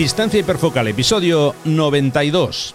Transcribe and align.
Distancia 0.00 0.40
hiperfocal, 0.40 0.88
episodio 0.88 1.54
92. 1.66 2.74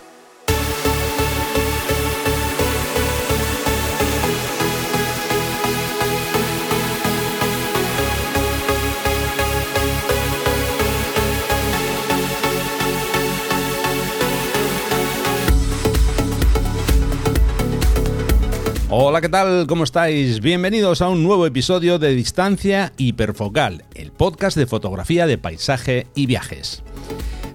Hola, 18.92 19.20
¿qué 19.20 19.30
tal? 19.30 19.66
¿Cómo 19.66 19.84
estáis? 19.84 20.42
Bienvenidos 20.42 21.02
a 21.02 21.10
un 21.10 21.24
nuevo 21.24 21.48
episodio 21.48 21.98
de 21.98 22.14
Distancia 22.14 22.94
Hiperfocal, 22.98 23.84
el 23.96 24.12
podcast 24.12 24.56
de 24.56 24.68
fotografía 24.68 25.26
de 25.26 25.40
paisaje 25.40 26.06
y 26.14 26.28
viajes. 26.28 26.84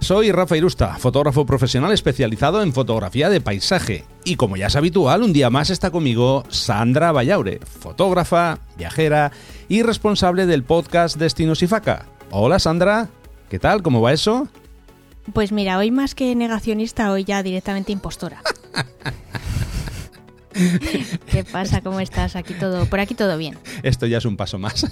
Soy 0.00 0.32
Rafa 0.32 0.56
Irusta, 0.56 0.96
fotógrafo 0.98 1.44
profesional 1.44 1.92
especializado 1.92 2.62
en 2.62 2.72
fotografía 2.72 3.28
de 3.28 3.42
paisaje. 3.42 4.04
Y 4.24 4.36
como 4.36 4.56
ya 4.56 4.68
es 4.68 4.76
habitual, 4.76 5.22
un 5.22 5.34
día 5.34 5.50
más 5.50 5.68
está 5.68 5.90
conmigo 5.90 6.44
Sandra 6.48 7.12
Vallaure, 7.12 7.60
fotógrafa, 7.60 8.60
viajera 8.78 9.30
y 9.68 9.82
responsable 9.82 10.46
del 10.46 10.64
podcast 10.64 11.18
Destinos 11.18 11.62
y 11.62 11.66
Faca. 11.66 12.06
Hola 12.30 12.58
Sandra, 12.58 13.08
¿qué 13.50 13.58
tal? 13.58 13.82
¿Cómo 13.82 14.00
va 14.00 14.14
eso? 14.14 14.48
Pues 15.34 15.52
mira, 15.52 15.76
hoy 15.76 15.90
más 15.90 16.14
que 16.14 16.34
negacionista, 16.34 17.12
hoy 17.12 17.24
ya 17.24 17.42
directamente 17.42 17.92
impostora. 17.92 18.40
¿Qué 21.30 21.44
pasa? 21.44 21.82
¿Cómo 21.82 22.00
estás? 22.00 22.36
Aquí 22.36 22.54
todo, 22.54 22.86
por 22.86 23.00
aquí 23.00 23.14
todo 23.14 23.36
bien. 23.36 23.58
Esto 23.82 24.06
ya 24.06 24.16
es 24.18 24.24
un 24.24 24.38
paso 24.38 24.58
más. 24.58 24.86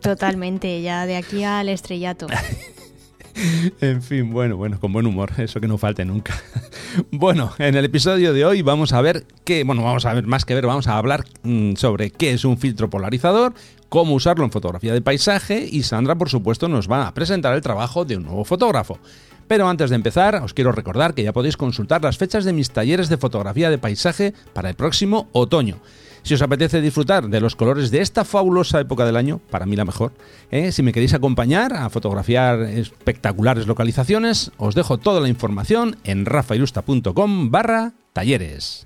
Totalmente, 0.00 0.80
ya 0.80 1.06
de 1.06 1.16
aquí 1.16 1.42
al 1.42 1.68
estrellato. 1.68 2.28
En 3.80 4.02
fin, 4.02 4.32
bueno, 4.32 4.56
bueno, 4.56 4.80
con 4.80 4.92
buen 4.92 5.06
humor, 5.06 5.32
eso 5.38 5.60
que 5.60 5.68
no 5.68 5.78
falte 5.78 6.04
nunca. 6.04 6.34
Bueno, 7.10 7.52
en 7.58 7.74
el 7.74 7.84
episodio 7.84 8.32
de 8.32 8.46
hoy 8.46 8.62
vamos 8.62 8.94
a 8.94 9.02
ver 9.02 9.26
qué, 9.44 9.64
bueno, 9.64 9.82
vamos 9.82 10.06
a 10.06 10.14
ver 10.14 10.26
más 10.26 10.46
que 10.46 10.54
ver, 10.54 10.66
vamos 10.66 10.86
a 10.86 10.96
hablar 10.96 11.24
mm, 11.42 11.74
sobre 11.74 12.10
qué 12.10 12.30
es 12.30 12.44
un 12.46 12.56
filtro 12.56 12.88
polarizador, 12.88 13.52
cómo 13.90 14.14
usarlo 14.14 14.44
en 14.44 14.50
fotografía 14.50 14.94
de 14.94 15.02
paisaje 15.02 15.68
y 15.70 15.82
Sandra, 15.82 16.14
por 16.14 16.30
supuesto, 16.30 16.68
nos 16.68 16.90
va 16.90 17.06
a 17.06 17.12
presentar 17.12 17.54
el 17.54 17.60
trabajo 17.60 18.06
de 18.06 18.16
un 18.16 18.24
nuevo 18.24 18.44
fotógrafo. 18.44 18.98
Pero 19.46 19.68
antes 19.68 19.90
de 19.90 19.96
empezar, 19.96 20.36
os 20.36 20.54
quiero 20.54 20.72
recordar 20.72 21.14
que 21.14 21.22
ya 21.22 21.32
podéis 21.32 21.56
consultar 21.56 22.02
las 22.02 22.16
fechas 22.16 22.44
de 22.44 22.52
mis 22.52 22.70
talleres 22.70 23.08
de 23.08 23.18
fotografía 23.18 23.68
de 23.68 23.78
paisaje 23.78 24.32
para 24.54 24.70
el 24.70 24.74
próximo 24.74 25.28
otoño. 25.32 25.78
Si 26.26 26.34
os 26.34 26.42
apetece 26.42 26.80
disfrutar 26.80 27.28
de 27.28 27.40
los 27.40 27.54
colores 27.54 27.92
de 27.92 28.00
esta 28.00 28.24
fabulosa 28.24 28.80
época 28.80 29.04
del 29.04 29.14
año, 29.14 29.40
para 29.48 29.64
mí 29.64 29.76
la 29.76 29.84
mejor, 29.84 30.10
¿eh? 30.50 30.72
si 30.72 30.82
me 30.82 30.92
queréis 30.92 31.14
acompañar 31.14 31.72
a 31.72 31.88
fotografiar 31.88 32.62
espectaculares 32.62 33.68
localizaciones, 33.68 34.50
os 34.56 34.74
dejo 34.74 34.98
toda 34.98 35.20
la 35.20 35.28
información 35.28 35.98
en 36.02 36.26
rafailusta.com 36.26 37.52
barra 37.52 37.92
talleres. 38.12 38.85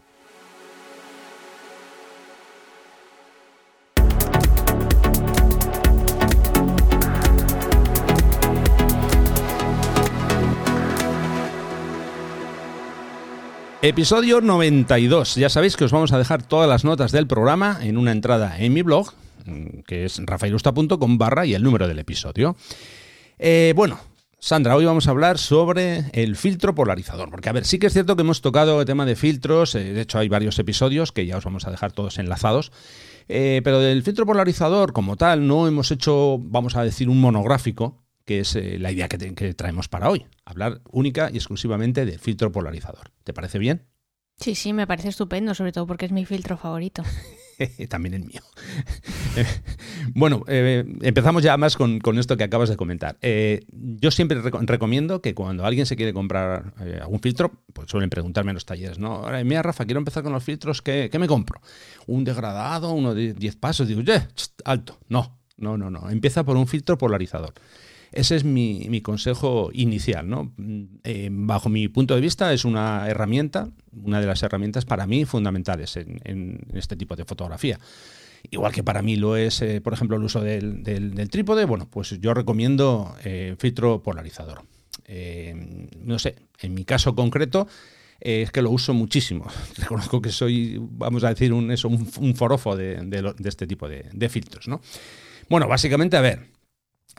Episodio 13.82 14.42
92. 14.42 15.36
Ya 15.36 15.48
sabéis 15.48 15.74
que 15.74 15.84
os 15.84 15.90
vamos 15.90 16.12
a 16.12 16.18
dejar 16.18 16.42
todas 16.42 16.68
las 16.68 16.84
notas 16.84 17.12
del 17.12 17.26
programa 17.26 17.78
en 17.80 17.96
una 17.96 18.12
entrada 18.12 18.58
en 18.58 18.74
mi 18.74 18.82
blog, 18.82 19.14
mm, 19.46 19.80
que 19.86 20.04
es 20.04 20.20
rafaelusta.com 20.22 21.16
barra 21.16 21.46
y 21.46 21.54
el 21.54 21.62
número 21.62 21.88
del 21.88 21.98
episodio. 21.98 22.56
Eh, 23.38 23.72
bueno, 23.74 23.98
Sandra, 24.38 24.76
hoy 24.76 24.84
vamos 24.84 25.06
a 25.08 25.12
hablar 25.12 25.38
sobre 25.38 26.04
el 26.12 26.36
filtro 26.36 26.74
polarizador, 26.74 27.30
porque 27.30 27.48
a 27.48 27.52
ver, 27.52 27.64
sí 27.64 27.78
que 27.78 27.86
es 27.86 27.94
cierto 27.94 28.16
que 28.16 28.20
hemos 28.20 28.42
tocado 28.42 28.80
el 28.80 28.86
tema 28.86 29.06
de 29.06 29.16
filtros, 29.16 29.74
eh, 29.74 29.94
de 29.94 30.02
hecho 30.02 30.18
hay 30.18 30.28
varios 30.28 30.58
episodios 30.58 31.10
que 31.10 31.24
ya 31.24 31.38
os 31.38 31.44
vamos 31.44 31.66
a 31.66 31.70
dejar 31.70 31.92
todos 31.92 32.18
enlazados, 32.18 32.72
eh, 33.28 33.62
pero 33.64 33.80
del 33.80 34.02
filtro 34.02 34.26
polarizador 34.26 34.92
como 34.92 35.16
tal 35.16 35.46
no 35.46 35.66
hemos 35.66 35.90
hecho, 35.90 36.36
vamos 36.38 36.76
a 36.76 36.84
decir, 36.84 37.08
un 37.08 37.18
monográfico, 37.18 37.96
que 38.30 38.38
es 38.38 38.54
eh, 38.54 38.78
la 38.78 38.92
idea 38.92 39.08
que, 39.08 39.34
que, 39.34 39.54
traemos 39.54 39.88
para 39.88 40.08
hoy. 40.08 40.24
Hablar 40.44 40.82
única 40.92 41.30
y 41.32 41.36
exclusivamente 41.36 42.06
del 42.06 42.20
filtro 42.20 42.52
polarizador. 42.52 43.10
¿Te 43.24 43.32
parece 43.32 43.58
bien? 43.58 43.88
Sí, 44.36 44.54
sí, 44.54 44.72
me 44.72 44.86
parece 44.86 45.08
estupendo, 45.08 45.52
sobre 45.52 45.72
todo 45.72 45.84
porque 45.88 46.06
es 46.06 46.12
mi 46.12 46.24
filtro 46.24 46.56
favorito. 46.56 47.02
También 47.88 48.14
el 48.14 48.24
mío. 48.24 48.40
bueno, 50.14 50.44
eh, 50.46 50.84
empezamos 51.02 51.42
ya 51.42 51.56
más 51.56 51.76
con, 51.76 51.98
con, 51.98 52.20
esto 52.20 52.36
que 52.36 52.44
acabas 52.44 52.68
de 52.68 52.76
comentar. 52.76 53.18
Eh, 53.20 53.66
yo 53.72 54.12
siempre 54.12 54.40
rec 54.40 54.54
recomiendo 54.60 55.20
que 55.20 55.34
cuando 55.34 55.66
alguien 55.66 55.84
se 55.84 55.96
quiere 55.96 56.12
comprar 56.12 56.72
eh, 56.82 57.00
algún 57.02 57.18
filtro, 57.18 57.64
pues 57.72 57.90
suelen 57.90 58.10
preguntarme 58.10 58.52
en 58.52 58.54
los 58.54 58.64
talleres, 58.64 59.00
¿no? 59.00 59.14
Ahora, 59.14 59.42
mira, 59.42 59.62
Rafa, 59.62 59.86
quiero 59.86 59.98
empezar 59.98 60.22
con 60.22 60.32
los 60.32 60.44
filtros, 60.44 60.82
¿qué, 60.82 61.08
qué 61.10 61.18
me 61.18 61.26
compro? 61.26 61.60
¿Un 62.06 62.22
degradado, 62.22 62.92
uno 62.92 63.12
de 63.12 63.34
10 63.34 63.56
pasos? 63.56 63.88
Digo, 63.88 64.02
¡eh! 64.06 64.28
Alto. 64.64 64.98
No, 65.08 65.40
no, 65.56 65.76
no, 65.76 65.90
no. 65.90 66.10
Empieza 66.10 66.44
por 66.44 66.56
un 66.56 66.68
filtro 66.68 66.96
polarizador. 66.96 67.54
Ese 68.12 68.36
es 68.36 68.44
mi, 68.44 69.00
consejo 69.02 69.70
inicial. 69.72 70.28
¿no? 70.28 70.52
Eh, 71.04 71.28
bajo 71.30 71.68
mi 71.68 71.88
punto 71.88 72.14
de 72.14 72.20
vista 72.20 72.52
es 72.52 72.64
una 72.64 73.08
herramienta, 73.08 73.70
una 73.92 74.20
de 74.20 74.26
las 74.26 74.42
herramientas 74.42 74.84
para 74.84 75.06
mí 75.06 75.24
fundamentales 75.24 75.96
en, 75.96 76.60
este 76.74 76.96
tipo 76.96 77.16
de 77.16 77.24
fotografía. 77.24 77.78
Igual 78.50 78.72
que 78.72 78.82
para 78.82 79.02
mí 79.02 79.16
lo 79.16 79.36
es, 79.36 79.60
eh, 79.62 79.80
por 79.80 79.92
ejemplo, 79.92 80.16
el 80.16 80.24
uso 80.24 80.40
del, 80.40 80.82
trípode, 81.30 81.66
bueno, 81.66 81.88
pues 81.88 82.18
yo 82.20 82.34
recomiendo 82.34 83.14
eh, 83.24 83.54
filtro 83.58 84.02
polarizador. 84.02 84.62
no 85.98 86.18
sé, 86.18 86.36
en 86.60 86.74
mi 86.74 86.84
caso 86.84 87.14
concreto, 87.14 87.68
es 88.20 88.50
que 88.50 88.62
lo 88.62 88.70
uso 88.70 88.92
muchísimo. 88.94 89.46
Reconozco 89.76 90.20
que 90.20 90.30
soy, 90.30 90.78
vamos 90.80 91.24
a 91.24 91.28
decir, 91.28 91.52
un, 91.52 91.76
forofo 92.34 92.76
de, 92.76 93.34
este 93.44 93.66
tipo 93.66 93.88
de, 93.88 94.28
filtros. 94.28 94.68
¿no? 94.68 94.80
Bueno, 95.48 95.68
básicamente, 95.68 96.16
a 96.16 96.20
ver, 96.20 96.46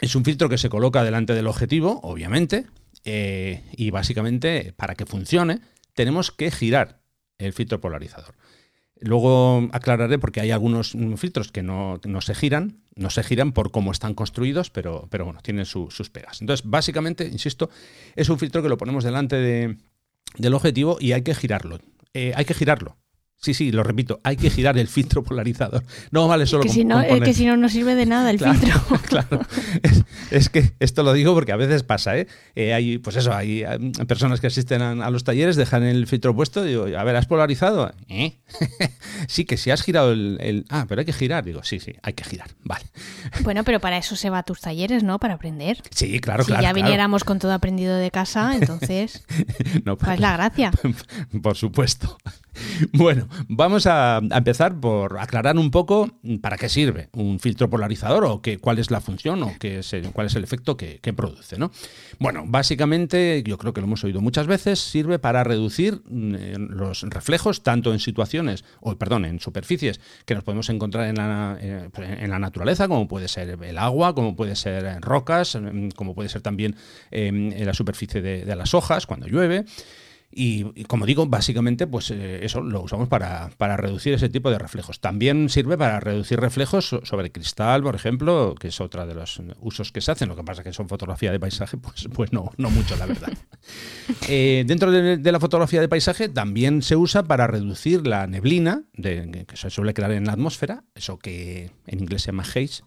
es 0.01 0.15
un 0.15 0.25
filtro 0.25 0.49
que 0.49 0.57
se 0.57 0.69
coloca 0.69 1.03
delante 1.03 1.33
del 1.33 1.47
objetivo, 1.47 1.99
obviamente, 2.03 2.65
eh, 3.05 3.63
y 3.71 3.91
básicamente 3.91 4.73
para 4.75 4.95
que 4.95 5.05
funcione 5.05 5.61
tenemos 5.93 6.31
que 6.31 6.51
girar 6.51 7.01
el 7.37 7.53
filtro 7.53 7.79
polarizador. 7.79 8.35
Luego 8.99 9.67
aclararé 9.71 10.19
porque 10.19 10.41
hay 10.41 10.51
algunos 10.51 10.95
filtros 11.17 11.51
que 11.51 11.63
no, 11.63 11.99
se 12.21 12.35
giran, 12.35 12.83
no 12.95 13.09
se 13.09 13.23
giran 13.23 13.51
por 13.51 13.71
cómo 13.71 13.91
están 13.91 14.13
construidos, 14.13 14.69
pero, 14.69 15.07
pero 15.09 15.25
bueno, 15.25 15.39
tienen 15.41 15.65
sus 15.65 16.09
pegas. 16.11 16.41
Entonces, 16.41 16.67
básicamente, 16.69 17.27
insisto, 17.27 17.71
es 18.15 18.29
un 18.29 18.37
filtro 18.37 18.61
que 18.61 18.69
lo 18.69 18.77
ponemos 18.77 19.03
delante 19.03 19.77
del 20.37 20.53
objetivo 20.53 20.97
y 20.99 21.13
hay 21.13 21.23
que 21.23 21.33
girarlo. 21.33 21.79
Eh, 22.13 22.33
hay 22.35 22.45
que 22.45 22.53
girarlo. 22.53 22.97
Sí, 23.43 23.55
sí, 23.55 23.71
lo 23.71 23.81
repito, 23.81 24.21
hay 24.23 24.37
que 24.37 24.51
girar 24.51 24.77
el 24.77 24.87
filtro 24.87 25.23
polarizador. 25.23 25.83
No 26.11 26.27
vale 26.27 26.45
solo 26.45 26.61
que 26.61 26.69
si 26.69 26.85
no, 26.85 27.01
Es 27.01 27.21
que 27.21 27.33
si 27.33 27.47
no, 27.47 27.57
no 27.57 27.69
sirve 27.69 27.95
de 27.95 28.05
nada 28.05 28.29
el 28.29 28.37
filtro. 28.37 28.71
Claro, 29.11 29.41
es, 30.29 30.49
que 30.49 30.73
esto 30.79 31.01
lo 31.03 31.11
digo 31.11 31.33
porque 31.33 31.51
a 31.51 31.55
veces 31.55 31.81
pasa, 31.83 32.17
¿eh? 32.17 32.27
eh 32.55 32.73
hay, 32.73 32.99
pues 32.99 33.15
eso, 33.15 33.33
hay, 33.33 33.65
personas 34.07 34.39
que 34.39 34.47
asisten 34.47 34.81
a, 34.81 35.09
los 35.09 35.23
talleres, 35.23 35.55
dejan 35.55 35.83
el 35.83 36.05
filtro 36.05 36.35
puesto, 36.35 36.63
digo, 36.63 36.85
a 36.85 37.03
ver, 37.03 37.15
¿has 37.15 37.25
polarizado? 37.25 37.91
¿Eh? 38.07 38.37
sí, 39.27 39.45
que 39.45 39.57
si 39.57 39.71
has 39.71 39.81
girado 39.81 40.11
el, 40.11 40.65
Ah, 40.69 40.85
pero 40.87 40.99
hay 40.99 41.05
que 41.05 41.13
girar. 41.13 41.43
Digo, 41.43 41.63
sí, 41.63 41.79
sí, 41.79 41.95
hay 42.03 42.13
que 42.13 42.23
girar, 42.23 42.51
vale. 42.63 42.85
Bueno, 43.43 43.63
pero 43.63 43.79
para 43.79 43.97
eso 43.97 44.15
se 44.15 44.29
va 44.29 44.39
a 44.39 44.43
tus 44.43 44.61
talleres, 44.61 45.03
¿no? 45.03 45.17
Para 45.17 45.33
aprender. 45.33 45.81
Sí, 45.89 46.19
claro, 46.19 46.43
si 46.43 46.47
claro. 46.47 46.61
Si 46.61 46.67
ya 46.67 46.73
viniéramos 46.73 47.23
con 47.23 47.39
todo 47.39 47.53
aprendido 47.53 47.95
de 47.95 48.11
casa, 48.11 48.55
entonces... 48.55 49.25
no, 49.83 49.97
pues, 49.97 50.19
la 50.19 50.33
gracia. 50.33 50.71
Por 51.41 51.57
supuesto. 51.57 52.17
Bueno, 52.93 53.27
vamos 53.47 53.87
a, 53.87 54.21
empezar 54.31 54.79
por 54.79 55.19
aclarar 55.19 55.57
un 55.57 55.71
poco 55.71 56.09
para 56.41 56.57
qué 56.57 56.69
sirve 56.69 57.09
un 57.13 57.39
filtro 57.39 57.69
polarizador 57.69 58.25
o 58.25 58.41
qué, 58.41 58.57
cuál 58.57 58.79
es 58.79 58.91
la 58.91 59.01
función 59.01 59.43
o 59.43 59.53
qué 59.59 59.79
es 59.79 59.95
cuál 60.13 60.27
es 60.27 60.35
el 60.35 60.43
efecto 60.43 60.77
que, 60.77 60.99
produce. 61.11 61.57
¿no? 61.57 61.71
Bueno, 62.19 62.45
básicamente, 62.47 63.43
yo 63.45 63.57
creo 63.57 63.73
que 63.73 63.81
lo 63.81 63.87
hemos 63.87 64.03
oído 64.03 64.21
muchas 64.21 64.47
veces, 64.47 64.79
sirve 64.79 65.19
para 65.19 65.43
reducir 65.43 66.01
mm, 66.09 66.69
los 66.69 67.03
reflejos 67.03 67.63
tanto 67.63 67.91
en 67.91 67.99
situaciones, 67.99 68.63
o 68.79 68.95
perdón, 68.95 69.25
en 69.25 69.39
superficies 69.39 69.99
que 70.25 70.35
nos 70.35 70.43
podemos 70.43 70.69
encontrar 70.69 71.07
en 71.07 71.15
la, 71.15 71.57
eh, 71.59 71.89
en 71.97 72.29
la 72.29 72.39
naturaleza, 72.39 72.87
como 72.87 73.07
puede 73.07 73.27
ser 73.27 73.57
el 73.61 73.77
agua, 73.77 74.15
como 74.15 74.35
puede 74.35 74.55
ser 74.55 75.01
rocas, 75.01 75.55
mm, 75.55 75.89
como 75.89 76.15
puede 76.15 76.29
ser 76.29 76.41
también 76.41 76.75
em, 77.11 77.51
en 77.51 77.65
la 77.65 77.73
superficie 77.73 78.21
de 78.21 78.55
las 78.55 78.73
hojas 78.73 79.05
cuando 79.05 79.27
llueve. 79.27 79.65
Y, 80.33 80.85
como 80.85 81.05
digo, 81.05 81.25
básicamente, 81.25 81.87
pues 81.87 82.09
eh, 82.11 82.39
eso 82.45 82.61
lo 82.61 82.81
usamos 82.81 83.09
para, 83.09 83.49
para, 83.57 83.75
reducir 83.75 84.13
ese 84.13 84.29
tipo 84.29 84.49
de 84.49 84.57
reflejos. 84.57 85.01
También 85.01 85.49
sirve 85.49 85.77
para 85.77 85.99
reducir 85.99 86.39
reflejos 86.39 86.95
sobre 87.03 87.31
cristal, 87.31 87.83
por 87.83 87.95
ejemplo, 87.95 88.55
que 88.57 88.69
es 88.69 88.79
otra 88.79 89.05
de 89.05 89.13
los 89.13 89.41
usos 89.59 89.91
que 89.91 89.99
se 89.99 90.11
hacen. 90.11 90.29
Lo 90.29 90.37
que 90.37 90.43
pasa 90.43 90.61
es 90.61 90.67
que 90.67 90.73
son 90.73 90.87
fotografía 90.87 91.33
de 91.33 91.39
paisaje, 91.39 91.77
pues, 91.77 92.07
pues 92.13 92.31
no, 92.31 92.51
no 92.57 92.69
mucho, 92.69 92.95
la 92.95 93.07
verdad. 93.07 93.33
eh, 94.29 94.63
dentro 94.65 94.89
de, 94.89 95.17
de, 95.17 95.31
la 95.31 95.39
fotografía 95.39 95.81
de 95.81 95.89
paisaje 95.89 96.29
también 96.29 96.81
se 96.81 96.95
usa 96.95 97.23
para 97.23 97.47
reducir 97.47 98.07
la 98.07 98.25
neblina 98.27 98.83
de, 98.93 99.45
que 99.45 99.57
se 99.57 99.69
suele 99.69 99.93
crear 99.93 100.11
en 100.11 100.25
la 100.25 100.33
atmósfera, 100.33 100.85
eso 100.95 101.19
que 101.19 101.71
en 101.87 101.99
inglés 101.99 102.21
se 102.21 102.27
llama 102.27 102.43
haze 102.43 102.83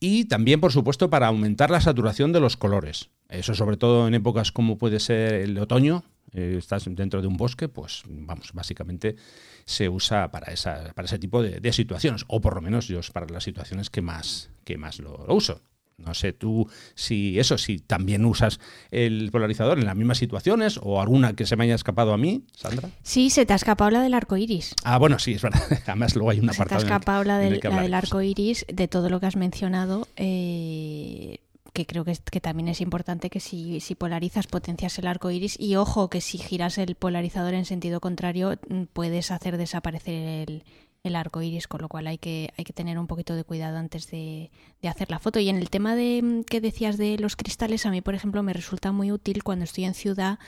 Y 0.00 0.24
también, 0.24 0.60
por 0.60 0.72
supuesto, 0.72 1.10
para 1.10 1.28
aumentar 1.28 1.70
la 1.70 1.80
saturación 1.80 2.32
de 2.32 2.40
los 2.40 2.56
colores. 2.56 3.10
Eso 3.28 3.54
sobre 3.54 3.76
todo 3.76 4.08
en 4.08 4.14
épocas 4.14 4.52
como 4.52 4.76
puede 4.76 5.00
ser 5.00 5.34
el 5.34 5.56
otoño, 5.58 6.04
eh, 6.32 6.56
estás 6.58 6.84
dentro 6.86 7.20
de 7.20 7.28
un 7.28 7.36
bosque, 7.36 7.68
pues 7.68 8.02
vamos, 8.06 8.52
básicamente 8.52 9.16
se 9.64 9.88
usa 9.88 10.30
para, 10.30 10.52
esa, 10.52 10.92
para 10.94 11.06
ese 11.06 11.18
tipo 11.18 11.42
de, 11.42 11.72
situaciones, 11.72 12.24
o 12.28 12.40
por 12.40 12.54
lo 12.54 12.60
menos 12.60 12.88
yo 12.88 13.00
es 13.00 13.10
para 13.10 13.26
las 13.26 13.44
situaciones 13.44 13.90
que 13.90 14.02
más, 14.02 14.50
que 14.64 14.76
más 14.78 14.98
lo 14.98 15.24
uso. 15.28 15.60
No 15.98 16.14
sé 16.14 16.32
tú 16.32 16.68
si 16.94 17.38
eso, 17.38 17.58
si 17.58 17.78
también 17.78 18.24
usas 18.24 18.60
el 18.90 19.30
polarizador 19.30 19.78
en 19.78 19.86
las 19.86 19.94
mismas 19.94 20.18
situaciones 20.18 20.80
o 20.82 21.00
alguna 21.00 21.34
que 21.34 21.46
se 21.46 21.54
me 21.54 21.64
haya 21.64 21.74
escapado 21.74 22.12
a 22.12 22.16
mí, 22.16 22.44
Sandra. 22.54 22.88
Sí, 23.02 23.30
se 23.30 23.46
te 23.46 23.52
ha 23.52 23.56
escapado 23.56 23.90
la 23.90 24.02
del 24.02 24.14
arco 24.14 24.36
iris. 24.36 24.74
Ah, 24.84 24.98
bueno, 24.98 25.18
sí, 25.18 25.34
es 25.34 25.42
verdad. 25.42 25.62
Además, 25.86 26.14
luego 26.16 26.30
hay 26.30 26.40
una 26.40 26.54
parte. 26.54 26.74
Se 26.74 26.80
te 26.80 26.92
ha 26.92 26.94
escapado 26.96 27.24
la, 27.24 27.38
del, 27.38 27.60
la 27.62 27.82
del 27.82 27.94
arco 27.94 28.20
iris, 28.20 28.66
de 28.72 28.88
todo 28.88 29.10
lo 29.10 29.20
que 29.20 29.26
has 29.26 29.36
mencionado. 29.36 30.08
Eh, 30.16 31.38
que 31.72 31.86
creo 31.86 32.04
que, 32.04 32.16
que, 32.30 32.40
también 32.40 32.68
es 32.68 32.80
importante 32.80 33.30
que 33.30 33.40
si, 33.40 33.80
si, 33.80 33.94
polarizas 33.94 34.46
potencias 34.46 34.98
el 34.98 35.06
arco 35.06 35.30
iris 35.30 35.58
y 35.58 35.76
ojo 35.76 36.10
que 36.10 36.20
si 36.20 36.38
giras 36.38 36.78
el 36.78 36.94
polarizador 36.94 37.54
en 37.54 37.64
sentido 37.64 38.00
contrario 38.00 38.58
mm, 38.68 38.84
puedes 38.92 39.30
hacer 39.30 39.56
desaparecer 39.56 40.48
el, 40.48 40.64
el 41.02 41.16
arco 41.16 41.42
iris, 41.42 41.66
con 41.68 41.80
lo 41.82 41.88
cual 41.88 42.06
hay 42.06 42.18
que, 42.18 42.52
hay 42.56 42.64
que 42.64 42.72
tener 42.72 42.98
un 42.98 43.06
poquito 43.06 43.34
de 43.34 43.44
cuidado 43.44 43.78
antes 43.78 44.10
de, 44.10 44.50
de, 44.80 44.88
hacer 44.88 45.10
la 45.10 45.18
foto. 45.18 45.40
Y 45.40 45.48
en 45.48 45.56
el 45.56 45.70
tema 45.70 45.96
de 45.96 46.20
mm, 46.22 46.44
que 46.44 46.60
decías 46.60 46.96
de 46.96 47.18
los 47.18 47.36
cristales, 47.36 47.86
a 47.86 47.90
mí, 47.90 48.00
por 48.00 48.14
ejemplo, 48.14 48.42
me 48.42 48.52
resulta 48.52 48.92
muy 48.92 49.10
útil 49.10 49.42
cuando 49.42 49.64
estoy 49.64 49.84
en 49.84 49.94
ciudad 49.94 50.38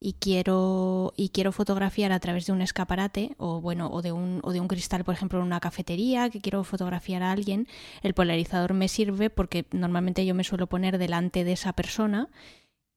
y 0.00 0.14
quiero 0.14 1.12
y 1.16 1.30
quiero 1.30 1.50
fotografiar 1.50 2.12
a 2.12 2.20
través 2.20 2.46
de 2.46 2.52
un 2.52 2.62
escaparate 2.62 3.34
o 3.36 3.60
bueno 3.60 3.90
o 3.90 4.00
de 4.00 4.12
un 4.12 4.40
o 4.44 4.52
de 4.52 4.60
un 4.60 4.68
cristal 4.68 5.04
por 5.04 5.14
ejemplo 5.14 5.40
en 5.40 5.46
una 5.46 5.60
cafetería 5.60 6.30
que 6.30 6.40
quiero 6.40 6.62
fotografiar 6.62 7.22
a 7.22 7.32
alguien 7.32 7.66
el 8.02 8.14
polarizador 8.14 8.74
me 8.74 8.88
sirve 8.88 9.28
porque 9.28 9.66
normalmente 9.72 10.24
yo 10.24 10.34
me 10.34 10.44
suelo 10.44 10.68
poner 10.68 10.98
delante 10.98 11.42
de 11.42 11.52
esa 11.52 11.72
persona 11.72 12.28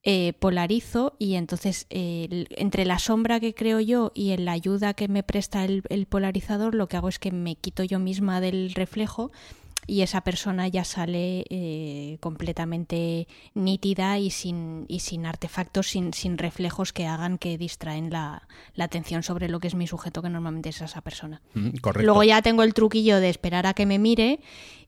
eh, 0.03 0.33
polarizo 0.39 1.15
y 1.19 1.35
entonces 1.35 1.85
entre 1.89 2.85
la 2.85 2.97
sombra 2.97 3.39
que 3.39 3.53
creo 3.53 3.79
yo 3.79 4.11
y 4.15 4.31
en 4.31 4.45
la 4.45 4.51
ayuda 4.51 4.95
que 4.95 5.07
me 5.07 5.21
presta 5.21 5.63
el, 5.63 6.07
polarizador 6.09 6.73
lo 6.73 6.87
que 6.87 6.97
hago 6.97 7.09
es 7.09 7.19
que 7.19 7.31
me 7.31 7.55
quito 7.55 7.83
yo 7.83 7.99
misma 7.99 8.41
del 8.41 8.73
reflejo 8.73 9.31
y 9.87 10.01
esa 10.01 10.21
persona 10.21 10.67
ya 10.67 10.83
sale 10.83 11.45
eh, 11.49 12.17
completamente 12.19 13.27
nítida 13.53 14.17
y 14.19 14.29
sin, 14.29 14.85
y 14.87 14.99
sin 14.99 15.25
artefactos, 15.25 15.87
sin, 15.87 16.13
sin 16.13 16.37
reflejos 16.37 16.93
que 16.93 17.07
hagan 17.07 17.37
que 17.37 17.57
distraen 17.57 18.09
la, 18.09 18.47
la, 18.73 18.85
atención 18.85 19.23
sobre 19.23 19.49
lo 19.49 19.59
que 19.59 19.67
es 19.67 19.75
mi 19.75 19.87
sujeto, 19.87 20.21
que 20.21 20.29
normalmente 20.29 20.69
es 20.69 20.81
esa 20.81 21.01
persona. 21.01 21.41
Mm, 21.53 21.69
Luego 22.01 22.23
ya 22.23 22.41
tengo 22.41 22.63
el 22.63 22.73
truquillo 22.73 23.19
de 23.19 23.29
esperar 23.29 23.67
a 23.67 23.73
que 23.73 23.85
me 23.85 23.99
mire 23.99 24.39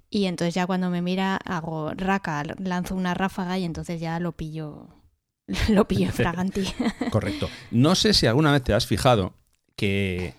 y 0.10 0.26
entonces 0.26 0.54
ya 0.54 0.68
cuando 0.68 0.90
me 0.90 1.02
mira 1.02 1.38
hago 1.38 1.92
raca, 1.96 2.44
lanzo 2.60 2.96
una 2.96 3.14
ráfaga 3.14 3.58
y 3.58 3.64
entonces 3.64 4.00
ya 4.00 4.20
lo 4.20 4.32
pillo 4.34 4.90
Lo 5.70 5.88
pillo 5.88 6.12
fraganti. 6.12 6.66
Correcto. 7.12 7.50
No 7.72 7.96
sé 7.96 8.14
si 8.14 8.28
alguna 8.28 8.52
vez 8.52 8.64
te 8.64 8.74
has 8.74 8.88
fijado 8.88 9.36
que, 9.76 10.36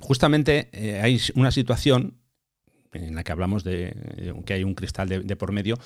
justamente 0.00 0.68
eh, 0.72 1.00
hay 1.00 1.20
una 1.34 1.50
situación 1.50 2.21
en 2.92 3.14
la 3.14 3.24
que 3.24 3.32
hablamos 3.32 3.64
de 3.64 3.94
que 4.44 4.54
hay 4.54 4.64
un 4.64 4.74
cristal 4.74 5.08
de, 5.08 5.36
por 5.36 5.52
medio, 5.52 5.78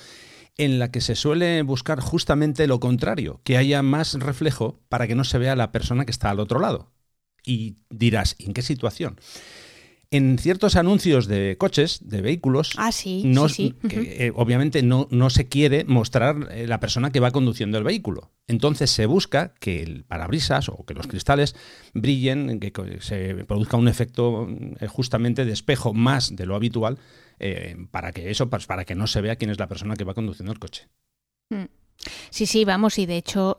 en 0.57 0.79
la 0.79 0.91
que 0.91 1.01
se 1.01 1.15
suele 1.15 1.61
buscar 1.61 1.99
justamente 1.99 2.67
lo 2.67 2.79
contrario, 2.79 3.41
que 3.43 3.57
haya 3.57 3.81
más 3.81 4.15
reflejo 4.15 4.79
para 4.89 5.07
que 5.07 5.15
no 5.15 5.23
se 5.23 5.37
vea 5.37 5.55
la 5.55 5.71
persona 5.71 6.05
que 6.05 6.11
está 6.11 6.29
al 6.29 6.39
otro 6.39 6.59
lado. 6.59 6.91
Y 7.45 7.77
dirás, 7.89 8.35
¿en 8.39 8.53
qué 8.53 8.61
situación? 8.61 9.19
En 10.11 10.37
ciertos 10.37 10.75
anuncios 10.75 11.27
de 11.27 11.57
coches, 11.57 11.99
de 12.07 12.21
vehículos, 12.21 12.73
ah, 12.77 12.91
sí, 12.91 13.23
no, 13.25 13.49
sí, 13.49 13.75
eh, 13.89 14.31
obviamente 14.35 14.81
no, 14.81 15.07
no, 15.11 15.29
se 15.29 15.47
quiere 15.47 15.83
mostrar 15.85 16.49
eh, 16.51 16.67
la 16.67 16.79
persona 16.79 17.11
que 17.11 17.19
va 17.19 17.31
conduciendo 17.31 17.77
el 17.77 17.83
vehículo. 17.83 18.31
Entonces 18.47 18.89
se 18.89 19.05
busca 19.05 19.53
que 19.59 19.83
el 19.83 20.05
parabrisas 20.05 20.69
o 20.69 20.85
que 20.85 20.93
los 20.93 21.07
cristales 21.07 21.55
brillen, 21.93 22.59
que 22.59 22.71
se 23.01 23.45
produzca 23.45 23.77
un 23.77 23.87
efecto 23.87 24.47
eh, 24.79 24.87
justamente 24.87 25.45
de 25.45 25.51
espejo 25.51 25.93
más 25.93 26.35
de 26.35 26.45
lo 26.45 26.55
habitual, 26.55 26.97
para 27.91 28.13
que 28.13 28.31
eso, 28.31 28.49
pues, 28.49 28.65
para 28.65 28.83
que 28.83 28.95
no 28.95 29.05
se 29.05 29.21
vea 29.21 29.35
quién 29.35 29.51
es 29.51 29.59
la 29.59 29.67
persona 29.67 29.95
que 29.95 30.03
va 30.03 30.15
conduciendo 30.15 30.51
el 30.51 30.57
coche. 30.57 30.87
Mm. 31.51 31.65
Sí, 32.29 32.45
sí, 32.45 32.65
vamos, 32.65 32.99
y 32.99 33.05
de 33.05 33.17
hecho 33.17 33.57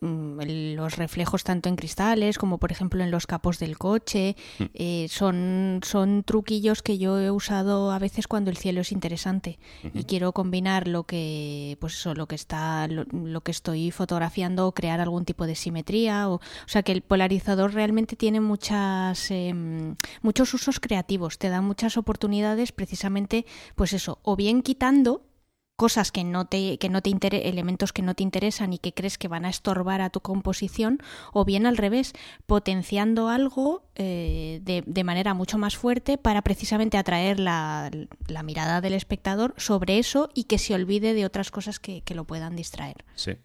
mm, 0.00 0.40
el, 0.40 0.74
los 0.74 0.96
reflejos 0.96 1.44
tanto 1.44 1.68
en 1.68 1.76
cristales 1.76 2.38
como 2.38 2.58
por 2.58 2.72
ejemplo 2.72 3.02
en 3.02 3.10
los 3.10 3.26
capos 3.26 3.58
del 3.58 3.76
coche 3.76 4.36
mm. 4.58 4.64
eh, 4.74 5.06
son, 5.10 5.80
son 5.82 6.24
truquillos 6.24 6.82
que 6.82 6.98
yo 6.98 7.18
he 7.20 7.30
usado 7.30 7.92
a 7.92 7.98
veces 7.98 8.26
cuando 8.26 8.50
el 8.50 8.56
cielo 8.56 8.80
es 8.80 8.92
interesante 8.92 9.58
y 9.94 10.04
quiero 10.04 10.32
combinar 10.32 10.88
lo 10.88 11.04
que 11.04 11.76
pues 11.80 11.94
eso, 11.94 12.14
lo 12.14 12.26
que 12.26 12.34
está 12.34 12.88
lo, 12.88 13.40
que 13.42 13.50
estoy 13.50 13.90
fotografiando 13.90 14.66
o 14.66 14.72
crear 14.72 15.00
algún 15.00 15.24
tipo 15.24 15.46
de 15.46 15.54
simetría 15.54 16.28
o, 16.28 16.34
o 16.36 16.40
sea 16.66 16.82
que 16.82 16.92
el 16.92 17.02
polarizador 17.02 17.74
realmente 17.74 18.16
tiene 18.16 18.40
muchas 18.40 19.30
em, 19.30 19.96
muchos 20.22 20.54
usos 20.54 20.80
creativos, 20.80 21.38
te 21.38 21.48
da 21.48 21.60
muchas 21.60 21.96
oportunidades 21.96 22.72
precisamente 22.72 23.44
pues 23.74 23.92
eso, 23.92 24.18
o 24.22 24.36
bien 24.36 24.62
quitando 24.62 25.29
cosas 25.80 26.12
que 26.12 26.24
no 26.24 26.44
te, 26.44 26.76
que 26.76 26.90
no 26.90 27.00
te 27.00 27.10
elementos 27.48 27.94
que 27.94 28.02
no 28.02 28.12
te 28.14 28.22
interesan 28.22 28.74
y 28.74 28.78
que 28.78 28.92
crees 28.92 29.16
que 29.16 29.28
van 29.28 29.46
a 29.46 29.48
estorbar 29.48 30.02
a 30.02 30.10
tu 30.10 30.20
composición, 30.20 30.98
o 31.32 31.46
bien 31.46 31.64
al 31.64 31.78
revés, 31.78 32.12
potenciando 32.44 33.30
algo 33.30 33.82
eh, 33.94 34.60
de, 34.62 35.04
manera 35.04 35.32
mucho 35.32 35.56
más 35.56 35.78
fuerte 35.78 36.18
para 36.18 36.42
precisamente 36.42 36.98
atraer 36.98 37.40
la, 37.40 37.90
la, 38.28 38.42
mirada 38.42 38.82
del 38.82 38.92
espectador 38.92 39.54
sobre 39.56 39.98
eso 39.98 40.28
y 40.34 40.44
que 40.44 40.58
se 40.58 40.74
olvide 40.74 41.14
de 41.14 41.24
otras 41.24 41.50
cosas 41.50 41.78
que, 41.78 42.02
que 42.02 42.14
lo 42.14 42.24
puedan 42.24 42.56
distraer. 42.56 43.06
Sí. 43.14 43.38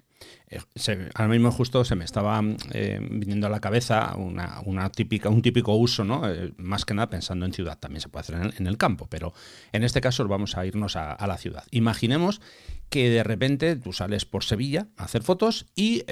Eh, 0.48 1.10
ahora 1.16 1.30
mismo 1.30 1.51
justo 1.51 1.83
se 1.83 1.95
me 1.95 2.06
estaba 2.06 2.42
eh, 2.72 3.00
viniendo 3.01 3.48
a 3.48 3.50
la 3.50 3.60
cabeza 3.60 4.16
una, 4.16 4.62
una, 4.66 4.92
típica, 4.92 5.30
un 5.30 5.42
típico 5.42 5.75
uso, 5.75 6.04
¿no? 6.04 6.30
Eh, 6.30 6.54
más 6.57 6.86
que 6.86 6.94
nada 6.94 7.10
pensando 7.10 7.45
en 7.45 7.54
ciudad, 7.54 7.80
también 7.80 8.01
se 8.01 8.10
puede 8.10 8.22
hacer 8.22 8.54
en 8.57 8.68
el, 8.68 8.77
campo, 8.77 9.07
pero 9.10 9.33
en 9.72 9.83
este 9.83 10.01
caso 10.01 10.27
vamos 10.27 10.57
a 10.57 10.66
irnos 10.66 10.95
a, 10.95 11.25
la 11.25 11.38
ciudad. 11.38 11.63
Imaginemos 11.72 12.42
que 12.89 13.10
de 13.10 13.24
repente 13.24 13.75
tú 13.75 13.94
sales 13.94 14.25
por 14.25 14.44
Sevilla 14.44 14.88
a 14.98 15.06
hacer 15.06 15.24
fotos 15.24 15.66
y 15.75 16.04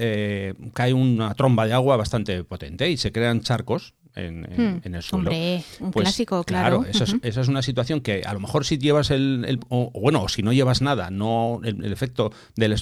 cae 0.73 0.93
una 0.93 1.33
tromba 1.35 1.67
de 1.67 1.73
agua 1.73 1.97
bastante 1.97 2.43
potente 2.43 2.89
y 2.89 2.97
se 2.97 3.11
crean 3.11 3.41
charcos 3.41 3.93
en, 4.15 4.81
hmm. 4.83 4.95
el 4.95 5.01
suelo. 5.01 5.29
Hombre, 5.29 5.63
un 5.79 5.91
pues, 5.91 6.03
clásico, 6.03 6.43
claro. 6.43 6.85
esa 6.85 7.41
es 7.41 7.47
una 7.47 7.61
situación 7.61 8.01
que 8.01 8.21
a 8.25 8.33
lo 8.33 8.39
mejor 8.39 8.65
si 8.65 8.77
llevas 8.77 9.11
el, 9.11 9.59
o, 9.69 9.91
bueno, 9.91 10.23
o 10.23 10.29
si 10.29 10.43
no 10.43 10.53
llevas 10.53 10.81
nada, 10.81 11.09
no 11.09 11.59
el, 11.63 11.91
efecto 11.91 12.31
del, 12.55 12.77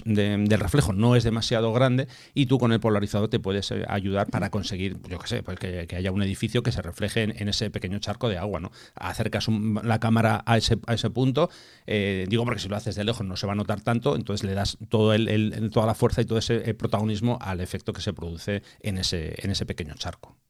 reflejo 0.60 0.94
no 0.94 1.16
es 1.16 1.24
demasiado 1.24 1.72
grande 1.74 2.08
y 2.34 2.46
tú 2.46 2.58
con 2.60 2.72
el 2.72 2.80
polarizador 2.80 3.30
te 3.30 3.40
puedes 3.40 3.72
eh, 3.72 3.86
ayudar 3.88 4.28
para 4.28 4.50
conseguir, 4.50 4.98
yo 5.10 5.20
qué 5.20 5.28
sé, 5.28 5.44
pues 5.44 5.60
que, 5.60 5.88
haya 5.96 6.12
un 6.12 6.24
edificio 6.24 6.64
que 6.64 6.72
se 6.72 6.82
refleje 6.82 7.24
en, 7.24 7.48
ese 7.48 7.70
pequeño 7.70 8.00
charco 8.00 8.30
de 8.30 8.38
agua, 8.38 8.60
¿no? 8.60 8.72
Acercas 8.96 9.48
la 9.84 10.00
cámara 10.00 10.44
a 10.46 10.58
ese, 10.58 10.78
a 10.88 10.94
ese 10.94 11.10
punto, 11.10 11.50
eh, 11.86 12.26
digo 12.30 12.46
porque 12.46 12.60
si 12.60 12.70
lo 12.70 12.76
haces 12.76 12.96
de 12.96 13.04
lejos 13.04 13.26
no 13.26 13.36
se 13.36 13.46
va 13.48 13.54
a 13.54 13.56
notar 13.56 13.82
tanto, 13.82 14.16
entonces 14.16 14.46
le 14.46 14.54
das 14.54 14.78
todo 14.90 15.14
el, 15.14 15.70
toda 15.72 15.86
la 15.86 15.96
fuerza 15.96 16.22
y 16.22 16.26
todo 16.26 16.40
ese 16.40 16.70
eh, 16.70 16.74
protagonismo 16.74 17.38
al 17.42 17.62
efecto 17.62 17.94
que 17.94 18.02
se 18.02 18.14
produce 18.14 18.64
en 18.82 18.98
ese, 18.98 19.36
en 19.38 19.52
ese 19.52 19.66
pequeño 19.66 19.96
charco. 19.96 20.41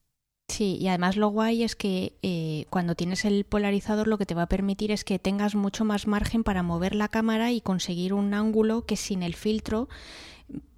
Sí, 0.51 0.77
y 0.81 0.89
además 0.89 1.15
lo 1.15 1.29
guay 1.29 1.63
es 1.63 1.77
que 1.77 2.13
eh, 2.23 2.65
cuando 2.69 2.93
tienes 2.93 3.23
el 3.23 3.45
polarizador 3.45 4.09
lo 4.09 4.17
que 4.17 4.25
te 4.25 4.35
va 4.35 4.43
a 4.43 4.49
permitir 4.49 4.91
es 4.91 5.05
que 5.05 5.17
tengas 5.17 5.55
mucho 5.55 5.85
más 5.85 6.07
margen 6.07 6.43
para 6.43 6.61
mover 6.61 6.93
la 6.93 7.07
cámara 7.07 7.51
y 7.51 7.61
conseguir 7.61 8.13
un 8.13 8.33
ángulo 8.33 8.85
que 8.85 8.97
sin 8.97 9.23
el 9.23 9.33
filtro 9.33 9.87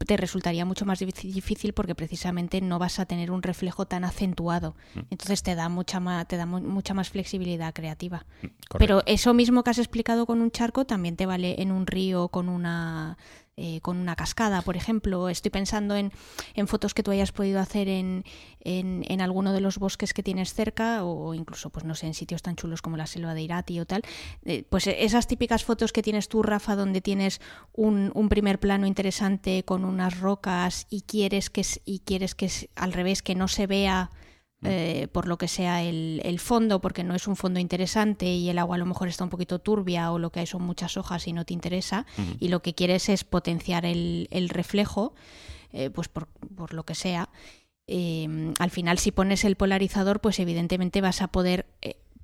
te 0.05 0.15
resultaría 0.15 0.63
mucho 0.63 0.85
más 0.85 0.99
difícil 0.99 1.73
porque 1.73 1.95
precisamente 1.95 2.61
no 2.61 2.77
vas 2.77 2.99
a 2.99 3.05
tener 3.05 3.31
un 3.31 3.41
reflejo 3.41 3.85
tan 3.85 4.03
acentuado. 4.03 4.75
Mm. 4.93 4.99
Entonces 5.09 5.41
te 5.41 5.55
da 5.55 5.69
mucha 5.69 5.99
más, 5.99 6.27
te 6.27 6.37
da 6.37 6.45
mucha 6.45 6.93
más 6.93 7.09
flexibilidad 7.09 7.73
creativa. 7.73 8.27
Mm, 8.43 8.47
Pero 8.77 9.01
eso 9.07 9.33
mismo 9.33 9.63
que 9.63 9.71
has 9.71 9.79
explicado 9.79 10.27
con 10.27 10.41
un 10.41 10.51
charco 10.51 10.85
también 10.85 11.15
te 11.15 11.25
vale 11.25 11.61
en 11.63 11.71
un 11.71 11.87
río 11.87 12.27
con 12.27 12.47
una 12.47 13.17
eh, 13.55 13.81
con 13.81 13.97
una 13.97 14.15
cascada, 14.15 14.63
por 14.63 14.75
ejemplo. 14.75 15.29
Estoy 15.29 15.51
pensando 15.51 15.95
en, 15.95 16.11
en 16.55 16.67
fotos 16.67 16.93
que 16.93 17.03
tú 17.03 17.11
hayas 17.11 17.31
podido 17.31 17.59
hacer 17.59 17.87
en, 17.87 18.25
en, 18.61 19.21
alguno 19.21 19.53
de 19.53 19.61
los 19.61 19.77
bosques 19.77 20.13
que 20.13 20.23
tienes 20.23 20.53
cerca 20.55 21.03
o 21.03 21.35
incluso, 21.35 21.69
pues 21.69 21.85
no 21.85 21.93
sé, 21.93 22.07
en 22.07 22.15
sitios 22.15 22.41
tan 22.41 22.55
chulos 22.55 22.81
como 22.81 22.97
la 22.97 23.05
selva 23.05 23.35
de 23.35 23.43
Irati 23.43 23.79
o 23.79 23.85
tal. 23.85 24.01
Eh, 24.43 24.63
pues 24.69 24.87
esas 24.87 25.27
típicas 25.27 25.63
fotos 25.63 25.93
que 25.93 26.01
tienes 26.01 26.29
tú, 26.29 26.41
Rafa, 26.41 26.75
donde 26.75 27.01
tienes 27.01 27.41
un, 27.73 28.11
un 28.15 28.27
primer 28.27 28.59
plano 28.59 28.87
interesante 28.87 29.63
con 29.63 29.85
unas 29.85 30.19
rocas 30.19 30.87
y 30.89 31.01
quieres 31.01 31.49
que, 31.49 31.63
y 31.85 31.99
quieres 31.99 32.33
que 32.33 32.49
al 32.75 32.91
revés, 32.91 33.21
que 33.21 33.35
no 33.35 33.47
se 33.47 33.67
vea 33.67 34.09
eh, 34.63 35.07
por 35.11 35.27
lo 35.27 35.37
que 35.37 35.47
sea 35.47 35.83
el, 35.83 36.39
fondo, 36.39 36.81
porque 36.81 37.03
no 37.03 37.15
es 37.15 37.27
un 37.27 37.35
fondo 37.35 37.59
interesante 37.59 38.25
y 38.25 38.49
el 38.49 38.59
agua 38.59 38.75
a 38.75 38.79
lo 38.79 38.85
mejor 38.85 39.07
está 39.07 39.23
un 39.23 39.29
poquito 39.29 39.59
turbia 39.59 40.11
o 40.11 40.19
lo 40.19 40.31
que 40.31 40.41
hay 40.41 40.47
son 40.47 40.63
muchas 40.63 40.97
hojas 40.97 41.27
y 41.27 41.33
no 41.33 41.45
te 41.45 41.53
interesa, 41.53 42.05
y 42.39 42.49
lo 42.49 42.61
que 42.61 42.73
quieres 42.73 43.09
es 43.09 43.23
potenciar 43.23 43.85
el, 43.85 44.49
reflejo, 44.49 45.13
eh, 45.71 45.89
pues 45.89 46.07
por, 46.07 46.27
lo 46.73 46.83
que 46.83 46.95
sea. 46.95 47.29
Eh, 47.87 48.53
al 48.59 48.69
final, 48.71 48.97
si 48.97 49.11
pones 49.11 49.43
el 49.43 49.55
polarizador, 49.55 50.21
pues 50.21 50.39
evidentemente 50.39 51.01
vas 51.01 51.21
a 51.21 51.27
poder 51.27 51.65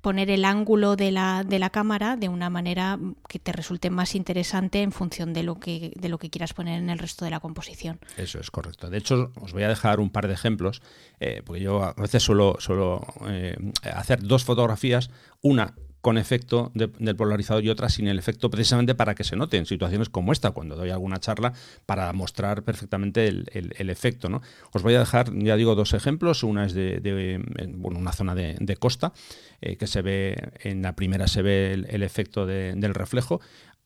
poner 0.00 0.30
el 0.30 0.44
ángulo 0.44 0.96
de 0.96 1.10
la, 1.10 1.44
de 1.44 1.58
la 1.58 1.70
cámara 1.70 2.16
de 2.16 2.28
una 2.28 2.50
manera 2.50 2.98
que 3.28 3.38
te 3.38 3.52
resulte 3.52 3.90
más 3.90 4.14
interesante 4.14 4.82
en 4.82 4.92
función 4.92 5.32
de 5.32 5.42
lo 5.42 5.60
que 5.60 5.92
de 5.96 6.08
lo 6.08 6.18
que 6.18 6.30
quieras 6.30 6.54
poner 6.54 6.78
en 6.78 6.90
el 6.90 6.98
resto 6.98 7.24
de 7.24 7.30
la 7.30 7.40
composición. 7.40 8.00
Eso 8.16 8.40
es 8.40 8.50
correcto. 8.50 8.90
De 8.90 8.98
hecho, 8.98 9.32
os 9.40 9.52
voy 9.52 9.62
a 9.62 9.68
dejar 9.68 10.00
un 10.00 10.10
par 10.10 10.28
de 10.28 10.34
ejemplos, 10.34 10.82
eh, 11.20 11.42
porque 11.44 11.60
yo 11.62 11.82
a 11.82 11.94
veces 11.94 12.22
suelo, 12.22 12.56
suelo 12.58 13.06
eh, 13.28 13.56
hacer 13.94 14.22
dos 14.22 14.44
fotografías, 14.44 15.10
una 15.42 15.74
con 16.00 16.16
efecto 16.16 16.72
del 16.74 17.16
polarizador 17.16 17.64
y 17.64 17.68
otra 17.68 17.88
sin 17.88 18.08
el 18.08 18.18
efecto 18.18 18.50
precisamente 18.50 18.94
para 18.94 19.14
que 19.14 19.24
se 19.24 19.36
note 19.36 19.58
en 19.58 19.66
situaciones 19.66 20.08
como 20.08 20.32
esta, 20.32 20.50
cuando 20.52 20.76
doy 20.76 20.90
alguna 20.90 21.18
charla, 21.18 21.52
para 21.86 22.12
mostrar 22.12 22.62
perfectamente 22.62 23.26
el, 23.26 23.90
efecto. 23.90 24.28
¿no? 24.28 24.40
Os 24.72 24.82
voy 24.82 24.94
a 24.94 25.00
dejar, 25.00 25.32
ya 25.36 25.56
digo, 25.56 25.74
dos 25.74 25.92
ejemplos. 25.92 26.42
Una 26.42 26.64
es 26.64 26.74
de, 26.74 27.40
una 27.82 28.12
zona 28.12 28.34
de, 28.34 28.76
costa, 28.76 29.12
eh, 29.60 29.76
que 29.76 29.86
se 29.86 30.00
ve, 30.00 30.36
en 30.60 30.82
la 30.82 30.94
primera 30.96 31.28
se 31.28 31.42
ve 31.42 31.72
el, 31.72 32.02
efecto 32.02 32.46
del 32.46 32.94
reflejo 32.94 33.40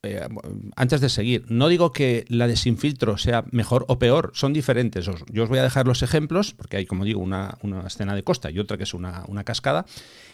eh, 0.05 0.29
antes 0.77 1.01
de 1.01 1.09
seguir, 1.09 1.45
no 1.49 1.69
digo 1.69 1.93
que 1.93 2.25
la 2.29 2.47
de 2.47 2.57
sin 2.57 2.79
filtro 2.79 3.17
sea 3.19 3.45
mejor 3.51 3.85
o 3.89 3.99
peor, 3.99 4.33
son 4.35 4.53
diferentes. 4.53 5.09
yo 5.33 5.43
os 5.43 5.49
voy 5.49 5.59
a 5.59 5.63
dejar 5.63 5.87
los 5.87 6.03
ejemplos, 6.03 6.55
porque 6.55 6.77
hay, 6.77 6.87
como 6.87 7.05
digo, 7.05 7.21
una, 7.21 7.59
escena 7.87 8.15
de 8.15 8.23
costa 8.23 8.51
y 8.51 8.59
otra 8.59 8.77
que 8.77 8.85
es 8.85 8.95
una, 8.95 9.25
cascada. 9.45 9.87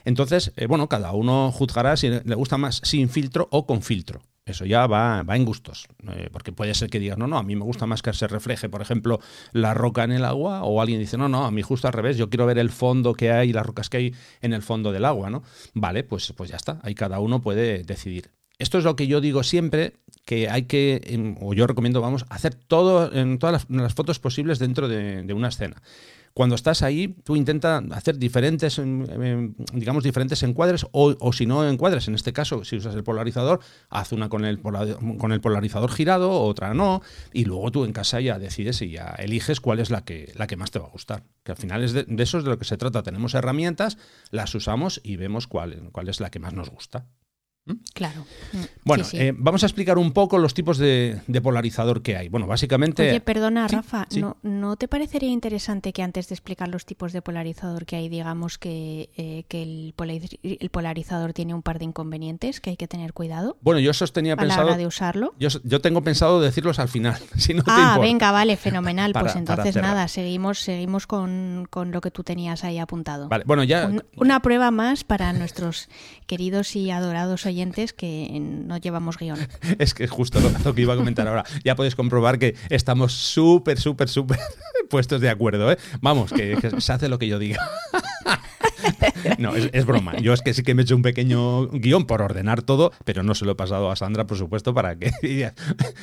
Entonces, 0.05 0.53
eh, 0.57 0.67
bueno, 0.67 0.89
cada 0.89 1.13
uno 1.13 1.51
juzgará 1.53 1.97
si 1.97 2.09
le 2.09 2.35
gusta 2.35 2.59
más 2.59 2.81
sin 2.85 3.09
filtro 3.09 3.49
o 3.51 3.67
con 3.67 3.83
filtro. 3.83 4.23
Eso 4.47 4.65
ya 4.65 4.87
va, 4.87 5.25
en 5.29 5.45
gustos, 5.45 5.87
eh, 6.13 6.29
porque 6.33 6.51
puede 6.51 6.75
ser 6.75 6.91
que 6.91 6.99
digas, 6.99 7.19
no, 7.19 7.27
no, 7.27 7.39
a 7.39 7.43
mí 7.43 7.55
me 7.57 7.65
gusta 7.65 7.87
más 7.87 8.03
que 8.03 8.13
se 8.13 8.27
refleje, 8.27 8.69
por 8.69 8.83
ejemplo, 8.83 9.21
la 9.53 9.75
roca 9.75 10.03
en 10.03 10.13
el 10.13 10.25
agua, 10.25 10.65
o 10.65 10.81
alguien 10.81 10.99
dice, 10.99 11.17
no, 11.17 11.29
no, 11.29 11.45
a 11.45 11.51
mí 11.51 11.63
justo 11.63 11.87
al 11.87 11.93
revés, 11.93 12.17
yo 12.17 12.31
quiero 12.31 12.47
ver 12.47 12.59
el 12.59 12.71
fondo 12.71 13.15
que 13.15 13.31
hay, 13.31 13.53
las 13.53 13.65
rocas 13.65 13.89
que 13.89 13.97
hay 13.99 14.15
en 14.41 14.53
el 14.53 14.63
fondo 14.63 14.93
del 14.93 15.05
agua, 15.05 15.31
¿no? 15.31 15.43
Vale, 15.75 16.05
pues, 16.05 16.33
pues 16.37 16.51
ya 16.51 16.57
está, 16.57 16.81
ahí 16.83 16.95
cada 16.95 17.21
uno 17.21 17.41
puede 17.41 17.85
decidir. 17.85 18.31
Esto 18.61 18.77
es 18.77 18.85
lo 18.85 18.95
que 18.95 19.07
yo 19.07 19.23
digo 19.23 19.43
siempre, 19.43 19.95
que 20.27 20.51
hay 20.51 20.65
que, 20.65 21.35
o 21.41 21.55
yo 21.55 21.67
recomiendo, 21.67 22.03
vamos, 22.03 22.27
hacer 22.29 22.55
todo 22.55 23.11
en 23.11 23.39
todas 23.39 23.67
las, 23.71 23.95
fotos 23.95 24.19
posibles 24.19 24.59
dentro 24.59 24.87
de, 24.87 25.33
una 25.33 25.49
escena. 25.49 25.81
Cuando 26.35 26.57
estás 26.57 26.83
ahí, 26.83 27.09
tú 27.25 27.37
intentas 27.37 27.83
hacer 27.91 28.19
diferentes, 28.19 28.79
digamos, 29.73 30.05
diferentes 30.05 30.43
encuadres, 30.43 30.87
o, 30.93 31.33
si 31.33 31.47
no 31.47 31.67
encuadres, 31.67 32.07
en 32.09 32.15
este 32.15 32.35
caso, 32.35 32.63
si 32.63 32.77
usas 32.77 32.95
el 32.95 33.03
polarizador, 33.03 33.61
haz 33.89 34.13
una 34.13 34.29
con 34.29 34.45
el, 34.45 34.61
con 34.61 35.33
el 35.33 35.41
polarizador 35.41 35.91
girado, 35.91 36.31
otra 36.31 36.75
no, 36.75 37.01
y 37.33 37.47
luego 37.47 37.73
tú 37.73 37.87
en 37.87 37.95
casa 37.95 38.21
ya 38.21 38.39
decides 38.39 38.83
y 38.83 38.91
ya 38.91 39.15
eliges 39.19 39.63
cuál 39.63 39.81
es 39.81 39.89
la 39.89 40.05
que, 40.05 40.35
la 40.37 40.47
que 40.47 40.57
más 40.57 40.71
te 40.71 40.79
va 40.79 40.87
a 40.87 40.91
gustar. 40.91 41.25
Que 41.45 41.53
al 41.53 41.59
final 41.59 41.83
es 41.83 41.95
de, 41.95 42.05
eso 42.19 42.37
es 42.37 42.45
de 42.45 42.51
lo 42.51 42.59
que 42.59 42.67
se 42.67 42.77
trata. 42.77 43.03
Tenemos 43.03 43.33
herramientas, 43.33 43.97
las 44.31 44.55
usamos 44.55 45.01
y 45.03 45.17
vemos 45.17 45.47
cuál, 45.47 45.89
cuál 45.93 46.11
es 46.11 46.21
la 46.21 46.31
que 46.31 46.41
más 46.41 46.53
nos 46.53 46.69
gusta. 46.69 47.07
¿Mm? 47.71 47.81
Claro. 47.95 48.27
Mm. 48.53 48.59
Bueno, 48.85 49.05
eh, 49.13 49.33
vamos 49.37 49.63
a 49.63 49.67
explicar 49.67 49.99
un 49.99 50.13
poco 50.13 50.39
los 50.39 50.55
tipos 50.55 50.79
de, 50.79 51.21
polarizador 51.43 52.03
que 52.03 52.17
hay. 52.17 52.29
Bueno, 52.29 52.47
básicamente. 52.47 53.09
Oye, 53.09 53.21
perdona, 53.21 53.69
Rafa, 53.69 54.07
¿no, 54.17 54.37
¿no 54.43 54.77
te 54.77 54.89
parecería 54.89 55.31
interesante 55.31 55.93
que 55.93 56.03
antes 56.03 56.29
de 56.29 56.35
explicar 56.35 56.69
los 56.69 56.85
tipos 56.87 57.13
de 57.13 57.23
polarizador 57.23 57.87
que 57.87 57.97
hay, 57.97 58.09
digamos 58.09 58.59
que, 58.59 59.11
eh, 59.17 59.45
que 59.49 59.63
el, 59.63 59.95
polarizador 60.71 61.33
tiene 61.33 61.55
un 61.55 61.63
par 61.63 61.79
de 61.79 61.85
inconvenientes 61.85 62.61
que 62.61 62.71
hay 62.71 62.77
que 62.77 62.89
tener 62.89 63.13
cuidado? 63.13 63.57
Bueno, 63.61 63.81
yo 63.81 63.93
sostenía 63.93 64.37
pensado. 64.37 64.63
A 64.63 64.65
la 64.65 64.71
hora 64.71 64.79
de 64.79 64.87
usarlo. 64.87 65.35
Yo, 65.39 65.81
tengo 65.81 66.03
pensado 66.03 66.41
decirlos 66.41 66.79
al 66.79 66.89
final. 66.89 67.21
Si 67.41 67.55
no 67.55 67.63
ah, 67.67 67.99
venga, 68.01 68.33
vale, 68.33 68.57
fenomenal. 68.57 69.13
pues 69.13 69.35
entonces 69.35 69.75
nada, 69.77 70.09
seguimos, 70.09 70.59
seguimos 70.59 71.07
con, 71.07 71.69
lo 71.73 72.01
que 72.01 72.11
tú 72.11 72.23
tenías 72.23 72.65
ahí 72.65 72.79
apuntado. 72.79 73.29
Vale, 73.29 73.45
bueno, 73.47 73.65
ya. 73.65 73.91
una 74.17 74.41
prueba 74.41 74.71
más 74.71 75.05
para 75.05 75.33
nuestros 75.33 75.89
queridos 76.27 76.77
y 76.77 76.91
adorados 76.91 77.47
oyentes 77.47 77.60
que 77.97 78.39
no 78.41 78.79
llevamos 78.79 79.19
guion. 79.19 79.39
es 79.79 79.95
que 79.95 80.05
es 80.05 80.11
justo 80.11 80.41
lo, 80.41 80.75
que 80.75 80.83
iba 80.83 80.95
a 80.95 80.97
comentar 80.97 81.27
ahora. 81.29 81.45
Ya 81.65 81.77
podéis 81.77 81.95
comprobar 81.95 82.39
que 82.39 82.57
estamos 82.69 83.13
súper, 83.13 83.79
súper, 83.79 84.09
súper 84.09 84.39
puestos 84.91 85.21
de 85.21 85.29
acuerdo. 85.29 85.71
¿eh? 85.71 85.79
Vamos, 86.01 86.33
que, 86.33 86.59
se 86.79 86.93
hace 86.93 87.09
lo 87.09 87.19
que 87.19 87.29
yo 87.29 87.39
diga. 87.39 87.61
No, 89.39 89.55
es, 89.55 89.85
broma. 89.85 90.17
Yo 90.19 90.33
es 90.33 90.41
que 90.41 90.55
sí 90.55 90.63
que 90.63 90.75
me 90.75 90.83
he 90.83 90.85
hecho 90.85 90.97
un 90.97 91.03
pequeño 91.03 91.69
guion 91.69 92.07
por 92.07 92.23
ordenar 92.23 92.63
todo, 92.63 92.93
pero 93.05 93.23
no 93.23 93.35
se 93.35 93.45
lo 93.45 93.53
he 93.53 93.55
pasado 93.55 93.91
a 93.91 93.97
Sandra, 93.97 94.27
por 94.27 94.39
supuesto, 94.39 94.73
para 94.73 94.97
que 94.97 95.13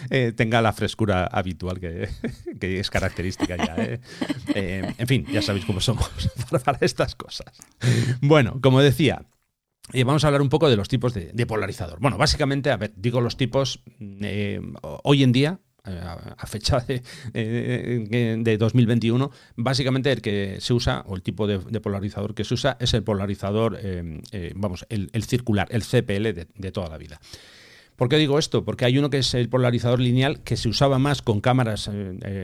eh, 0.10 0.32
tenga 0.36 0.62
la 0.62 0.74
frescura 0.74 1.26
habitual 1.26 1.80
que, 1.80 2.10
es 2.62 2.90
característica 2.90 3.58
ya. 3.58 3.76
¿eh? 3.78 4.00
en 4.98 5.08
fin, 5.08 5.26
ya 5.32 5.42
sabéis 5.42 5.66
cómo 5.66 5.82
somos 5.82 6.10
para 6.64 6.78
estas 6.82 7.16
cosas. 7.16 7.52
Bueno, 8.22 8.60
como 8.62 8.82
decía, 8.82 9.24
y 9.94 10.04
vamos 10.04 10.24
a 10.24 10.28
hablar 10.28 10.42
un 10.42 10.50
poco 10.50 10.70
de 10.70 10.76
los 10.76 10.90
tipos 10.90 11.14
de, 11.14 11.46
polarizador. 11.46 12.00
Bueno, 12.00 12.18
básicamente, 12.18 12.72
a 12.72 12.78
ver, 12.78 12.94
digo 12.96 13.22
los 13.22 13.38
tipos 13.38 13.82
eh, 14.00 14.60
hoy 14.82 15.24
en 15.24 15.32
día, 15.32 15.60
eh, 15.86 16.02
a 16.38 16.46
fecha 16.46 16.82
de, 16.82 17.02
eh, 17.34 18.38
de, 18.40 18.58
2021, 18.58 19.32
básicamente 19.56 20.12
el 20.12 20.22
que 20.22 20.58
se 20.60 20.74
usa, 20.74 21.04
o 21.08 21.16
el 21.16 21.22
tipo 21.22 21.48
de, 21.48 21.80
polarizador 21.80 22.36
que 22.36 22.44
se 22.44 22.56
usa, 22.56 22.78
es 22.82 22.94
el 22.94 23.04
polarizador, 23.04 23.80
vamos, 24.56 24.86
el, 24.90 25.24
circular, 25.24 25.68
el 25.72 25.84
CPL 25.84 26.34
de, 26.34 26.72
toda 26.72 26.90
la 26.90 26.98
vida. 26.98 27.22
¿Por 27.96 28.10
qué 28.10 28.18
digo 28.18 28.38
esto? 28.38 28.64
Porque 28.64 28.86
hay 28.86 29.00
uno 29.00 29.10
que 29.10 29.20
es 29.20 29.34
el 29.34 29.50
polarizador 29.50 30.00
lineal 30.00 30.44
que 30.44 30.56
se 30.56 30.70
usaba 30.70 31.00
más 31.00 31.24
con 31.24 31.42
cámaras 31.42 31.90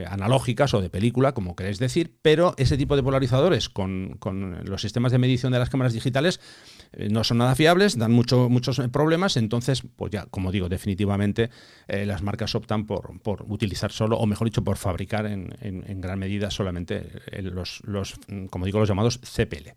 analógicas 0.07 0.73
o 0.73 0.81
de 0.81 0.89
película, 0.89 1.33
como 1.33 1.55
queréis 1.55 1.77
decir, 1.77 2.15
pero 2.23 2.55
ese 2.57 2.77
tipo 2.77 2.95
de 2.95 3.03
polarizadores 3.03 3.69
con, 3.69 4.15
con, 4.17 4.63
los 4.65 4.81
sistemas 4.81 5.11
de 5.11 5.19
medición 5.19 5.51
de 5.51 5.59
las 5.59 5.69
cámaras 5.69 5.93
digitales 5.93 6.39
eh, 6.39 6.72
no 7.09 7.23
son 7.23 7.39
nada 7.39 7.55
fiables, 7.55 7.97
dan 7.97 8.11
mucho, 8.11 8.49
muchos 8.49 8.81
problemas, 8.91 9.37
entonces, 9.37 9.83
pues 9.95 10.11
ya, 10.11 10.25
como 10.27 10.51
digo, 10.51 10.69
definitivamente 10.69 11.49
eh, 11.87 12.05
las 12.05 12.21
marcas 12.21 12.55
optan 12.55 12.85
por, 12.85 13.19
por, 13.21 13.45
utilizar 13.47 13.91
solo, 13.91 14.17
o 14.17 14.25
mejor 14.25 14.47
dicho, 14.47 14.63
por 14.63 14.77
fabricar 14.77 15.25
en, 15.25 15.55
en, 15.61 16.01
gran 16.01 16.19
medida 16.19 16.51
solamente 16.51 17.07
eh, 17.31 17.41
los, 17.41 17.81
los, 17.85 18.15
como 18.49 18.65
digo, 18.65 18.79
los 18.79 18.89
llamados 18.89 19.19
CPL. 19.19 19.69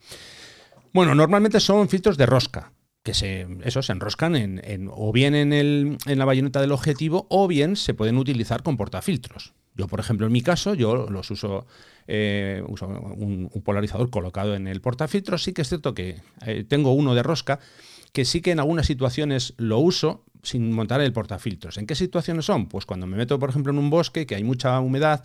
Bueno, 0.92 1.14
normalmente 1.14 1.60
son 1.60 1.88
filtros 1.88 2.16
de 2.16 2.26
rosca, 2.26 2.72
que 3.02 3.14
se, 3.14 3.46
eso, 3.62 3.82
se 3.82 3.92
enroscan 3.92 4.34
en, 4.34 4.90
o 4.92 5.12
bien 5.12 5.34
en, 5.34 5.52
el, 5.52 5.96
en 6.06 6.18
la 6.18 6.24
bayoneta 6.24 6.60
del 6.60 6.72
objetivo 6.72 7.26
o 7.30 7.46
bien 7.46 7.76
se 7.76 7.94
pueden 7.94 8.18
utilizar 8.18 8.62
con 8.62 8.76
portafiltros. 8.76 9.54
Yo, 9.76 9.86
por 9.86 10.00
ejemplo, 10.00 10.26
en 10.26 10.32
mi 10.32 10.42
caso, 10.42 10.74
yo 10.74 11.08
los 11.08 11.30
uso, 11.30 11.66
eh, 12.08 12.62
un, 12.66 13.50
polarizador 13.64 14.10
colocado 14.10 14.54
en 14.54 14.66
el 14.66 14.80
portafiltros. 14.80 15.42
Sí 15.42 15.52
que 15.52 15.62
es 15.62 15.68
cierto 15.68 15.94
que 15.94 16.20
eh, 16.44 16.64
tengo 16.68 16.92
uno 16.92 17.14
de 17.14 17.22
rosca 17.22 17.58
que 18.12 18.24
sí 18.24 18.40
que 18.40 18.52
en 18.52 18.60
algunas 18.60 18.86
situaciones 18.86 19.54
lo 19.56 19.78
uso 19.78 20.24
sin 20.42 20.72
montar 20.72 21.00
el 21.00 21.12
portafiltros. 21.12 21.76
¿En 21.78 21.86
qué 21.86 21.94
situaciones 21.94 22.44
son? 22.44 22.68
Pues 22.68 22.86
cuando 22.86 23.06
me 23.06 23.16
meto, 23.16 23.38
por 23.38 23.50
ejemplo, 23.50 23.72
en 23.72 23.78
un 23.78 23.90
bosque 23.90 24.26
que 24.26 24.36
hay 24.36 24.44
mucha 24.44 24.78
humedad 24.80 25.24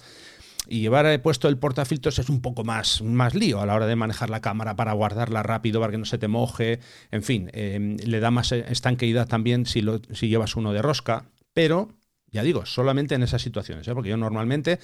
y 0.68 0.82
llevar 0.82 1.06
eh, 1.06 1.20
puesto 1.20 1.48
el 1.48 1.58
portafiltros 1.58 2.20
es 2.20 2.30
un 2.30 2.42
poco 2.42 2.64
más, 2.64 3.02
más 3.02 3.36
lío 3.36 3.62
a 3.62 3.66
la 3.66 3.76
hora 3.76 3.86
de 3.86 3.96
manejar 3.96 4.30
la 4.30 4.42
cámara 4.42 4.76
para 4.76 4.94
guardarla 4.94 5.44
rápido, 5.44 5.80
para 5.80 5.92
que 5.92 5.98
no 5.98 6.06
se 6.06 6.18
te 6.18 6.28
moje. 6.28 6.80
En 7.12 7.24
fin, 7.24 7.50
le 7.54 8.20
da 8.20 8.32
más 8.32 8.52
estanqueidad 8.52 9.28
también 9.28 9.66
si, 9.66 9.84
si 10.12 10.28
llevas 10.30 10.56
uno 10.56 10.74
de 10.74 10.82
rosca, 10.82 11.26
pero 11.54 11.90
ya 12.32 12.44
digo, 12.44 12.66
solamente 12.66 13.14
en 13.16 13.24
esas 13.24 13.42
situaciones, 13.42 13.88
porque 13.94 14.10
yo 14.10 14.18
normalmente 14.18 14.80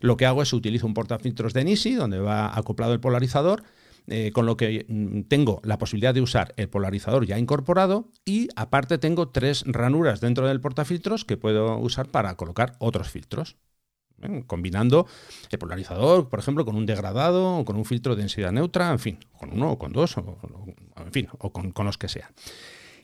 lo 0.00 0.16
que 0.16 0.26
hago 0.26 0.42
es 0.42 0.52
utilizo 0.52 0.86
un 0.86 0.94
portafiltros 0.94 1.52
de 1.52 1.64
Nisi, 1.64 1.94
donde 1.94 2.18
va 2.18 2.56
acoplado 2.56 2.92
el 2.92 3.00
polarizador, 3.00 3.62
eh, 4.08 4.30
con 4.32 4.46
lo 4.46 4.56
que 4.56 4.86
mm, 4.88 5.22
tengo 5.22 5.60
la 5.64 5.78
posibilidad 5.78 6.14
de 6.14 6.20
usar 6.20 6.54
el 6.56 6.68
polarizador 6.68 7.26
ya 7.26 7.38
incorporado 7.38 8.08
y 8.24 8.48
aparte 8.54 8.98
tengo 8.98 9.30
tres 9.30 9.64
ranuras 9.66 10.20
dentro 10.20 10.46
del 10.46 10.60
portafiltros 10.60 11.24
que 11.24 11.36
puedo 11.36 11.76
usar 11.78 12.08
para 12.08 12.36
colocar 12.36 12.76
otros 12.78 13.10
filtros. 13.10 13.56
Combinando 14.46 15.06
el 15.50 15.58
polarizador, 15.58 16.30
por 16.30 16.38
ejemplo, 16.38 16.64
con 16.64 16.74
un 16.74 16.86
degradado 16.86 17.58
o 17.58 17.64
con 17.66 17.76
un 17.76 17.84
filtro 17.84 18.16
de 18.16 18.22
densidad 18.22 18.50
neutra, 18.50 18.90
en 18.90 18.98
fin, 18.98 19.18
con 19.38 19.52
uno 19.52 19.72
o 19.72 19.78
con 19.78 19.92
dos, 19.92 20.16
o, 20.16 20.38
en 20.96 21.12
fin, 21.12 21.28
o 21.38 21.52
con, 21.52 21.70
con 21.72 21.84
los 21.84 21.98
que 21.98 22.08
sean. 22.08 22.30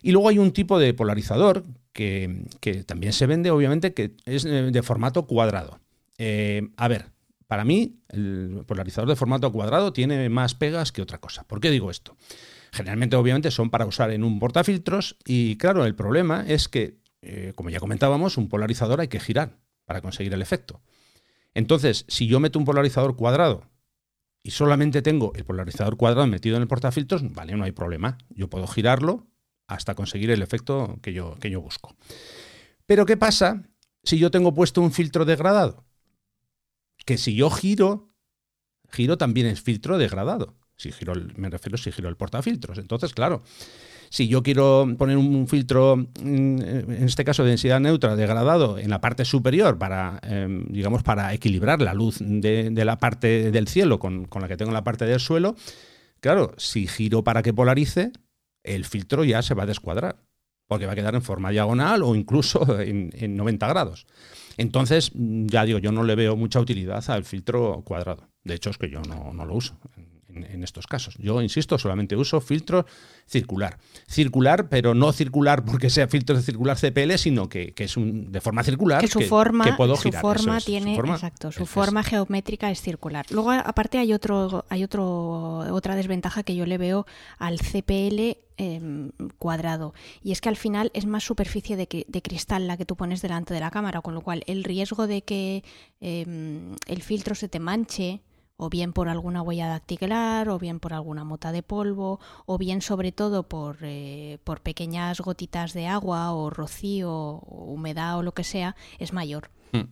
Y 0.03 0.11
luego 0.11 0.29
hay 0.29 0.39
un 0.39 0.53
tipo 0.53 0.79
de 0.79 0.95
polarizador 0.95 1.65
que, 1.93 2.85
también 2.87 3.13
se 3.13 3.27
vende, 3.27 3.51
obviamente, 3.51 3.95
que 3.95 4.17
es 4.25 4.45
eh, 4.45 4.71
de 4.71 4.83
formato 4.83 5.27
cuadrado. 5.27 5.79
Eh, 6.25 6.69
a 6.77 6.87
ver, 6.87 7.07
para 7.49 7.65
mí 7.65 8.01
el 8.09 8.63
polarizador 8.65 9.09
de 9.09 9.17
formato 9.17 9.51
cuadrado 9.51 9.93
tiene 9.93 10.29
más 10.29 10.55
pegas 10.55 10.93
que 10.93 11.03
otra 11.03 11.19
cosa. 11.19 11.43
¿Por 11.49 11.59
qué 11.59 11.69
digo 11.69 11.91
esto? 11.91 12.17
Generalmente, 12.71 13.17
obviamente, 13.17 13.51
son 13.51 13.71
para 13.71 13.87
usar 13.87 14.13
en 14.13 14.23
un 14.23 14.39
portafiltros 14.39 15.17
y, 15.27 15.57
claro, 15.57 15.85
el 15.85 15.97
problema 15.97 16.45
es 16.47 16.69
que, 16.69 17.01
eh, 17.23 17.55
como 17.57 17.71
ya 17.71 17.81
comentábamos, 17.81 18.37
un 18.37 18.49
polarizador 18.49 19.01
hay 19.01 19.09
que 19.09 19.19
girar 19.19 19.59
para 19.85 20.01
conseguir 20.01 20.33
el 20.33 20.43
efecto. 20.43 20.81
Entonces, 21.55 22.05
si 22.07 22.29
yo 22.29 22.39
meto 22.39 22.57
un 22.61 22.67
polarizador 22.67 23.17
cuadrado 23.17 23.69
y 24.45 24.53
solamente 24.53 25.03
tengo 25.03 25.33
el 25.35 25.45
polarizador 25.45 25.97
cuadrado 25.97 26.29
metido 26.29 26.55
en 26.55 26.63
el 26.63 26.69
portafiltros, 26.69 27.33
vale, 27.33 27.57
no 27.57 27.65
hay 27.65 27.73
problema. 27.73 28.17
Yo 28.31 28.49
puedo 28.49 28.69
girarlo 28.69 29.27
hasta 29.67 29.97
conseguir 29.97 30.31
el 30.31 30.41
efecto 30.41 31.01
que 31.03 31.13
yo, 31.13 31.37
que 31.41 31.51
yo 31.51 31.61
busco. 31.61 31.97
Pero 32.87 33.07
¿qué 33.07 33.17
pasa 33.17 33.65
si 34.05 34.19
yo 34.19 34.31
tengo 34.31 34.55
puesto 34.55 34.81
un 34.81 34.93
filtro 34.93 35.25
degradado? 35.25 35.85
Que 37.05 37.19
si 37.19 37.35
yo 37.35 37.51
giro, 37.51 38.13
giro 38.91 39.19
también 39.19 39.47
es 39.47 39.61
filtro 39.61 39.99
degradado. 39.99 40.57
Si 40.77 40.93
giro 40.93 41.13
el, 41.13 41.33
me 41.37 41.51
refiero 41.51 41.77
si 41.77 41.93
giro 41.93 42.09
el 42.09 42.17
portafiltros. 42.17 42.79
Entonces, 42.79 43.13
claro, 43.13 43.43
si 44.13 44.29
yo 44.29 44.43
quiero 44.43 44.87
poner 44.99 45.17
un 45.17 45.49
filtro, 45.49 45.97
mm, 45.97 46.13
en 46.21 47.05
este 47.05 47.25
caso 47.25 47.45
de 47.45 47.49
densidad 47.49 47.81
neutra, 47.81 48.15
degradado, 48.15 48.77
en 48.77 48.91
la 48.91 49.01
parte 49.01 49.25
superior 49.25 49.79
para, 49.79 50.21
em, 50.23 50.67
digamos, 50.69 51.03
para 51.03 51.33
equilibrar 51.33 51.81
la 51.81 51.95
luz 51.95 52.19
de, 52.21 52.71
la 52.85 52.99
parte 52.99 53.51
del 53.51 53.69
cielo 53.69 53.99
con, 53.99 54.29
la 54.39 54.49
que 54.49 54.59
tengo 54.59 54.69
en 54.69 54.75
la 54.75 54.85
parte 54.85 55.07
del 55.07 55.19
suelo, 55.19 55.57
claro, 56.21 56.53
si 56.59 56.87
giro 56.87 57.25
para 57.25 57.41
que 57.43 57.55
polarice, 57.55 58.13
el 58.65 58.85
filtro 58.85 59.25
ya 59.25 59.41
se 59.41 59.55
va 59.55 59.63
a 59.63 59.67
descuadrar, 59.67 60.23
porque 60.67 60.85
va 60.85 60.93
a 60.93 60.97
quedar 60.97 61.15
en 61.15 61.23
forma 61.23 61.49
diagonal 61.49 62.03
o 62.03 62.15
incluso 62.15 62.81
en, 62.81 63.35
90 63.35 63.67
grados. 63.67 64.07
Entonces, 64.57 65.13
ya 65.15 65.65
digo, 65.65 65.79
yo 65.79 65.93
no 65.93 66.03
le 66.05 66.15
veo 66.15 66.37
mucha 66.37 66.61
utilidad 66.61 67.05
al 67.11 67.25
filtro 67.25 67.83
cuadrado. 67.85 68.29
De 68.45 68.55
hecho, 68.55 68.71
es 68.71 68.79
que 68.79 68.91
yo 68.91 69.01
no, 69.03 69.33
no 69.33 69.45
lo 69.45 69.55
uso 69.55 69.79
en, 70.35 70.63
estos 70.63 70.87
casos. 70.87 71.17
Yo, 71.19 71.41
insisto, 71.43 71.79
solamente 71.79 72.17
uso 72.17 72.41
filtro 72.41 72.87
circular. 73.27 73.79
Circular, 74.07 74.69
pero 74.69 74.95
no 74.95 75.13
circular 75.13 75.65
porque 75.65 75.91
sea 75.91 76.09
filtro 76.09 76.41
circular 76.41 76.77
CPL, 76.77 77.17
sino 77.17 77.49
que, 77.49 77.75
es 77.77 77.97
un, 77.97 78.31
de 78.31 78.41
forma 78.41 78.63
circular 78.63 79.01
que 79.01 79.09
su 79.09 79.21
forma, 79.23 79.77
puedo 79.77 79.97
Su 79.97 80.13
forma 80.13 80.61
tiene, 80.61 80.97
exacto, 80.97 81.53
su 81.53 81.67
forma 81.67 82.03
geométrica 82.03 82.71
es 82.71 82.81
circular. 82.81 83.27
Luego, 83.31 83.53
aparte, 83.53 83.99
hay 83.99 84.13
otro, 84.13 84.65
hay 84.69 84.85
otro, 84.85 85.59
otra 85.75 85.97
desventaja 85.97 86.43
que 86.43 86.55
yo 86.55 86.67
le 86.67 86.79
veo 86.79 87.07
al 87.39 87.59
CPL 87.59 88.39
em, 88.57 89.11
cuadrado. 89.39 89.95
Y 90.23 90.33
es 90.33 90.41
que 90.41 90.49
al 90.49 90.57
final 90.57 90.91
es 90.95 91.07
más 91.07 91.25
superficie 91.25 91.77
de, 91.77 92.07
de, 92.07 92.23
cristal 92.23 92.67
la 92.67 92.77
que 92.77 92.85
tú 92.85 92.97
pones 92.97 93.23
delante 93.23 93.55
de 93.55 93.61
la 93.61 93.71
cámara, 93.71 94.01
con 94.01 94.15
lo 94.15 94.21
cual 94.21 94.43
el 94.47 94.65
riesgo 94.65 95.07
de 95.07 95.23
que 95.23 95.65
em, 96.01 96.75
el 96.87 97.03
filtro 97.03 97.35
se 97.35 97.49
te 97.49 97.59
manche 97.59 98.21
o 98.57 98.71
bien 98.71 98.93
por 98.93 99.09
alguna 99.09 99.43
huella 99.43 99.69
dactilar, 99.69 100.49
o 100.49 100.59
bien 100.59 100.81
por 100.81 100.95
alguna 100.95 101.25
mota 101.25 101.53
de 101.53 101.63
polvo, 101.63 102.21
o 102.47 102.59
bien 102.59 102.83
sobre 102.83 103.13
todo 103.13 103.49
por, 103.49 103.79
eh, 103.83 104.39
por 104.45 104.61
pequeñas 104.61 105.21
gotitas 105.21 105.73
de 105.73 105.87
agua 105.87 106.33
o 106.33 106.51
rocío 106.51 107.13
o 107.13 107.65
humedad 107.73 108.19
o 108.19 108.23
lo 108.23 108.33
que 108.33 108.45
sea, 108.45 108.77
es 108.99 109.13
mayor. 109.13 109.51
Hmm. 109.73 109.89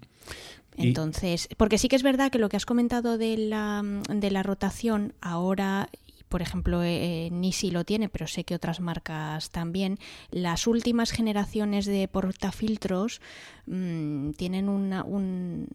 Entonces, 0.77 1.49
porque 1.57 1.79
sí 1.79 1.89
que 1.89 1.97
es 1.97 2.03
verdad 2.03 2.31
que 2.31 2.39
lo 2.39 2.49
que 2.49 2.57
has 2.57 2.65
comentado 2.65 3.19
de 3.19 3.37
la, 3.37 3.83
de 4.09 4.31
la 4.31 4.43
rotación, 4.43 5.15
ahora 5.21 5.91
por 6.31 6.43
ejemplo, 6.43 6.85
eh, 6.85 7.29
Nisi 7.33 7.73
lo 7.73 7.85
tiene, 7.85 8.09
pero 8.09 8.29
sé 8.29 8.45
que 8.45 8.55
otras 8.55 8.79
marcas 8.79 9.51
también. 9.51 9.99
Las 10.31 10.69
últimas 10.69 11.11
generaciones 11.11 11.87
de 11.87 12.07
portafiltros 12.07 13.21
mm, 13.67 14.31
tienen 14.35 14.69
una, 14.69 15.03
un, 15.03 15.67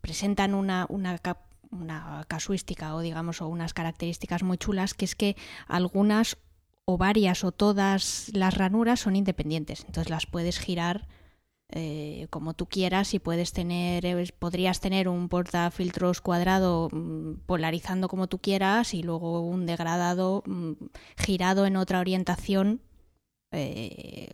presentan 0.00 0.54
una, 0.54 0.86
una, 0.88 1.18
una 1.70 2.24
casuística 2.28 2.94
o 2.94 3.00
digamos 3.00 3.42
o 3.42 3.48
unas 3.48 3.74
características 3.74 4.42
muy 4.42 4.58
chulas 4.58 4.94
que 4.94 5.04
es 5.04 5.14
que 5.14 5.36
algunas 5.66 6.38
o 6.84 6.96
varias 6.96 7.44
o 7.44 7.52
todas 7.52 8.30
las 8.32 8.56
ranuras 8.56 9.00
son 9.00 9.14
independientes. 9.14 9.84
Entonces 9.84 10.08
las 10.10 10.24
puedes 10.24 10.58
girar 10.58 11.06
eh, 11.70 12.28
como 12.30 12.54
tú 12.54 12.64
quieras 12.64 13.12
y 13.12 13.18
puedes 13.18 13.52
tener 13.52 14.06
eh, 14.06 14.32
podrías 14.38 14.80
tener 14.80 15.06
un 15.06 15.28
portafiltros 15.28 16.22
cuadrado 16.22 16.88
mm, 16.90 17.40
polarizando 17.44 18.08
como 18.08 18.26
tú 18.26 18.38
quieras 18.38 18.94
y 18.94 19.02
luego 19.02 19.42
un 19.42 19.66
degradado 19.66 20.42
mm, 20.46 20.72
girado 21.18 21.66
en 21.66 21.76
otra 21.76 22.00
orientación 22.00 22.80
eh, 23.50 24.30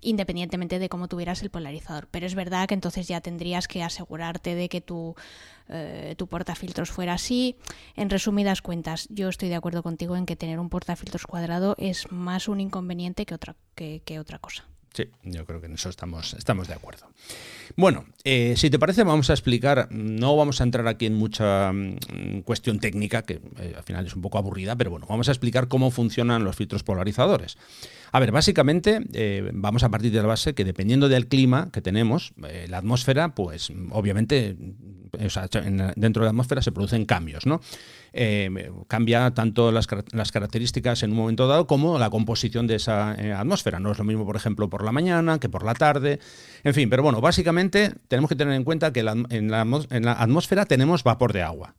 independientemente 0.00 0.78
de 0.78 0.88
cómo 0.88 1.08
tuvieras 1.08 1.42
el 1.42 1.50
polarizador. 1.50 2.08
Pero 2.10 2.26
es 2.26 2.34
verdad 2.34 2.68
que 2.68 2.74
entonces 2.74 3.08
ya 3.08 3.20
tendrías 3.20 3.68
que 3.68 3.82
asegurarte 3.82 4.54
de 4.54 4.68
que 4.68 4.80
tu, 4.80 5.14
eh, 5.68 6.14
tu 6.16 6.26
portafiltros 6.26 6.90
fuera 6.90 7.14
así. 7.14 7.56
En 7.96 8.10
resumidas 8.10 8.62
cuentas, 8.62 9.08
yo 9.10 9.28
estoy 9.28 9.48
de 9.48 9.56
acuerdo 9.56 9.82
contigo 9.82 10.16
en 10.16 10.26
que 10.26 10.36
tener 10.36 10.58
un 10.58 10.68
portafiltros 10.68 11.26
cuadrado 11.26 11.74
es 11.78 12.10
más 12.10 12.48
un 12.48 12.60
inconveniente 12.60 13.26
que 13.26 13.34
otra, 13.34 13.56
que, 13.74 14.18
otra 14.18 14.38
cosa. 14.38 14.64
Sí, 14.92 15.04
yo 15.22 15.46
creo 15.46 15.58
que 15.60 15.66
en 15.68 15.74
eso 15.74 15.88
estamos, 15.88 16.34
estamos 16.34 16.68
de 16.68 16.74
acuerdo. 16.74 17.06
Bueno, 17.76 18.04
eh, 18.24 18.54
si 18.58 18.68
te 18.68 18.78
parece, 18.78 19.04
vamos 19.04 19.30
a 19.30 19.32
explicar, 19.32 19.88
no 19.90 20.36
vamos 20.36 20.60
a 20.60 20.64
entrar 20.64 20.86
aquí 20.86 21.06
en 21.06 21.14
mucha 21.14 21.72
mm, 21.72 22.42
cuestión 22.44 22.78
técnica, 22.78 23.22
que 23.22 23.40
al 23.74 23.82
final 23.84 24.06
es 24.06 24.14
un 24.14 24.20
poco 24.20 24.36
aburrida, 24.36 24.76
pero 24.76 24.90
bueno, 24.90 25.06
vamos 25.08 25.28
a 25.28 25.32
explicar 25.32 25.68
cómo 25.68 25.90
funcionan 25.90 26.44
los 26.44 26.56
filtros 26.56 26.82
polarizadores. 26.82 27.56
A 28.14 28.20
ver, 28.20 28.30
básicamente 28.30 29.00
eh, 29.14 29.50
vamos 29.54 29.82
a 29.84 29.88
partir 29.88 30.12
de 30.12 30.20
la 30.20 30.28
base 30.28 30.54
que 30.54 30.66
dependiendo 30.66 31.08
del 31.08 31.28
clima 31.28 31.70
que 31.72 31.80
tenemos, 31.80 32.34
eh, 32.46 32.66
la 32.68 32.76
atmósfera, 32.76 33.34
pues 33.34 33.72
obviamente 33.90 34.54
dentro 35.96 36.22
de 36.22 36.24
la 36.24 36.30
atmósfera 36.30 36.60
se 36.60 36.72
producen 36.72 37.06
cambios, 37.06 37.46
¿no? 37.46 37.60
Eh, 38.12 38.70
cambia 38.86 39.30
tanto 39.32 39.72
las, 39.72 39.86
características 39.86 41.02
en 41.02 41.12
un 41.12 41.16
momento 41.16 41.46
dado 41.46 41.66
como 41.66 41.98
la 41.98 42.10
composición 42.10 42.66
de 42.66 42.74
esa 42.74 43.12
atmósfera. 43.38 43.80
No 43.80 43.92
es 43.92 43.98
lo 43.98 44.04
mismo, 44.04 44.26
por 44.26 44.36
ejemplo, 44.36 44.68
por 44.68 44.84
la 44.84 44.92
mañana 44.92 45.38
que 45.38 45.48
por 45.48 45.64
la 45.64 45.72
tarde. 45.72 46.18
En 46.64 46.74
fin, 46.74 46.90
pero 46.90 47.02
bueno, 47.02 47.22
básicamente 47.22 47.94
tenemos 48.08 48.28
que 48.28 48.36
tener 48.36 48.52
en 48.52 48.64
cuenta 48.64 48.92
que 48.92 49.00
en 49.00 49.50
la 49.50 50.12
atmósfera 50.12 50.66
tenemos 50.66 51.02
vapor 51.02 51.32
de 51.32 51.42
agua. 51.42 51.76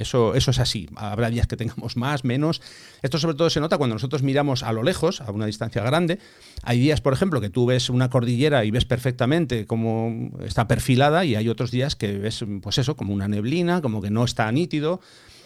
Eso, 0.00 0.36
eso 0.36 0.52
es 0.52 0.60
así. 0.60 0.88
Habrá 0.94 1.28
días 1.28 1.48
que 1.48 1.56
tengamos 1.56 1.96
más, 1.96 2.22
menos. 2.22 2.62
Esto 3.02 3.18
sobre 3.18 3.34
todo 3.34 3.50
se 3.50 3.58
nota 3.58 3.78
cuando 3.78 3.96
nosotros 3.96 4.22
miramos 4.22 4.62
a 4.62 4.72
lo 4.72 4.84
lejos, 4.84 5.20
a 5.20 5.32
una 5.32 5.46
distancia 5.46 5.82
grande. 5.82 6.20
Hay 6.62 6.78
días, 6.78 7.00
por 7.00 7.12
ejemplo, 7.12 7.40
que 7.40 7.50
tú 7.50 7.66
ves 7.66 7.90
una 7.90 8.08
cordillera 8.08 8.64
y 8.64 8.70
ves 8.70 8.84
perfectamente 8.84 9.66
cómo 9.66 10.30
está 10.44 10.68
perfilada 10.68 11.24
y 11.24 11.34
hay 11.34 11.48
otros 11.48 11.72
días 11.72 11.96
que 11.96 12.16
ves, 12.16 12.44
pues 12.62 12.78
eso, 12.78 12.94
como 12.94 13.12
una 13.12 13.26
neblina, 13.26 13.82
como 13.82 14.00
que 14.00 14.10
no 14.10 14.24
está 14.24 14.50
nítido. 14.52 15.00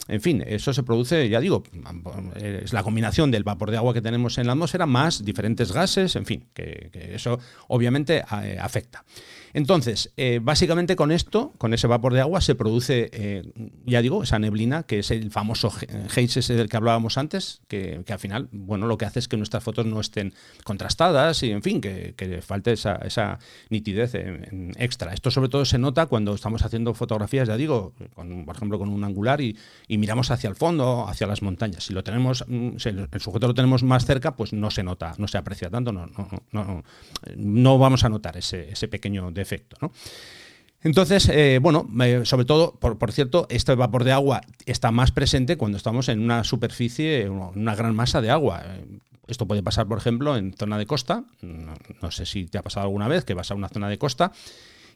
En 0.06 0.20
fin, 0.20 0.44
eso 0.46 0.74
se 0.74 0.82
produce, 0.82 1.30
ya 1.30 1.40
digo, 1.40 1.62
es 2.36 2.74
la 2.74 2.82
combinación 2.82 3.30
del 3.30 3.44
vapor 3.44 3.70
de 3.70 3.78
agua 3.78 3.94
que 3.94 4.02
tenemos 4.02 4.36
en 4.36 4.48
la 4.48 4.52
atmósfera 4.52 4.84
más 4.84 5.24
diferentes 5.24 5.72
gases, 5.72 6.14
en 6.16 6.26
fin, 6.26 6.44
que, 6.52 6.90
que 6.92 7.14
eso 7.14 7.38
obviamente 7.68 8.22
eh, 8.42 8.58
afecta. 8.60 9.02
Entonces, 9.54 10.12
eh, 10.16 10.40
básicamente 10.42 10.96
con 10.96 11.12
esto, 11.12 11.52
con 11.58 11.74
ese 11.74 11.86
vapor 11.86 12.14
de 12.14 12.20
agua, 12.20 12.40
se 12.40 12.54
produce, 12.54 13.10
eh, 13.12 13.42
ya 13.84 14.02
digo, 14.02 14.22
esa 14.22 14.38
neblina, 14.38 14.84
que 14.84 15.00
es 15.00 15.10
el 15.10 15.30
famoso 15.30 15.68
haze 15.68 16.54
del 16.54 16.68
que 16.68 16.76
hablábamos 16.76 17.18
antes, 17.18 17.62
que, 17.68 18.04
al 18.08 18.18
final, 18.18 18.48
bueno, 18.52 18.86
lo 18.86 18.98
que 18.98 19.04
hace 19.04 19.18
es 19.18 19.28
que 19.28 19.36
nuestras 19.36 19.62
fotos 19.62 19.86
no 19.86 20.00
estén 20.00 20.34
contrastadas 20.64 21.42
y, 21.42 21.50
en 21.50 21.62
fin, 21.62 21.80
que, 21.80 22.14
falte 22.42 22.72
esa, 22.72 23.38
nitidez 23.70 24.12
extra. 24.76 25.12
Esto 25.12 25.30
sobre 25.30 25.48
todo 25.48 25.64
se 25.64 25.78
nota 25.78 26.06
cuando 26.06 26.34
estamos 26.34 26.64
haciendo 26.64 26.94
fotografías, 26.94 27.48
ya 27.48 27.56
digo, 27.56 27.92
por 28.14 28.56
ejemplo, 28.56 28.78
con 28.78 28.88
un 28.88 29.04
angular 29.04 29.40
y, 29.40 29.56
miramos 29.88 30.32
hacia 30.32 30.48
el 30.48 30.56
fondo, 30.56 31.06
hacia 31.08 31.28
las 31.28 31.42
montañas. 31.42 31.84
Si 31.84 31.92
lo 31.92 32.02
tenemos, 32.02 32.44
mm, 32.48 32.76
el 32.84 33.20
sujeto 33.20 33.46
lo 33.46 33.54
tenemos 33.54 33.84
más 33.84 34.04
cerca, 34.04 34.34
pues 34.34 34.52
no 34.52 34.70
se 34.70 34.82
nota, 34.82 35.14
no 35.18 35.28
se 35.28 35.38
aprecia 35.38 35.70
tanto, 35.70 35.92
no, 35.92 36.06
no, 36.06 36.28
no, 36.50 36.82
no 37.36 37.78
vamos 37.78 38.04
a 38.04 38.08
notar 38.08 38.36
ese, 38.36 38.88
pequeño 38.88 39.30
efecto. 39.42 39.76
¿no? 39.81 39.92
Entonces, 40.83 41.28
eh, 41.28 41.59
bueno, 41.62 41.88
sobre 42.24 42.44
todo, 42.44 42.74
por, 42.74 43.12
cierto, 43.12 43.46
este 43.50 43.74
vapor 43.74 44.05
de 44.05 44.12
agua 44.12 44.40
está 44.66 44.90
más 44.90 45.12
presente 45.12 45.57
cuando 45.57 45.76
estamos 45.76 46.09
en 46.09 46.20
una 46.20 46.42
superficie, 46.42 47.28
una 47.28 47.74
gran 47.76 47.94
masa 47.94 48.20
de 48.20 48.31
agua. 48.31 48.64
Esto 49.28 49.46
puede 49.46 49.62
pasar, 49.62 49.87
por 49.87 49.98
ejemplo, 49.98 50.37
en 50.37 50.52
zona 50.55 50.78
de 50.78 50.87
costa. 50.87 51.24
no, 51.40 52.11
sé 52.11 52.26
si 52.26 52.46
te 52.46 52.59
ha 52.59 52.62
pasado 52.62 52.87
alguna 52.87 53.07
vez 53.07 53.24
que 53.24 53.35
vas 53.35 53.50
a 53.50 53.55
una 53.55 53.68
zona 53.68 53.88
de 53.88 53.98
costa 53.98 54.33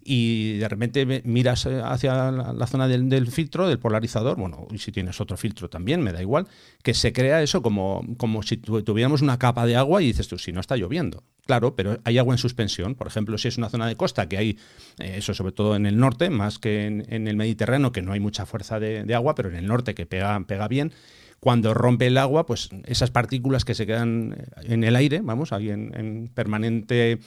y 0.06 0.58
de 0.58 0.68
repente 0.68 1.22
miras 1.24 1.66
eh, 1.66 1.80
hacia 1.84 2.30
la 2.30 2.66
zona 2.66 2.86
del, 2.86 3.26
filtro, 3.26 3.68
del 3.68 3.78
polarizador, 3.78 4.36
bueno, 4.36 4.68
y 4.70 4.78
si 4.78 4.92
tienes 4.92 5.20
otro 5.20 5.36
filtro 5.36 5.68
también, 5.68 6.00
me 6.00 6.12
da 6.12 6.22
igual, 6.22 6.46
que 6.82 6.94
se 6.94 7.12
crea 7.12 7.42
eso 7.42 7.60
como, 7.60 8.04
como 8.16 8.42
si 8.42 8.56
tuviéramos 8.56 9.20
una 9.20 9.38
capa 9.38 9.66
de 9.66 9.76
agua 9.76 10.02
y 10.02 10.06
dices 10.06 10.28
tú, 10.28 10.38
si 10.38 10.52
no 10.52 10.60
está 10.60 10.76
lloviendo. 10.76 11.24
Claro, 11.46 11.76
pero 11.76 11.98
hay 12.04 12.18
agua 12.18 12.34
en 12.34 12.38
suspensión. 12.38 12.94
Por 12.94 13.06
ejemplo, 13.06 13.38
si 13.38 13.48
es 13.48 13.56
una 13.56 13.68
zona 13.68 13.86
de 13.86 13.96
costa, 13.96 14.28
que 14.28 14.36
hay, 14.36 14.58
eh, 14.98 15.14
eso 15.16 15.32
sobre 15.32 15.52
todo 15.52 15.76
en 15.76 15.86
el 15.86 15.98
norte, 15.98 16.28
más 16.28 16.58
que 16.58 16.86
en, 16.86 17.28
el 17.28 17.36
Mediterráneo, 17.36 17.92
que 17.92 18.02
no 18.02 18.12
hay 18.12 18.20
mucha 18.20 18.46
fuerza 18.46 18.80
de, 18.80 19.14
agua, 19.14 19.34
pero 19.34 19.48
en 19.48 19.56
el 19.56 19.66
norte 19.66 19.94
que 19.94 20.06
pega, 20.06 20.38
pega 20.46 20.68
bien, 20.68 20.92
cuando 21.40 21.74
rompe 21.74 22.06
el 22.06 22.18
agua, 22.18 22.46
pues 22.46 22.70
esas 22.84 23.10
partículas 23.10 23.64
que 23.64 23.74
se 23.74 23.86
quedan 23.86 24.36
en 24.62 24.84
el 24.84 24.96
aire, 24.96 25.20
vamos, 25.22 25.52
ahí 25.52 25.70
en, 25.70 26.30
permanente, 26.34 27.20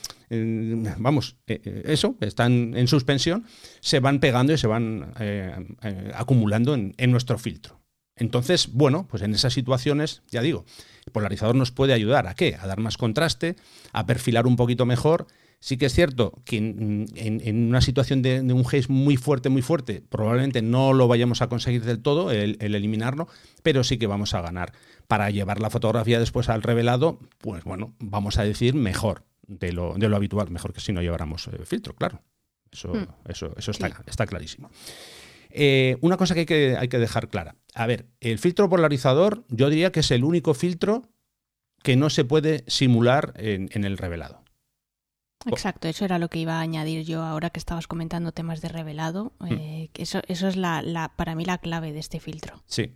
vamos, 0.97 1.38
eh, 1.47 1.62
eh, 1.63 1.84
eso, 1.86 2.15
están 2.21 2.75
en 2.75 2.88
suspensión, 2.88 3.45
se 3.79 3.99
van 3.99 4.19
pegando 4.19 4.51
y 4.53 4.58
se 4.58 4.67
van 4.67 5.13
eh, 5.19 5.53
acumulando 6.15 6.73
en, 6.73 7.12
nuestro 7.12 7.38
filtro. 7.38 7.79
Entonces, 8.15 8.73
bueno, 8.73 9.08
pues 9.10 9.23
en 9.23 9.34
esas 9.34 9.53
situaciones, 9.53 10.21
ya 10.29 10.41
digo, 10.41 10.65
el 11.09 11.11
polarizador 11.11 11.55
nos 11.55 11.71
puede 11.71 11.93
ayudar 11.93 12.27
a 12.27 12.35
qué? 12.35 12.57
A 12.59 12.67
dar 12.67 12.79
más 12.79 12.97
contraste, 12.97 13.55
a 13.91 14.05
perfilar 14.05 14.47
un 14.47 14.55
poquito 14.55 14.85
mejor 14.85 15.27
Sí 15.61 15.77
que 15.77 15.87
es 15.87 15.93
cierto 15.93 16.41
que 16.45 16.55
en, 16.57 17.67
una 17.67 17.81
situación 17.81 18.21
de, 18.21 18.39
un 18.41 18.65
haze 18.65 18.85
muy 18.87 19.17
fuerte, 19.17 19.49
muy 19.49 19.61
fuerte, 19.61 20.01
probablemente 20.07 20.61
no 20.61 20.93
lo 20.93 21.09
vayamos 21.09 21.41
a 21.41 21.49
conseguir 21.49 21.83
del 21.83 22.01
todo, 22.01 22.31
el, 22.31 22.57
eliminarlo, 22.61 23.27
pero 23.61 23.83
sí 23.83 23.97
que 23.97 24.07
vamos 24.07 24.33
a 24.33 24.41
ganar. 24.41 24.71
Para 25.07 25.29
llevar 25.31 25.59
la 25.59 25.69
fotografía 25.69 26.19
después 26.19 26.47
al 26.47 26.63
revelado, 26.63 27.19
pues 27.39 27.65
bueno, 27.65 27.93
vamos 27.99 28.37
a 28.37 28.43
decir 28.43 28.73
mejor 28.73 29.25
de 29.47 29.73
lo, 29.73 29.95
de 29.95 30.07
lo 30.07 30.15
habitual, 30.15 30.49
mejor 30.49 30.71
que 30.71 30.79
si 30.79 30.93
no 30.93 31.01
lleváramos 31.01 31.47
eh, 31.47 31.65
filtro, 31.65 31.93
claro. 31.93 32.21
Eso, 32.71 32.93
hmm. 32.93 33.07
eso, 33.27 33.53
eso 33.57 33.71
está, 33.71 33.91
está 34.05 34.27
clarísimo. 34.27 34.69
Eh, 35.49 35.97
una 36.01 36.17
cosa 36.17 36.33
que 36.33 36.41
hay, 36.41 36.45
que 36.45 36.77
hay, 36.77 36.88
que 36.88 36.99
dejar 36.99 37.29
clara. 37.29 37.55
A 37.73 37.88
ver, 37.88 38.07
el 38.21 38.39
filtro 38.39 38.69
polarizador 38.69 39.45
yo 39.49 39.69
diría 39.69 39.91
que 39.91 40.01
es 40.01 40.12
el 40.12 40.23
único 40.23 40.53
filtro 40.53 41.03
que 41.83 41.95
no 41.95 42.09
se 42.09 42.25
puede 42.25 42.63
simular 42.67 43.33
en 43.38 43.83
el 43.83 43.97
revelado. 43.97 44.43
Exacto, 45.45 45.88
eso 45.88 46.03
era 46.03 46.19
lo 46.19 46.27
que 46.27 46.39
iba 46.39 46.55
a 46.55 46.59
añadir 46.59 47.05
yo 47.05 47.23
ahora 47.23 47.49
que 47.49 47.59
estabas 47.59 47.88
comentando 47.88 48.33
temas 48.33 48.59
de 48.62 48.67
revelado. 48.67 49.31
Mm. 49.39 49.53
Eh, 49.53 49.89
eso, 49.95 50.21
eso 50.27 50.47
es 50.49 50.57
la, 50.57 50.81
la, 50.81 51.13
para 51.15 51.33
mí 51.35 51.45
la 51.45 51.59
clave 51.59 51.93
de 51.93 51.99
este 51.99 52.19
filtro. 52.19 52.62
Sí. 52.65 52.93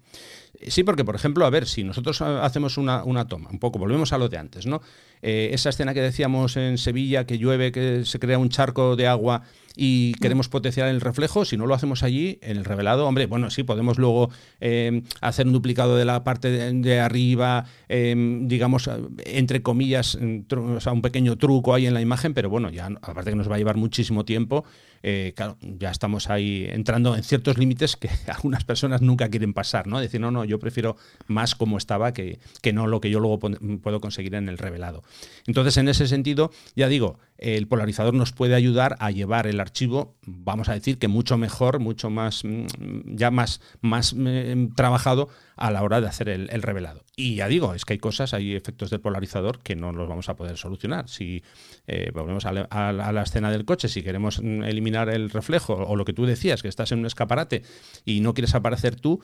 Sí, 0.67 0.83
porque, 0.83 1.05
por 1.05 1.15
ejemplo, 1.15 1.45
a 1.45 1.49
ver, 1.49 1.65
si 1.67 1.83
nosotros 1.83 2.21
hacemos 2.21 2.77
una, 2.77 3.03
una 3.05 3.27
toma, 3.27 3.49
un 3.49 3.59
poco, 3.59 3.79
volvemos 3.79 4.11
a 4.11 4.17
lo 4.17 4.27
de 4.27 4.37
antes, 4.37 4.65
¿no? 4.65 4.81
Eh, 5.21 5.51
esa 5.53 5.69
escena 5.69 5.93
que 5.93 6.01
decíamos 6.01 6.57
en 6.57 6.77
Sevilla, 6.77 7.25
que 7.25 7.37
llueve, 7.37 7.71
que 7.71 8.03
se 8.05 8.19
crea 8.19 8.37
un 8.37 8.49
charco 8.49 8.97
de 8.97 9.07
agua 9.07 9.43
y 9.75 10.13
queremos 10.15 10.49
potenciar 10.49 10.87
el 10.89 11.01
reflejo, 11.01 11.45
si 11.45 11.57
no 11.57 11.65
lo 11.65 11.73
hacemos 11.73 12.03
allí, 12.03 12.39
en 12.41 12.57
el 12.57 12.65
revelado, 12.65 13.07
hombre, 13.07 13.25
bueno, 13.25 13.49
sí, 13.49 13.63
podemos 13.63 13.97
luego 13.97 14.29
eh, 14.59 15.01
hacer 15.21 15.47
un 15.47 15.53
duplicado 15.53 15.95
de 15.95 16.05
la 16.05 16.23
parte 16.23 16.49
de, 16.49 16.99
arriba, 16.99 17.65
em, 17.89 18.47
digamos, 18.47 18.89
entre 19.25 19.61
comillas, 19.61 20.17
o 20.17 20.79
sea, 20.79 20.93
un 20.93 21.01
pequeño 21.01 21.37
truco 21.37 21.73
ahí 21.73 21.85
en 21.87 21.93
la 21.93 22.01
imagen, 22.01 22.33
pero 22.33 22.49
bueno, 22.49 22.69
ya 22.69 22.87
aparte 23.01 23.31
que 23.31 23.35
nos 23.35 23.49
va 23.49 23.55
a 23.55 23.57
llevar 23.57 23.77
muchísimo 23.77 24.25
tiempo, 24.25 24.63
eh, 25.05 25.33
claro, 25.35 25.57
ya 25.61 25.91
estamos 25.91 26.29
ahí 26.29 26.65
entrando 26.69 27.15
en 27.15 27.23
ciertos 27.23 27.57
límites 27.57 27.97
que 27.97 28.09
algunas 28.33 28.63
personas 28.63 29.01
nunca 29.01 29.29
quieren 29.29 29.53
pasar, 29.53 29.85
¿no? 29.85 29.99
Decir, 29.99 30.21
no, 30.21 30.31
no, 30.31 30.45
yo 30.45 30.59
prefiero 30.59 30.95
más 31.27 31.55
como 31.55 31.77
estaba 31.77 32.13
que, 32.13 32.39
que 32.61 32.71
no 32.71 32.87
lo 32.87 33.01
que 33.01 33.09
yo 33.09 33.19
luego 33.19 33.39
puedo 33.39 33.99
conseguir 33.99 34.33
en 34.35 34.47
el 34.47 34.57
revelado. 34.57 35.03
Entonces, 35.45 35.75
en 35.75 35.89
ese 35.89 36.07
sentido, 36.07 36.51
ya 36.75 36.87
digo, 36.87 37.19
el 37.37 37.67
polarizador 37.67 38.13
nos 38.13 38.31
puede 38.31 38.55
ayudar 38.55 38.95
a 38.99 39.11
llevar 39.11 39.47
el 39.47 39.59
archivo, 39.59 40.15
vamos 40.25 40.69
a 40.69 40.73
decir 40.73 40.97
que 40.97 41.09
mucho 41.09 41.37
mejor, 41.37 41.79
mucho 41.79 42.09
más, 42.09 42.45
mm, 42.45 43.15
ya 43.15 43.29
más, 43.29 43.59
más 43.81 44.13
mm, 44.13 44.73
trabajado 44.75 45.27
a 45.55 45.71
la 45.71 45.83
hora 45.83 46.01
de 46.01 46.07
hacer 46.07 46.29
el, 46.29 46.61
revelado. 46.61 47.03
Y 47.15 47.35
ya 47.35 47.47
digo, 47.47 47.73
es 47.73 47.85
que 47.85 47.93
hay 47.93 47.99
cosas, 47.99 48.33
hay 48.33 48.55
efectos 48.55 48.89
del 48.89 49.01
polarizador 49.01 49.59
que 49.59 49.75
no 49.75 49.91
los 49.91 50.07
vamos 50.07 50.29
a 50.29 50.35
poder 50.35 50.57
solucionar. 50.57 51.09
Si 51.09 51.43
eh, 51.87 52.11
volvemos 52.13 52.45
a 52.45 52.53
la, 52.53 53.21
escena 53.23 53.51
del 53.51 53.65
coche, 53.65 53.87
si 53.87 54.03
queremos 54.03 54.41
mm, 54.41 54.63
eliminar 54.63 55.09
el 55.09 55.29
reflejo 55.29 55.73
o 55.73 55.95
lo 55.95 56.05
que 56.05 56.13
tú 56.13 56.25
decías, 56.25 56.61
que 56.61 56.67
estás 56.67 56.91
en 56.91 56.99
un 56.99 57.05
escaparate 57.05 57.63
y 58.05 58.21
no 58.21 58.33
quieres 58.33 58.55
aparecer 58.55 58.95
tú, 58.95 59.21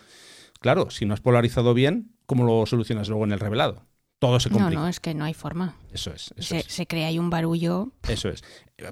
claro, 0.59 0.89
si 0.89 1.05
no 1.05 1.13
has 1.13 1.21
polarizado 1.21 1.73
bien, 1.73 2.11
¿cómo 2.25 2.43
lo 2.43 2.65
solucionas 2.65 3.09
luego 3.09 3.25
en 3.25 3.31
el 3.31 3.39
revelado? 3.39 3.85
Todo 4.19 4.39
se 4.41 4.49
complica. 4.49 4.75
No, 4.75 4.81
no, 4.81 4.87
es 4.87 4.99
que 4.99 5.13
no 5.13 5.23
hay 5.23 5.33
forma. 5.33 5.75
Eso 5.93 6.11
es. 6.13 6.33
se, 6.37 6.87
crea 6.87 7.07
ahí 7.07 7.17
un 7.17 7.29
barullo. 7.29 7.93
Eso 8.07 8.29
es. 8.29 8.43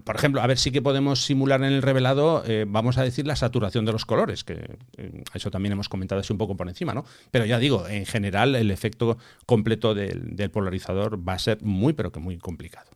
Por 0.04 0.16
ejemplo, 0.16 0.42
a 0.42 0.48
ver, 0.48 0.58
sí 0.58 0.72
que 0.72 0.82
podemos 0.82 1.26
simular 1.26 1.62
en 1.64 1.74
el 1.74 1.82
revelado, 1.82 2.44
eh, 2.46 2.66
vamos 2.68 2.98
a 2.98 3.04
decir, 3.04 3.28
la 3.28 3.36
saturación 3.36 3.86
de 3.86 3.92
los 3.92 4.06
colores, 4.06 4.46
que 4.46 4.78
eh, 4.98 5.24
eso 5.34 5.52
también 5.52 5.74
hemos 5.74 5.90
comentado 5.90 6.22
así 6.22 6.32
un 6.32 6.40
poco 6.40 6.56
por 6.56 6.68
encima, 6.70 6.94
¿no? 6.94 7.06
Pero 7.30 7.46
ya 7.46 7.60
digo, 7.60 7.88
en 7.88 8.06
general, 8.06 8.56
el 8.56 8.72
efecto 8.72 9.18
completo 9.46 9.94
del, 9.94 10.50
polarizador 10.50 11.28
va 11.28 11.34
a 11.34 11.40
ser 11.40 11.62
muy, 11.62 11.92
pero 11.92 12.12
que 12.12 12.20
muy 12.20 12.38
complicado. 12.38 12.90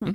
Mm. 0.00 0.12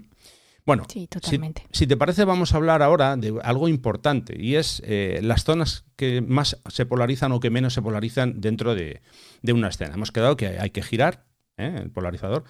Bueno, 0.65 0.85
sí, 0.87 1.07
totalmente. 1.07 1.67
Si, 1.71 1.85
te 1.85 1.97
parece, 1.97 2.25
vamos 2.25 2.53
a 2.53 2.57
hablar 2.57 2.81
ahora 2.81 3.15
de 3.17 3.37
algo 3.43 3.67
importante 3.67 4.35
y 4.39 4.55
es 4.55 4.81
eh, 4.85 5.19
las 5.21 5.43
zonas 5.43 5.83
que 5.97 6.21
más 6.21 6.57
se 6.67 6.85
polarizan 6.85 7.31
o 7.33 7.39
que 7.39 7.49
menos 7.49 7.73
se 7.73 7.81
polarizan 7.81 8.39
dentro 8.39 8.73
de, 8.73 9.01
de 9.41 9.53
una 9.53 9.67
escena. 9.67 9.95
Hemos 9.95 10.11
quedado 10.11 10.37
que 10.37 10.47
hay 10.59 10.69
que 10.69 10.81
girar 10.81 11.25
¿eh? 11.57 11.79
el 11.81 11.91
polarizador, 11.91 12.43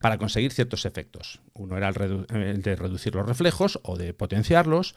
para 0.00 0.18
conseguir 0.18 0.52
ciertos 0.52 0.84
efectos. 0.84 1.40
Uno 1.54 1.76
era 1.76 1.88
el, 1.88 2.62
de 2.62 2.76
reducir 2.76 3.14
los 3.14 3.26
reflejos 3.26 3.80
o 3.82 3.96
de 3.96 4.14
potenciarlos. 4.14 4.94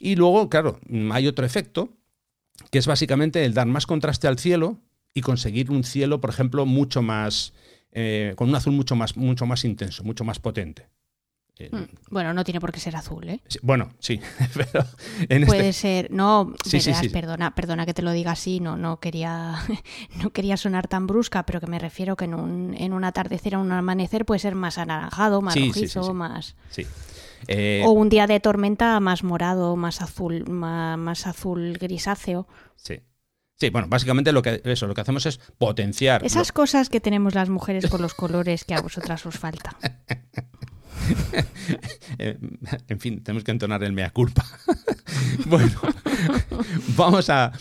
Y 0.00 0.16
luego, 0.16 0.48
claro, 0.48 0.80
hay 1.10 1.26
otro 1.26 1.44
efecto, 1.44 1.90
que 2.70 2.78
es 2.78 2.86
básicamente 2.86 3.44
el 3.44 3.54
dar 3.54 3.66
más 3.66 3.86
contraste 3.86 4.28
al 4.28 4.38
cielo 4.38 4.78
y 5.14 5.20
conseguir 5.20 5.70
un 5.70 5.84
cielo, 5.84 6.20
por 6.20 6.30
ejemplo, 6.30 6.66
mucho 6.66 7.02
más, 7.02 7.52
eh, 7.92 8.34
con 8.36 8.48
un 8.48 8.54
azul 8.54 8.72
mucho 8.72 8.96
más, 8.96 9.16
mucho 9.16 9.46
más 9.46 9.64
intenso, 9.64 10.04
mucho 10.04 10.24
más 10.24 10.38
potente. 10.38 10.88
Mm, 11.70 11.82
bueno, 12.10 12.32
no 12.34 12.44
tiene 12.44 12.60
por 12.60 12.72
qué 12.72 12.80
ser 12.80 12.96
azul, 12.96 13.28
¿eh? 13.28 13.40
bueno, 13.62 13.90
sí, 13.98 14.20
pero 14.54 14.86
puede 15.46 15.68
este 15.68 15.72
ser, 15.72 16.10
no, 16.10 16.54
perdona, 17.12 17.54
perdona 17.54 17.86
que 17.86 17.94
te 17.94 18.02
lo 18.02 18.12
diga 18.12 18.32
así, 18.32 18.60
no, 18.60 18.76
no 18.76 19.00
quería, 19.00 19.56
no 20.22 20.30
quería 20.30 20.56
sonar 20.56 20.88
tan 20.88 21.06
brusca, 21.06 21.44
pero 21.44 21.60
que 21.60 21.66
me 21.66 21.78
refiero 21.78 22.16
que 22.16 22.24
en 22.24 22.34
un, 22.34 22.74
en 22.78 22.92
un 22.92 23.04
atardecer 23.04 23.56
o 23.56 23.60
un 23.60 23.72
amanecer 23.72 24.24
puede 24.24 24.38
ser 24.40 24.54
más 24.54 24.78
anaranjado, 24.78 25.42
más 25.42 25.54
rojizo, 25.54 26.14
más. 26.14 26.56
Eh, 27.48 27.82
o 27.84 27.90
un 27.90 28.08
día 28.08 28.26
de 28.26 28.40
tormenta 28.40 28.98
más 29.00 29.24
morado, 29.24 29.76
más 29.76 30.00
azul, 30.00 30.48
más, 30.48 31.26
azul 31.26 31.78
grisáceo. 31.78 32.46
Sí. 32.76 33.00
Sí, 33.56 33.70
bueno, 33.70 33.86
básicamente 33.88 34.32
lo 34.32 34.42
que 34.42 34.60
eso, 34.64 34.88
lo 34.88 34.94
que 34.94 35.02
hacemos 35.02 35.24
es 35.24 35.38
potenciar. 35.58 36.24
Esas 36.24 36.50
cosas 36.50 36.88
que 36.88 37.00
tenemos 37.00 37.34
las 37.34 37.48
mujeres 37.48 37.88
con 37.88 38.02
los 38.02 38.12
colores 38.14 38.64
que 38.64 38.74
a 38.74 38.80
vosotras 38.80 39.24
os 39.24 39.38
falta. 39.38 39.76
Eh, 42.18 42.38
en 42.88 43.00
fin, 43.00 43.22
tenemos 43.22 43.42
que 43.42 43.50
entonar 43.50 43.82
el 43.82 43.92
mea 43.92 44.10
culpa. 44.10 44.44
bueno, 45.46 45.80
vamos 46.96 47.30
a, 47.30 47.52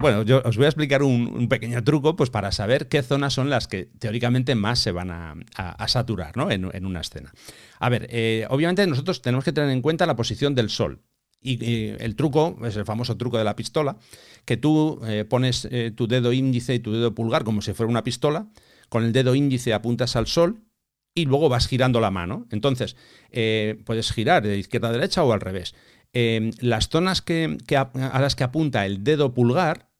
Bueno, 0.00 0.22
yo 0.22 0.42
os 0.44 0.56
voy 0.56 0.64
a 0.64 0.68
explicar 0.68 1.02
un, 1.02 1.48
pequeño 1.48 1.84
truco 1.84 2.16
pues, 2.16 2.30
para 2.30 2.50
saber 2.50 2.88
qué 2.88 3.02
zonas 3.02 3.34
son 3.34 3.50
las 3.50 3.68
que 3.68 3.84
teóricamente 3.98 4.54
más 4.54 4.78
se 4.78 4.90
van 4.90 5.10
a, 5.10 5.34
saturar 5.86 6.36
¿no? 6.36 6.50
en, 6.50 6.86
una 6.86 7.00
escena. 7.00 7.32
A 7.78 7.88
ver, 7.90 8.06
eh, 8.10 8.46
obviamente 8.48 8.86
nosotros 8.86 9.20
tenemos 9.20 9.44
que 9.44 9.52
tener 9.52 9.70
en 9.70 9.82
cuenta 9.82 10.06
la 10.06 10.16
posición 10.16 10.54
del 10.54 10.70
sol. 10.70 11.02
Y 11.42 11.88
el 11.98 12.16
truco 12.16 12.56
es 12.64 12.74
el 12.76 12.86
famoso 12.86 13.18
truco 13.18 13.36
de 13.36 13.44
la 13.44 13.54
pistola, 13.54 13.98
que 14.46 14.56
tú 14.56 14.98
eh, 15.06 15.26
pones 15.28 15.68
tu 15.94 16.06
dedo 16.06 16.32
índice 16.32 16.74
y 16.74 16.78
tu 16.78 16.92
dedo 16.92 17.14
pulgar 17.14 17.44
como 17.44 17.60
si 17.60 17.74
fuera 17.74 17.90
una 17.90 18.02
pistola, 18.02 18.48
con 18.88 19.04
el 19.04 19.12
dedo 19.12 19.34
índice 19.34 19.74
apuntas 19.74 20.16
al 20.16 20.26
sol 20.26 20.62
y 21.14 21.26
luego 21.26 21.48
vas 21.48 21.68
girando 21.68 22.00
la 22.00 22.10
mano. 22.10 22.46
Entonces, 22.50 22.96
eh, 23.30 23.80
puedes 23.84 24.12
girar 24.12 24.42
de 24.42 24.58
izquierda 24.58 24.88
a 24.88 24.92
derecha 24.92 25.22
o 25.22 25.32
al 25.32 25.40
revés. 25.40 25.74
Eh, 26.12 26.50
las 26.60 26.88
zonas 26.88 27.22
que, 27.22 27.56
a, 27.76 28.20
las 28.20 28.36
que 28.36 28.44
apunta 28.44 28.86
el 28.86 29.04
dedo 29.04 29.34
pulgar, 29.34 29.90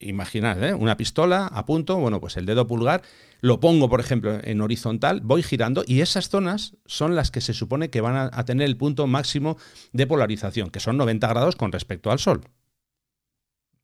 imaginad, 0.00 0.62
¿eh? 0.62 0.74
una 0.74 0.96
pistola, 0.96 1.46
apunto, 1.46 1.96
bueno, 1.96 2.20
pues 2.20 2.36
el 2.36 2.46
dedo 2.46 2.66
pulgar, 2.66 3.02
lo 3.40 3.58
pongo, 3.58 3.88
por 3.88 4.00
ejemplo, 4.00 4.38
en 4.42 4.60
horizontal, 4.60 5.20
voy 5.22 5.42
girando 5.42 5.84
y 5.86 6.00
esas 6.00 6.28
zonas 6.28 6.76
son 6.86 7.16
las 7.16 7.30
que 7.32 7.40
se 7.40 7.52
supone 7.52 7.90
que 7.90 8.00
van 8.00 8.16
a, 8.16 8.30
a 8.32 8.44
tener 8.44 8.66
el 8.68 8.76
punto 8.76 9.06
máximo 9.08 9.58
de 9.92 10.06
polarización, 10.06 10.70
que 10.70 10.80
son 10.80 10.96
90 10.96 11.26
grados 11.28 11.56
con 11.56 11.72
respecto 11.72 12.10
al 12.12 12.20
Sol. 12.20 12.42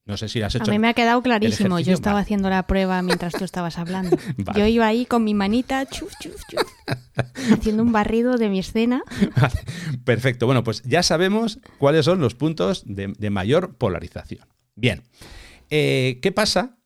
No 0.07 0.19
sé 0.19 0.29
si 0.29 0.43
has 0.43 0.55
hecho. 0.55 0.65
A 0.65 0.73
mí 0.73 0.79
me 0.79 0.89
ha 0.89 0.95
quedado 0.95 1.23
clarísimo. 1.23 1.81
Yo 1.81 1.95
estaba 1.95 2.19
haciendo 2.19 2.51
la 2.51 2.67
prueba 2.67 3.01
mientras 3.01 3.33
tú 3.33 3.45
estabas 3.45 3.79
hablando. 3.79 4.17
Yo 4.57 4.67
iba 4.67 4.87
ahí 4.87 5.07
con 5.07 5.25
mi 5.25 5.33
manita, 5.33 5.87
chuf, 5.87 6.13
chuf, 6.21 6.37
chuf, 6.51 6.63
haciendo 7.53 7.83
un 7.83 7.93
barrido 7.93 8.37
de 8.37 8.51
mi 8.51 8.59
escena. 8.59 9.03
Perfecto. 10.05 10.45
Bueno, 10.45 10.63
pues 10.63 10.83
ya 10.83 11.03
sabemos 11.03 11.59
cuáles 11.79 12.05
son 12.05 12.21
los 12.21 12.35
puntos 12.35 12.83
de, 12.87 13.31
mayor 13.31 13.77
polarización. 13.77 14.47
Bien. 14.75 15.05
Eh, 15.71 16.19
¿Qué 16.21 16.33
pasa 16.33 16.77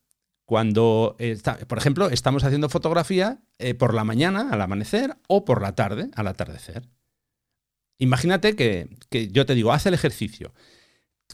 cuando, 0.45 1.17
por 1.67 1.79
ejemplo, 1.79 2.11
estamos 2.11 2.45
haciendo 2.45 2.69
fotografía 2.69 3.41
eh, 3.59 3.75
por 3.75 3.95
la 3.95 4.05
mañana, 4.05 4.49
al 4.53 4.63
amanecer, 4.63 5.17
o 5.27 5.45
por 5.45 5.61
la 5.61 5.75
tarde, 5.75 6.09
al 6.15 6.29
atardecer? 6.29 6.89
Imagínate 7.99 8.55
que, 8.55 8.89
que 9.11 9.27
yo 9.29 9.45
te 9.45 9.57
digo, 9.57 9.73
haz 9.73 9.87
el 9.87 9.95
ejercicio. 9.95 10.55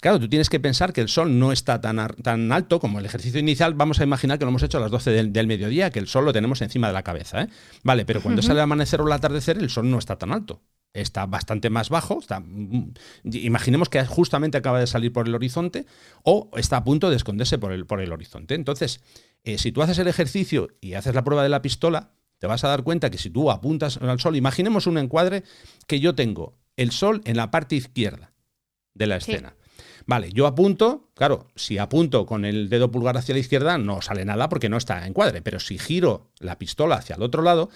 Claro, 0.05 0.21
tú 0.21 0.29
tienes 0.29 0.51
que 0.51 0.61
pensar 0.61 0.93
que 0.93 1.01
el 1.01 1.09
sol 1.09 1.39
no 1.39 1.51
está 1.51 1.81
tan, 1.81 1.97
tan 2.23 2.53
alto 2.53 2.79
como 2.79 2.99
el 2.99 3.07
ejercicio 3.07 3.41
inicial. 3.41 3.73
Vamos 3.73 4.01
a 4.01 4.05
imaginar 4.05 4.39
que 4.39 4.45
lo 4.45 4.51
hemos 4.51 4.63
hecho 4.63 4.77
a 4.77 4.83
las 4.83 4.91
12 4.91 5.31
del, 5.33 5.47
mediodía, 5.47 5.89
que 5.89 5.99
el 5.99 6.09
sol 6.09 6.27
lo 6.27 6.33
tenemos 6.35 6.61
encima 6.61 6.89
de 6.89 6.93
la 6.93 7.03
cabeza. 7.03 7.41
¿eh? 7.41 7.49
Vale, 7.85 8.05
pero 8.05 8.21
cuando 8.21 8.43
sale 8.43 8.59
el 8.59 8.65
amanecer 8.65 9.01
o 9.01 9.07
el 9.07 9.13
atardecer, 9.15 9.57
el 9.57 9.71
sol 9.71 9.91
no 9.91 9.99
está 9.99 10.19
tan 10.19 10.33
alto. 10.33 10.61
Está 10.93 11.25
bastante 11.25 11.71
más 11.71 11.89
bajo. 11.89 12.19
Está, 12.21 12.41
mm, 12.41 12.93
imaginemos 13.33 13.89
que 13.89 14.05
justamente 14.05 14.59
acaba 14.59 14.79
de 14.79 14.87
salir 14.87 15.11
por 15.11 15.27
el 15.27 15.35
horizonte 15.35 15.87
o 16.23 16.51
está 16.55 16.77
a 16.77 16.85
punto 16.85 17.09
de 17.09 17.17
esconderse 17.17 17.57
por 17.57 17.73
el, 17.73 17.87
por 17.87 18.03
el 18.03 18.13
horizonte. 18.13 18.57
Entonces, 18.57 19.01
eh, 19.43 19.57
si 19.57 19.73
tú 19.73 19.81
haces 19.81 19.99
el 19.99 20.09
ejercicio 20.09 20.69
y 20.83 20.93
haces 20.93 21.15
la 21.15 21.25
prueba 21.25 21.43
de 21.43 21.49
la 21.49 21.63
pistola, 21.63 22.11
te 22.37 22.47
vas 22.47 22.63
a 22.63 22.69
dar 22.69 22.83
cuenta 22.83 23.09
que 23.09 23.17
si 23.17 23.31
tú 23.31 23.51
apuntas 23.51 23.97
al 23.97 24.21
sol, 24.21 24.37
imaginemos 24.37 24.87
un 24.87 24.99
encuadre 24.99 25.45
que 25.87 25.99
yo 25.99 26.15
tengo 26.15 26.59
el 26.77 26.91
sol 26.91 27.23
en 27.25 27.39
la 27.39 27.51
parte 27.51 27.75
izquierda 27.75 28.35
de 28.93 29.07
la 29.07 29.17
escena. 29.17 29.55
Vale, 30.07 30.31
yo 30.33 30.47
apunto, 30.47 31.09
claro, 31.15 31.49
si 31.57 31.79
apunto 31.79 32.27
con 32.27 32.45
el 32.45 32.69
dedo 32.69 32.91
pulgar 32.91 33.17
hacia 33.17 33.35
la 33.35 33.41
izquierda 33.41 33.79
no 33.79 34.03
sale 34.03 34.25
nada 34.25 34.49
porque 34.49 34.69
no 34.69 34.77
está 34.77 35.07
en 35.07 35.15
cuadre, 35.15 35.41
pero 35.41 35.61
si 35.61 35.79
giro 35.79 36.31
la 36.41 36.59
pistola 36.59 36.97
hacia 36.97 37.17
el 37.17 37.23
otro 37.23 37.43
lado, 37.43 37.71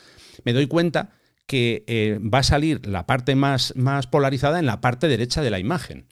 me 0.44 0.52
doy 0.52 0.66
cuenta 0.66 1.10
que 1.46 1.84
eh, 1.86 2.20
va 2.20 2.40
a 2.40 2.42
salir 2.42 2.86
la 2.86 3.06
parte 3.06 3.34
más, 3.34 3.74
más, 3.76 4.06
polarizada 4.06 4.58
en 4.58 4.66
la 4.66 4.82
parte 4.82 5.08
derecha 5.08 5.40
de 5.40 5.50
la 5.50 5.58
imagen. 5.58 6.06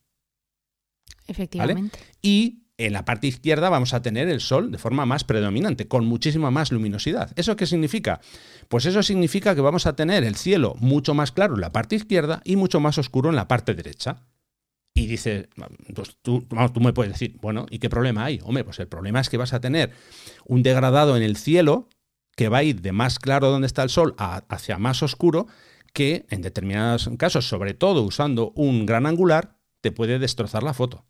Efectivamente. 1.26 1.98
Y 2.22 2.62
en 2.78 2.94
la 2.94 3.04
parte 3.04 3.26
izquierda 3.26 3.68
vamos 3.68 3.92
a 3.92 4.00
tener 4.00 4.28
el 4.28 4.40
sol 4.40 4.70
de 4.72 4.78
forma 4.78 5.04
más 5.04 5.24
predominante, 5.24 5.88
con 5.88 6.06
muchísima 6.06 6.50
más 6.50 6.72
luminosidad. 6.72 7.32
¿Eso 7.36 7.56
qué 7.56 7.66
significa? 7.66 8.20
Pues 8.68 8.86
eso 8.86 9.02
significa 9.02 9.54
que 9.54 9.60
vamos 9.60 9.86
a 9.86 9.94
tener 9.96 10.24
el 10.24 10.36
cielo 10.36 10.74
mucho 10.78 11.12
más 11.12 11.32
claro 11.32 11.54
en 11.54 11.60
la 11.60 11.72
parte 11.72 11.96
izquierda 11.96 12.40
y 12.44 12.56
mucho 12.56 12.80
más 12.80 12.96
oscuro 12.96 13.28
en 13.28 13.36
la 13.36 13.48
parte 13.48 13.74
derecha. 13.74 14.22
Y 14.96 15.06
dices, 15.06 15.46
pues 15.94 16.16
tú, 16.22 16.46
tú 16.72 16.80
me 16.80 16.94
puedes 16.94 17.12
decir, 17.12 17.36
bueno, 17.42 17.66
¿y 17.68 17.78
qué 17.78 17.90
problema 17.90 18.24
hay? 18.24 18.40
Hombre, 18.42 18.64
pues 18.64 18.78
el 18.80 18.88
problema 18.88 19.20
es 19.20 19.28
que 19.28 19.36
vas 19.36 19.52
a 19.52 19.60
tener 19.60 19.92
un 20.46 20.62
degradado 20.62 21.18
en 21.18 21.22
el 21.22 21.36
cielo 21.36 21.90
que 22.34 22.48
va 22.48 22.58
a 22.58 22.62
ir 22.62 22.80
de 22.80 22.92
más 22.92 23.18
claro 23.18 23.50
donde 23.50 23.66
está 23.66 23.82
el 23.82 23.90
sol 23.90 24.14
hacia 24.18 24.78
más 24.78 25.02
oscuro, 25.02 25.48
que 25.92 26.24
en 26.30 26.40
determinados 26.40 27.10
casos, 27.18 27.46
sobre 27.46 27.74
todo 27.74 28.02
usando 28.02 28.52
un 28.56 28.86
gran 28.86 29.04
angular, 29.04 29.58
te 29.82 29.92
puede 29.92 30.18
destrozar 30.18 30.62
la 30.62 30.72
foto. 30.72 31.04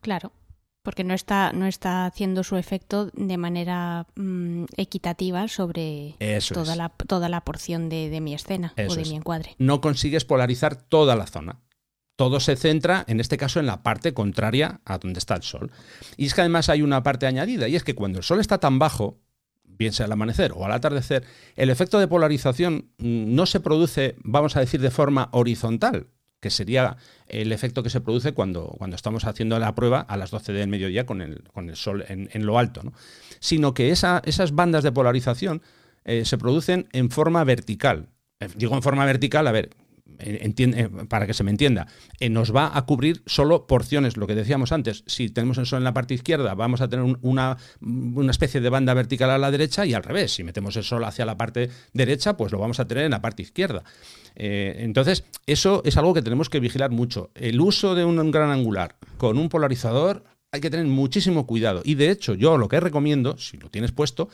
Claro, 0.00 0.32
porque 0.82 1.04
no 1.04 1.14
está, 1.14 1.52
no 1.52 1.66
está 1.66 2.06
haciendo 2.06 2.44
su 2.44 2.56
efecto 2.56 3.10
de 3.14 3.36
manera 3.36 4.06
mm, 4.16 4.64
equitativa 4.76 5.48
sobre 5.48 6.16
toda, 6.52 6.76
la, 6.76 6.88
toda 6.90 7.28
la 7.28 7.42
porción 7.42 7.88
de, 7.88 8.20
mi 8.20 8.34
escena 8.34 8.74
o 8.88 8.94
de 8.94 9.02
mi 9.02 9.16
encuadre. 9.16 9.54
No 9.58 9.80
consigues 9.80 10.24
polarizar 10.24 10.76
toda 10.76 11.16
la 11.16 11.26
zona 11.26 11.60
todo 12.14 12.38
se 12.38 12.54
centra, 12.54 13.04
en 13.08 13.18
este 13.18 13.36
caso, 13.36 13.58
en 13.58 13.66
la 13.66 13.82
parte 13.82 14.14
contraria 14.14 14.80
a 14.84 14.98
donde 14.98 15.18
está 15.18 15.34
el 15.34 15.42
Sol. 15.42 15.72
Y 16.16 16.26
es 16.26 16.34
que 16.34 16.42
además 16.42 16.68
hay 16.68 16.82
una 16.82 17.02
parte 17.02 17.26
añadida, 17.26 17.66
y 17.66 17.74
es 17.74 17.82
que 17.82 17.96
cuando 17.96 18.18
el 18.18 18.24
Sol 18.24 18.38
está 18.38 18.58
tan 18.58 18.78
bajo, 18.78 19.18
bien 19.64 19.92
sea 19.92 20.06
al 20.06 20.12
amanecer 20.12 20.52
o 20.54 20.64
al 20.64 20.70
atardecer, 20.70 21.24
el 21.56 21.70
efecto 21.70 21.98
de 21.98 22.06
polarización 22.06 22.92
mm, 22.98 23.34
no 23.34 23.46
se 23.46 23.58
produce, 23.58 24.14
vamos 24.22 24.56
a 24.56 24.60
decir, 24.60 24.80
de 24.80 24.90
forma 24.90 25.30
horizontal, 25.32 26.08
que 26.42 26.50
sería 26.50 26.96
el 27.28 27.52
efecto 27.52 27.84
que 27.84 27.88
se 27.88 28.00
produce 28.00 28.34
cuando, 28.34 28.74
cuando 28.76 28.96
estamos 28.96 29.24
haciendo 29.24 29.58
la 29.60 29.76
prueba 29.76 30.00
a 30.00 30.16
las 30.16 30.32
12 30.32 30.52
del 30.52 30.68
mediodía 30.68 31.06
con 31.06 31.22
el, 31.22 31.44
con 31.44 31.70
el 31.70 31.76
sol 31.76 32.04
en, 32.08 32.44
lo 32.44 32.58
alto, 32.58 32.82
¿no? 32.82 32.92
sino 33.38 33.74
que 33.74 33.90
esas 33.90 34.52
bandas 34.52 34.82
de 34.82 34.90
polarización 34.90 35.62
eh, 36.04 36.24
se 36.24 36.36
producen 36.38 36.88
en 36.92 37.10
forma 37.10 37.44
vertical. 37.44 38.08
Eh, 38.40 38.48
digo 38.56 38.74
en 38.74 38.82
forma 38.82 39.04
vertical, 39.04 39.46
a 39.46 39.52
ver, 39.52 39.70
eh, 40.22 40.88
para 41.08 41.26
que 41.26 41.34
se 41.34 41.44
me 41.44 41.50
entienda, 41.50 41.86
eh, 42.20 42.28
nos 42.28 42.54
va 42.54 42.70
a 42.76 42.86
cubrir 42.86 43.22
solo 43.26 43.66
porciones, 43.66 44.16
lo 44.16 44.26
que 44.26 44.34
decíamos 44.34 44.72
antes, 44.72 45.02
si 45.06 45.28
tenemos 45.28 45.58
el 45.58 45.66
sol 45.66 45.78
en 45.78 45.84
la 45.84 45.94
parte 45.94 46.14
izquierda 46.14 46.54
vamos 46.54 46.80
a 46.80 46.88
tener 46.88 47.16
una, 47.22 47.56
una, 47.80 48.30
especie 48.30 48.60
de 48.60 48.68
banda 48.68 48.94
vertical 48.94 49.30
a 49.30 49.38
la 49.38 49.50
derecha 49.50 49.84
y 49.84 49.94
al 49.94 50.02
revés, 50.02 50.32
si 50.34 50.44
metemos 50.44 50.76
el 50.76 50.84
sol 50.84 51.04
hacia 51.04 51.26
la 51.26 51.36
parte 51.36 51.70
derecha, 51.92 52.36
pues 52.36 52.52
lo 52.52 52.58
vamos 52.58 52.78
a 52.80 52.86
tener 52.86 53.04
en 53.04 53.10
la 53.10 53.20
parte 53.20 53.42
izquierda. 53.42 53.82
Eh, 54.34 54.76
entonces, 54.78 55.24
eso 55.46 55.82
es 55.84 55.96
algo 55.96 56.14
que 56.14 56.22
tenemos 56.22 56.48
que 56.48 56.60
vigilar 56.60 56.90
mucho. 56.90 57.30
El 57.34 57.60
uso 57.60 57.94
de 57.94 58.04
un 58.04 58.30
gran 58.30 58.50
angular 58.50 58.96
con 59.18 59.38
un 59.38 59.48
polarizador 59.48 60.24
hay 60.52 60.60
que 60.60 60.70
tener 60.70 60.86
muchísimo 60.86 61.46
cuidado. 61.46 61.82
Y 61.84 61.96
de 61.96 62.10
hecho, 62.10 62.34
yo 62.34 62.56
lo 62.58 62.68
que 62.68 62.80
recomiendo, 62.80 63.36
si 63.38 63.56
lo 63.56 63.70
tienes 63.70 63.92
puesto, 63.92 64.28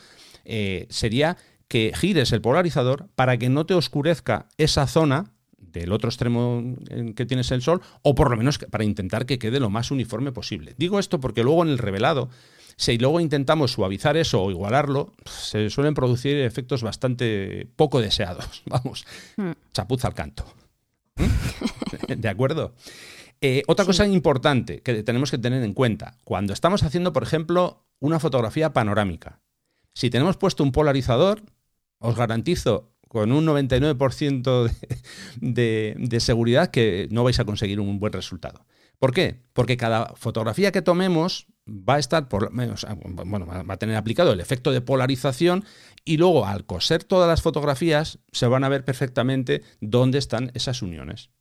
sería 0.89 1.37
que 1.69 1.93
gires 1.95 2.31
el 2.33 2.41
polarizador 2.41 3.07
para 3.15 3.37
que 3.37 3.47
no 3.47 3.65
te 3.65 3.75
oscurezca 3.75 4.47
esa 4.57 4.87
zona 4.87 5.31
del 5.71 5.91
otro 5.91 6.09
extremo 6.09 6.75
en 6.89 7.13
que 7.13 7.25
tienes 7.25 7.51
el 7.51 7.61
sol, 7.61 7.81
o 8.01 8.15
por 8.15 8.29
lo 8.29 8.37
menos 8.37 8.57
para 8.57 8.83
intentar 8.83 9.25
que 9.25 9.39
quede 9.39 9.59
lo 9.59 9.69
más 9.69 9.91
uniforme 9.91 10.31
posible. 10.31 10.75
Digo 10.77 10.99
esto 10.99 11.19
porque 11.19 11.43
luego 11.43 11.63
en 11.63 11.69
el 11.69 11.77
revelado, 11.77 12.29
si 12.75 12.97
luego 12.97 13.19
intentamos 13.19 13.71
suavizar 13.71 14.15
eso 14.17 14.41
o 14.41 14.51
igualarlo, 14.51 15.13
se 15.25 15.69
suelen 15.69 15.93
producir 15.93 16.37
efectos 16.37 16.81
bastante 16.81 17.67
poco 17.75 17.99
deseados. 17.99 18.63
Vamos, 18.65 19.05
hmm. 19.37 19.51
chapuza 19.73 20.07
al 20.07 20.13
canto. 20.13 20.45
¿Mm? 21.17 22.13
¿De 22.21 22.29
acuerdo? 22.29 22.73
Eh, 23.41 23.63
otra 23.67 23.85
cosa 23.85 24.05
importante 24.05 24.81
que 24.81 25.03
tenemos 25.03 25.31
que 25.31 25.37
tener 25.37 25.63
en 25.63 25.73
cuenta, 25.73 26.15
cuando 26.23 26.53
estamos 26.53 26.83
haciendo, 26.83 27.13
por 27.13 27.23
ejemplo, 27.23 27.85
una 27.99 28.19
fotografía 28.19 28.73
panorámica, 28.73 29.39
si 29.93 30.09
tenemos 30.09 30.37
puesto 30.37 30.63
un 30.63 30.71
polarizador, 30.71 31.41
os 31.99 32.15
garantizo 32.15 32.89
con 33.09 33.33
un 33.33 33.45
99% 33.45 34.71
de, 35.41 35.95
de, 35.97 36.19
seguridad 36.21 36.71
que 36.71 37.09
no 37.11 37.25
vais 37.25 37.39
a 37.39 37.45
conseguir 37.45 37.81
un 37.81 37.99
buen 37.99 38.13
resultado. 38.13 38.65
¿Por 38.99 39.13
qué? 39.13 39.41
Porque 39.53 39.77
cada 39.77 40.13
fotografía 40.15 40.71
que 40.71 40.81
tomemos 40.81 41.47
va 41.67 41.95
a 41.95 41.99
estar 41.99 42.29
por, 42.29 42.51
bueno, 42.53 43.45
va 43.45 43.73
a 43.73 43.77
tener 43.77 43.95
aplicado 43.95 44.31
el 44.31 44.39
efecto 44.39 44.71
de 44.71 44.81
polarización 44.81 45.65
y 46.05 46.17
luego 46.17 46.45
al 46.45 46.65
coser 46.65 47.03
todas 47.03 47.27
las 47.27 47.41
fotografías 47.41 48.19
se 48.31 48.47
van 48.47 48.63
a 48.63 48.69
ver 48.69 48.85
perfectamente 48.85 49.63
dónde 49.81 50.19
están 50.19 50.51
esas 50.53 50.81
uniones. 50.81 51.31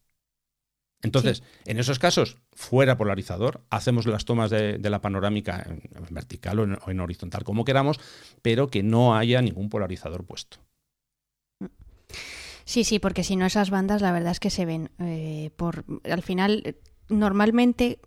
Entonces, 1.03 1.45
en 1.65 1.79
esos 1.79 2.01
casos, 2.01 2.39
fuera 2.53 2.97
polarizador, 2.97 3.65
hacemos 3.71 4.07
las 4.07 4.25
tomas 4.25 4.51
de, 4.51 4.79
la 4.79 5.01
panorámica 5.01 5.65
en, 5.65 5.83
vertical 6.11 6.59
o 6.59 6.91
en 6.91 7.01
horizontal, 7.01 7.45
como 7.45 7.65
queramos, 7.65 8.01
pero 8.43 8.69
que 8.69 8.83
no 8.83 9.15
haya 9.15 9.41
ningún 9.41 9.69
polarizador 9.69 10.25
puesto. 10.25 10.59
Sí, 12.69 12.85
sí, 12.85 12.99
porque 12.99 13.25
si 13.25 13.35
no 13.35 13.47
esas 13.47 13.71
bandas 13.71 14.03
la 14.03 14.13
verdad 14.13 14.33
es 14.33 14.41
que 14.41 14.51
se 14.51 14.67
ven. 14.67 14.91
Eh, 14.99 15.51
por, 15.57 15.87
al 16.05 16.21
final, 16.21 16.77
normalmente 17.09 17.99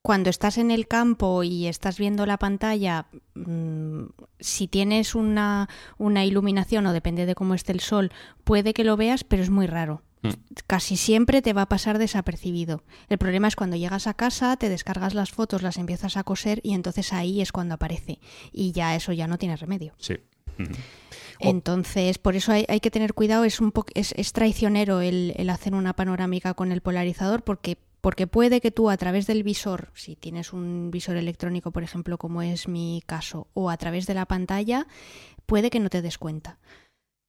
cuando 0.00 0.30
estás 0.30 0.58
en 0.58 0.70
el 0.70 0.86
campo 0.86 1.42
y 1.42 1.66
estás 1.66 1.98
viendo 1.98 2.24
la 2.24 2.38
pantalla, 2.38 3.08
mm, 3.34 4.04
si 4.38 4.68
tienes 4.68 5.16
una, 5.16 5.68
una, 5.98 6.24
iluminación 6.24 6.86
o 6.86 6.92
depende 6.92 7.26
de 7.26 7.34
cómo 7.34 7.54
esté 7.54 7.72
el 7.72 7.80
sol, 7.80 8.12
puede 8.44 8.74
que 8.74 8.84
lo 8.84 8.96
veas, 8.96 9.24
pero 9.24 9.42
es 9.42 9.50
muy 9.50 9.66
raro. 9.66 10.02
Mm. 10.22 10.28
Casi 10.68 10.96
siempre 10.96 11.42
te 11.42 11.52
va 11.52 11.62
a 11.62 11.68
pasar 11.68 11.98
desapercibido. 11.98 12.84
El 13.08 13.18
problema 13.18 13.48
es 13.48 13.56
cuando 13.56 13.74
llegas 13.74 14.06
a 14.06 14.14
casa, 14.14 14.56
te 14.56 14.68
descargas 14.68 15.14
las 15.14 15.32
fotos, 15.32 15.62
las 15.62 15.78
empiezas 15.78 16.16
a 16.16 16.22
coser 16.22 16.60
y 16.62 16.74
entonces 16.74 17.12
ahí 17.12 17.40
es 17.40 17.50
cuando 17.50 17.74
aparece. 17.74 18.20
Y 18.52 18.70
ya 18.70 18.94
eso 18.94 19.12
ya 19.12 19.26
no 19.26 19.36
tiene 19.36 19.56
remedio. 19.56 19.94
Sí. 19.98 20.14
Entonces, 21.42 22.18
por 22.18 22.36
eso 22.36 22.52
hay, 22.52 22.80
que 22.80 22.90
tener 22.90 23.14
cuidado, 23.14 23.44
es, 23.44 23.60
un 23.60 23.72
es, 23.94 24.14
es 24.16 24.32
traicionero 24.32 25.00
el, 25.00 25.34
hacer 25.50 25.74
una 25.74 25.94
panorámica 25.94 26.54
con 26.54 26.72
el 26.72 26.80
polarizador 26.80 27.42
porque 27.42 27.78
porque 28.00 28.26
puede 28.26 28.60
que 28.60 28.72
tú 28.72 28.90
a 28.90 28.96
través 28.96 29.28
del 29.28 29.44
visor, 29.44 29.92
si 29.94 30.16
tienes 30.16 30.52
un 30.52 30.90
visor 30.90 31.16
electrónico, 31.16 31.70
por 31.70 31.84
ejemplo, 31.84 32.18
como 32.18 32.42
es 32.42 32.66
mi 32.66 33.00
caso, 33.06 33.46
o 33.54 33.70
a 33.70 33.76
través 33.76 34.08
de 34.08 34.14
la 34.14 34.26
pantalla, 34.26 34.88
puede 35.46 35.70
que 35.70 35.78
no 35.78 35.88
te 35.88 36.02
des 36.02 36.18
cuenta. 36.18 36.58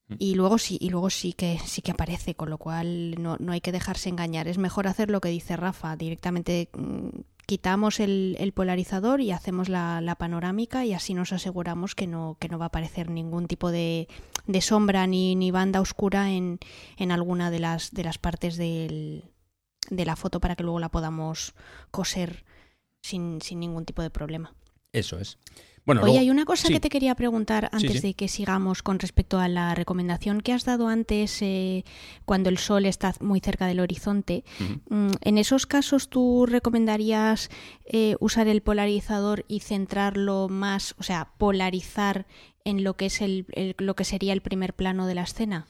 Mm. 0.08 0.14
Y 0.18 0.34
luego 0.34 0.58
sí, 0.58 0.76
y 0.80 0.90
luego 0.90 1.10
sí 1.10 1.32
que 1.32 1.60
sí 1.64 1.80
que 1.80 1.92
aparece, 1.92 2.34
con 2.34 2.50
lo 2.50 2.58
cual 2.58 3.22
no, 3.22 3.36
no 3.38 3.52
hay 3.52 3.60
que 3.60 3.70
dejarse 3.70 4.08
engañar. 4.08 4.48
Es 4.48 4.58
mejor 4.58 4.88
hacer 4.88 5.10
lo 5.12 5.20
que 5.20 5.28
dice 5.28 5.56
Rafa, 5.56 5.94
directamente 5.94 6.68
mm, 6.76 7.20
quitamos 7.46 8.00
el, 8.00 8.52
polarizador 8.54 9.20
y 9.20 9.32
hacemos 9.32 9.68
la, 9.68 10.16
panorámica 10.18 10.84
y 10.84 10.92
así 10.92 11.14
nos 11.14 11.32
aseguramos 11.32 11.94
que 11.94 12.06
no, 12.06 12.36
que 12.40 12.48
no 12.48 12.58
va 12.58 12.66
a 12.66 12.68
aparecer 12.68 13.10
ningún 13.10 13.46
tipo 13.46 13.70
de, 13.70 14.08
sombra 14.60 15.06
ni, 15.06 15.34
ni, 15.36 15.50
banda 15.50 15.80
oscura 15.80 16.30
en, 16.30 16.58
en, 16.96 17.12
alguna 17.12 17.50
de 17.50 17.60
las, 17.60 17.92
de 17.92 18.04
las 18.04 18.18
partes 18.18 18.56
del, 18.56 19.24
de 19.90 20.04
la 20.04 20.16
foto 20.16 20.40
para 20.40 20.56
que 20.56 20.62
luego 20.62 20.80
la 20.80 20.90
podamos 20.90 21.54
coser 21.90 22.44
sin, 23.02 23.40
sin 23.40 23.60
ningún 23.60 23.84
tipo 23.84 24.02
de 24.02 24.10
problema. 24.10 24.54
Eso 24.92 25.18
es. 25.18 25.38
Bueno, 25.86 26.02
Oye, 26.02 26.18
hay 26.18 26.30
una 26.30 26.46
cosa 26.46 26.68
que 26.68 26.80
te 26.80 26.88
quería 26.88 27.14
preguntar 27.14 27.68
antes 27.70 28.00
de 28.00 28.14
que 28.14 28.26
sigamos 28.28 28.82
con 28.82 28.98
respecto 28.98 29.38
a 29.38 29.48
la 29.48 29.74
recomendación 29.74 30.40
que 30.40 30.52
has 30.54 30.64
dado 30.64 30.88
antes 30.88 31.42
eh, 31.42 31.84
cuando 32.24 32.48
el 32.48 32.56
sol 32.56 32.86
está 32.86 33.14
muy 33.20 33.40
cerca 33.40 33.66
del 33.66 33.80
horizonte. 33.80 34.44
Mm, 34.88 35.10
en 35.20 35.38
esos 35.38 35.66
casos, 35.66 36.08
¿tú 36.08 36.46
recomendarías 36.46 37.50
eh, 37.84 38.16
usar 38.20 38.48
el 38.48 38.62
polarizador 38.62 39.44
y 39.46 39.60
centrarlo 39.60 40.48
más, 40.48 40.94
o 40.98 41.02
sea, 41.02 41.32
polarizar 41.36 42.26
en 42.64 42.82
lo 42.82 42.96
que 42.96 43.06
es 43.06 43.20
el, 43.20 43.46
lo 43.76 43.94
que 43.94 44.04
sería 44.04 44.32
el 44.32 44.40
primer 44.40 44.72
plano 44.72 45.06
de 45.06 45.14
la 45.14 45.22
escena? 45.22 45.66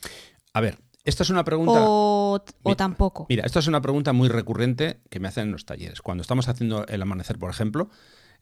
A 0.52 0.60
ver, 0.60 0.78
esta 1.02 1.24
es 1.24 1.30
una 1.30 1.44
pregunta. 1.44 1.80
O, 1.80 2.40
o, 2.62 2.76
tampoco. 2.76 3.26
Mira, 3.28 3.44
esta 3.44 3.58
es 3.58 3.66
una 3.66 3.82
pregunta 3.82 4.12
muy 4.12 4.28
recurrente 4.28 5.00
que 5.10 5.18
me 5.18 5.26
hacen 5.26 5.46
en 5.46 5.52
los 5.52 5.66
talleres. 5.66 6.02
Cuando 6.02 6.22
estamos 6.22 6.48
haciendo 6.48 6.86
el 6.86 7.02
amanecer, 7.02 7.36
por 7.36 7.50
ejemplo, 7.50 7.90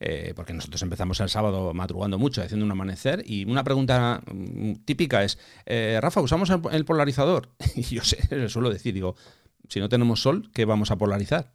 eh, 0.00 0.32
porque 0.34 0.52
nosotros 0.52 0.82
empezamos 0.82 1.20
el 1.20 1.28
sábado 1.28 1.72
madrugando 1.74 2.18
mucho, 2.18 2.42
haciendo 2.42 2.64
un 2.64 2.72
amanecer, 2.72 3.22
y 3.26 3.44
una 3.44 3.64
pregunta 3.64 4.22
mm, 4.32 4.72
típica 4.84 5.24
es, 5.24 5.38
eh, 5.66 5.98
Rafa, 6.00 6.20
¿usamos 6.20 6.50
el, 6.70 6.84
polarizador? 6.84 7.48
Y 7.76 7.82
yo 7.82 8.02
sé, 8.02 8.18
le 8.36 8.48
suelo 8.48 8.70
decir, 8.70 8.94
digo, 8.94 9.16
si 9.68 9.80
no 9.80 9.88
tenemos 9.88 10.20
sol, 10.20 10.50
¿qué 10.52 10.64
vamos 10.64 10.90
a 10.90 10.96
polarizar? 10.96 11.52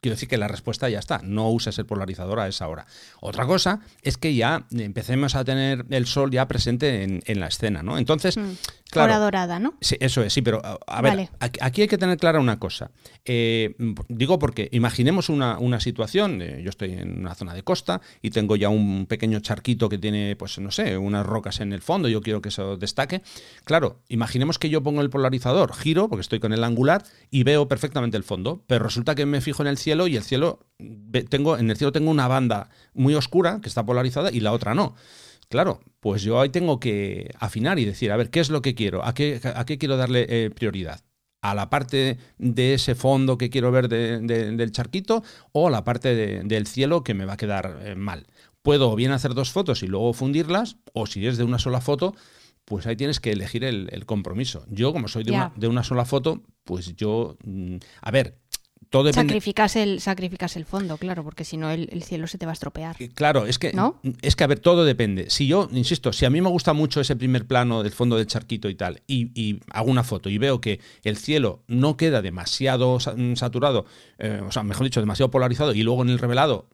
Quiero 0.00 0.14
decir 0.14 0.28
que 0.30 0.38
la 0.38 0.48
respuesta 0.48 0.88
ya 0.88 0.98
está, 0.98 1.20
no 1.22 1.50
uses 1.50 1.78
el 1.78 1.84
polarizador 1.84 2.40
a 2.40 2.48
esa 2.48 2.66
hora. 2.68 2.86
Otra 3.20 3.44
cosa 3.44 3.80
es 4.02 4.16
que 4.16 4.34
ya 4.34 4.66
empecemos 4.70 5.34
a 5.34 5.44
tener 5.44 5.84
el 5.90 6.06
sol 6.06 6.30
ya 6.30 6.48
presente 6.48 7.02
en, 7.02 7.40
la 7.40 7.48
escena, 7.48 7.82
¿no? 7.82 7.98
Entonces, 7.98 8.38
mm. 8.38 8.52
Hora 8.96 9.18
dorada, 9.18 9.58
¿no? 9.58 9.74
Sí, 9.80 9.96
eso 10.00 10.22
es, 10.22 10.32
sí, 10.32 10.42
pero 10.42 10.60
a 10.64 11.02
ver, 11.02 11.28
aquí 11.38 11.82
hay 11.82 11.88
que 11.88 11.98
tener 11.98 12.18
clara 12.18 12.40
una 12.40 12.58
cosa. 12.58 12.90
Eh, 13.24 13.74
digo 14.08 14.38
porque 14.38 14.68
imaginemos 14.72 15.28
una, 15.28 15.80
situación, 15.80 16.42
eh, 16.42 16.60
yo 16.62 16.70
estoy 16.70 16.94
en 16.94 17.20
una 17.20 17.34
zona 17.34 17.54
de 17.54 17.62
costa 17.62 18.00
y 18.20 18.30
tengo 18.30 18.56
ya 18.56 18.68
un 18.68 19.06
pequeño 19.06 19.40
charquito 19.40 19.88
que 19.88 19.98
tiene, 19.98 20.34
pues 20.34 20.58
no 20.58 20.70
sé, 20.70 20.98
unas 20.98 21.24
rocas 21.24 21.60
en 21.60 21.72
el 21.72 21.82
fondo, 21.82 22.08
yo 22.08 22.20
quiero 22.20 22.40
que 22.40 22.48
eso 22.48 22.76
destaque. 22.76 23.22
Claro, 23.64 24.00
imaginemos 24.08 24.58
que 24.58 24.70
yo 24.70 24.82
pongo 24.82 25.02
el 25.02 25.10
polarizador, 25.10 25.72
giro, 25.74 26.08
porque 26.08 26.22
estoy 26.22 26.40
con 26.40 26.52
el 26.52 26.64
angular, 26.64 27.04
y 27.30 27.44
veo 27.44 27.68
perfectamente 27.68 28.16
el 28.16 28.24
fondo, 28.24 28.64
pero 28.66 28.84
resulta 28.84 29.14
que 29.14 29.24
me 29.24 29.40
fijo 29.40 29.62
en 29.62 29.68
el 29.68 29.78
cielo 29.78 29.89
y 30.06 30.16
el 30.16 30.22
cielo, 30.22 30.60
tengo, 31.28 31.58
en 31.58 31.70
el 31.70 31.76
cielo 31.76 31.92
tengo 31.92 32.10
una 32.10 32.28
banda 32.28 32.70
muy 32.94 33.14
oscura 33.14 33.60
que 33.60 33.68
está 33.68 33.84
polarizada 33.84 34.30
y 34.32 34.40
la 34.40 34.52
otra 34.52 34.74
no. 34.74 34.94
Claro, 35.48 35.80
pues 35.98 36.22
yo 36.22 36.40
ahí 36.40 36.48
tengo 36.48 36.78
que 36.78 37.30
afinar 37.38 37.78
y 37.78 37.84
decir, 37.84 38.12
a 38.12 38.16
ver, 38.16 38.30
¿qué 38.30 38.40
es 38.40 38.50
lo 38.50 38.62
que 38.62 38.74
quiero? 38.74 39.04
¿A 39.04 39.14
qué, 39.14 39.40
a 39.42 39.64
qué 39.64 39.78
quiero 39.78 39.96
darle 39.96 40.26
eh, 40.28 40.50
prioridad? 40.50 41.00
a 41.42 41.54
la 41.54 41.70
parte 41.70 42.18
de 42.38 42.74
ese 42.74 42.94
fondo 42.94 43.38
que 43.38 43.50
quiero 43.50 43.72
ver 43.72 43.88
del 43.88 44.72
charquito 44.72 45.22
o 45.52 45.68
a 45.68 45.70
la 45.70 45.84
parte 45.84 46.14
del 46.44 46.66
cielo 46.66 47.02
que 47.02 47.14
me 47.14 47.24
va 47.24 47.34
a 47.34 47.36
quedar 47.36 47.80
eh, 47.82 47.94
mal. 47.94 48.26
Puedo 48.62 48.94
bien 48.94 49.12
hacer 49.12 49.34
dos 49.34 49.50
fotos 49.50 49.82
y 49.82 49.86
luego 49.86 50.12
fundirlas, 50.12 50.76
o 50.92 51.06
si 51.06 51.26
es 51.26 51.38
de 51.38 51.44
una 51.44 51.58
sola 51.58 51.80
foto, 51.80 52.14
pues 52.66 52.86
ahí 52.86 52.94
tienes 52.94 53.20
que 53.20 53.32
elegir 53.32 53.64
el, 53.64 54.04
compromiso. 54.04 54.64
Yo, 54.68 54.92
como 54.92 55.08
soy 55.08 55.24
de, 55.24 55.32
una, 55.32 55.52
de 55.56 55.66
una 55.66 55.82
sola 55.82 56.04
foto, 56.04 56.42
pues 56.64 56.94
yo, 56.94 57.38
mm, 57.42 57.76
a 58.02 58.10
ver, 58.10 58.36
todo 58.90 59.04
depende... 59.04 59.28
Sacrificas 59.28 59.76
el, 59.76 60.00
sacrificas 60.00 60.56
el 60.56 60.64
fondo, 60.64 60.96
claro, 60.98 61.22
porque 61.22 61.44
si 61.44 61.56
no 61.56 61.70
el, 61.70 62.02
cielo 62.02 62.26
se 62.26 62.38
te 62.38 62.44
va 62.44 62.52
a 62.52 62.54
estropear. 62.54 62.96
Eh, 62.98 63.08
claro, 63.14 63.46
es 63.46 63.58
que, 63.58 63.72
¿No? 63.72 64.00
es 64.20 64.34
que, 64.34 64.44
a 64.44 64.48
ver, 64.48 64.58
todo 64.58 64.84
depende. 64.84 65.30
Si 65.30 65.46
yo, 65.46 65.68
insisto, 65.72 66.12
si 66.12 66.24
a 66.24 66.30
mí 66.30 66.40
me 66.40 66.48
gusta 66.48 66.72
mucho 66.72 67.00
ese 67.00 67.14
primer 67.14 67.46
plano 67.46 67.84
del 67.84 67.92
fondo 67.92 68.16
del 68.16 68.26
charquito 68.26 68.68
y 68.68 68.74
tal, 68.74 69.02
y, 69.06 69.60
hago 69.70 69.90
una 69.90 70.02
foto 70.02 70.28
y 70.28 70.38
veo 70.38 70.60
que 70.60 70.80
el 71.04 71.16
cielo 71.16 71.62
no 71.68 71.96
queda 71.96 72.20
demasiado 72.20 72.98
mm, 72.98 73.34
saturado, 73.36 73.86
eh, 74.18 74.42
o 74.46 74.50
sea, 74.50 74.64
mejor 74.64 74.84
dicho, 74.84 75.00
demasiado 75.00 75.30
polarizado, 75.30 75.72
y 75.72 75.82
luego 75.82 76.02
en 76.02 76.10
el 76.10 76.18
revelado 76.18 76.68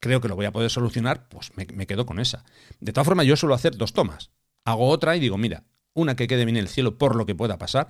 creo 0.00 0.20
que 0.20 0.28
lo 0.28 0.36
voy 0.36 0.46
a 0.46 0.52
poder 0.52 0.70
solucionar, 0.70 1.28
pues 1.28 1.50
me, 1.56 1.66
me 1.74 1.88
quedo 1.88 2.06
con 2.06 2.20
esa. 2.20 2.44
De 2.78 2.92
todas 2.92 3.06
formas, 3.06 3.26
yo 3.26 3.36
suelo 3.36 3.54
hacer 3.54 3.76
dos 3.76 3.92
tomas. 3.92 4.30
Hago 4.64 4.88
otra 4.88 5.16
y 5.16 5.20
digo, 5.20 5.36
mira, 5.38 5.64
una 5.94 6.14
que 6.14 6.28
quede 6.28 6.44
bien 6.44 6.56
el 6.56 6.68
cielo 6.68 6.96
por 6.98 7.16
lo 7.16 7.26
que 7.26 7.34
pueda 7.34 7.58
pasar, 7.58 7.88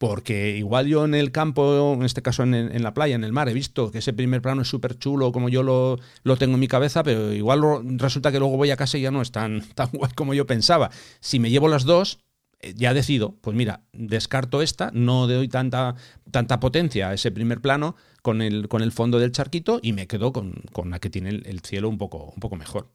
porque 0.00 0.56
igual 0.56 0.86
yo 0.86 1.04
en 1.04 1.14
el 1.14 1.30
campo, 1.30 1.92
en 1.92 2.04
este 2.04 2.22
caso 2.22 2.42
en, 2.42 2.82
la 2.82 2.94
playa, 2.94 3.14
en 3.14 3.22
el 3.22 3.34
mar, 3.34 3.50
he 3.50 3.52
visto 3.52 3.90
que 3.90 3.98
ese 3.98 4.14
primer 4.14 4.40
plano 4.40 4.62
es 4.62 4.68
súper 4.68 4.98
chulo 4.98 5.30
como 5.30 5.50
yo 5.50 5.62
lo, 5.62 6.36
tengo 6.38 6.54
en 6.54 6.60
mi 6.60 6.68
cabeza, 6.68 7.02
pero 7.02 7.34
igual 7.34 7.60
resulta 7.98 8.32
que 8.32 8.38
luego 8.38 8.56
voy 8.56 8.70
a 8.70 8.78
casa 8.78 8.96
y 8.96 9.02
ya 9.02 9.10
no 9.10 9.20
es 9.20 9.30
tan, 9.30 9.60
tan 9.74 9.90
guay 9.92 10.10
como 10.14 10.32
yo 10.32 10.46
pensaba. 10.46 10.90
Si 11.20 11.38
me 11.38 11.50
llevo 11.50 11.68
las 11.68 11.84
dos, 11.84 12.20
eh, 12.60 12.72
ya 12.74 12.94
decido, 12.94 13.36
pues 13.42 13.54
mira, 13.54 13.82
descarto 13.92 14.62
esta, 14.62 14.90
no 14.94 15.26
doy 15.26 15.48
tanta, 15.48 15.96
tanta 16.30 16.60
potencia 16.60 17.10
a 17.10 17.12
ese 17.12 17.30
primer 17.30 17.60
plano 17.60 17.94
con 18.22 18.40
el, 18.40 18.68
con 18.68 18.80
el 18.80 18.92
fondo 18.92 19.18
del 19.18 19.32
charquito 19.32 19.80
y 19.82 19.92
me 19.92 20.06
quedo 20.06 20.32
con, 20.32 20.62
la 20.86 20.98
que 20.98 21.10
tiene 21.10 21.28
el, 21.28 21.60
cielo 21.60 21.90
un 21.90 21.98
poco, 21.98 22.32
un 22.34 22.40
poco 22.40 22.56
mejor. 22.56 22.90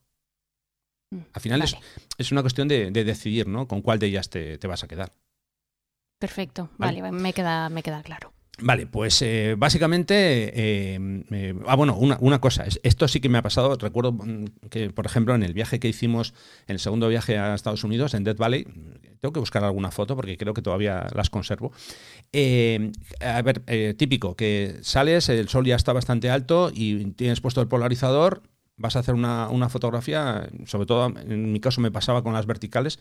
Mm, 1.12 1.20
Al 1.34 1.42
final 1.42 1.62
es, 2.18 2.32
una 2.32 2.42
cuestión 2.42 2.68
de, 2.68 2.90
decidir, 2.90 3.46
¿no? 3.46 3.68
Con 3.68 3.84
cuál 3.84 4.00
de 4.00 4.08
ellas 4.08 4.32
te 4.32 4.58
vas 4.66 4.84
a 4.84 4.88
quedar. 4.88 5.14
Perfecto, 6.20 6.70
vale, 6.78 7.12
me, 7.12 7.34
queda, 7.34 7.70
me 7.70 7.84
queda 7.84 8.02
claro. 8.02 8.36
Vale, 8.60 8.88
pues 8.88 9.22
eh, 9.22 9.56
básicamente, 9.58 10.16
eh, 10.16 11.24
eh, 11.30 11.54
ah, 11.68 11.76
bueno, 11.76 11.98
una, 11.98 12.18
una, 12.22 12.40
cosa, 12.40 12.64
esto 12.84 13.08
sí 13.10 13.20
que 13.20 13.28
me 13.28 13.38
ha 13.38 13.42
pasado, 13.42 13.76
recuerdo 13.76 14.14
mm, 14.14 14.46
que, 14.70 14.92
por 14.92 15.06
ejemplo, 15.06 15.36
en 15.36 15.44
el 15.44 15.54
viaje 15.54 15.78
que 15.78 15.90
hicimos, 15.90 16.34
en 16.68 16.76
el 16.76 16.80
segundo 16.80 17.10
viaje 17.10 17.38
a 17.38 17.54
Estados 17.54 17.84
Unidos, 17.84 18.14
en 18.14 18.24
Death 18.24 18.38
Valley, 18.38 18.66
tengo 19.20 19.34
que 19.34 19.42
buscar 19.42 19.66
alguna 19.66 19.92
foto 19.92 20.16
porque 20.16 20.38
creo 20.38 20.54
que 20.54 20.62
todavía 20.62 21.06
las 21.14 21.30
conservo. 21.30 21.74
a 23.20 23.42
ver, 23.42 23.96
típico, 23.98 24.38
que 24.38 24.78
sales, 24.84 25.28
el 25.28 25.50
sol 25.50 25.66
ya 25.66 25.76
está 25.76 25.92
bastante 25.92 26.30
alto 26.30 26.72
y 26.74 27.12
tienes 27.12 27.42
puesto 27.42 27.60
el 27.60 27.68
polarizador, 27.68 28.42
vas 28.78 28.96
a 28.96 29.00
hacer 29.00 29.16
una, 29.16 29.50
una 29.50 29.68
fotografía, 29.68 30.50
sobre 30.66 30.86
todo 30.86 31.08
en 31.08 31.52
mi 31.52 31.60
caso 31.60 31.82
me 31.82 31.92
pasaba 31.92 32.24
con 32.24 32.34
las 32.34 32.46
verticales, 32.46 33.00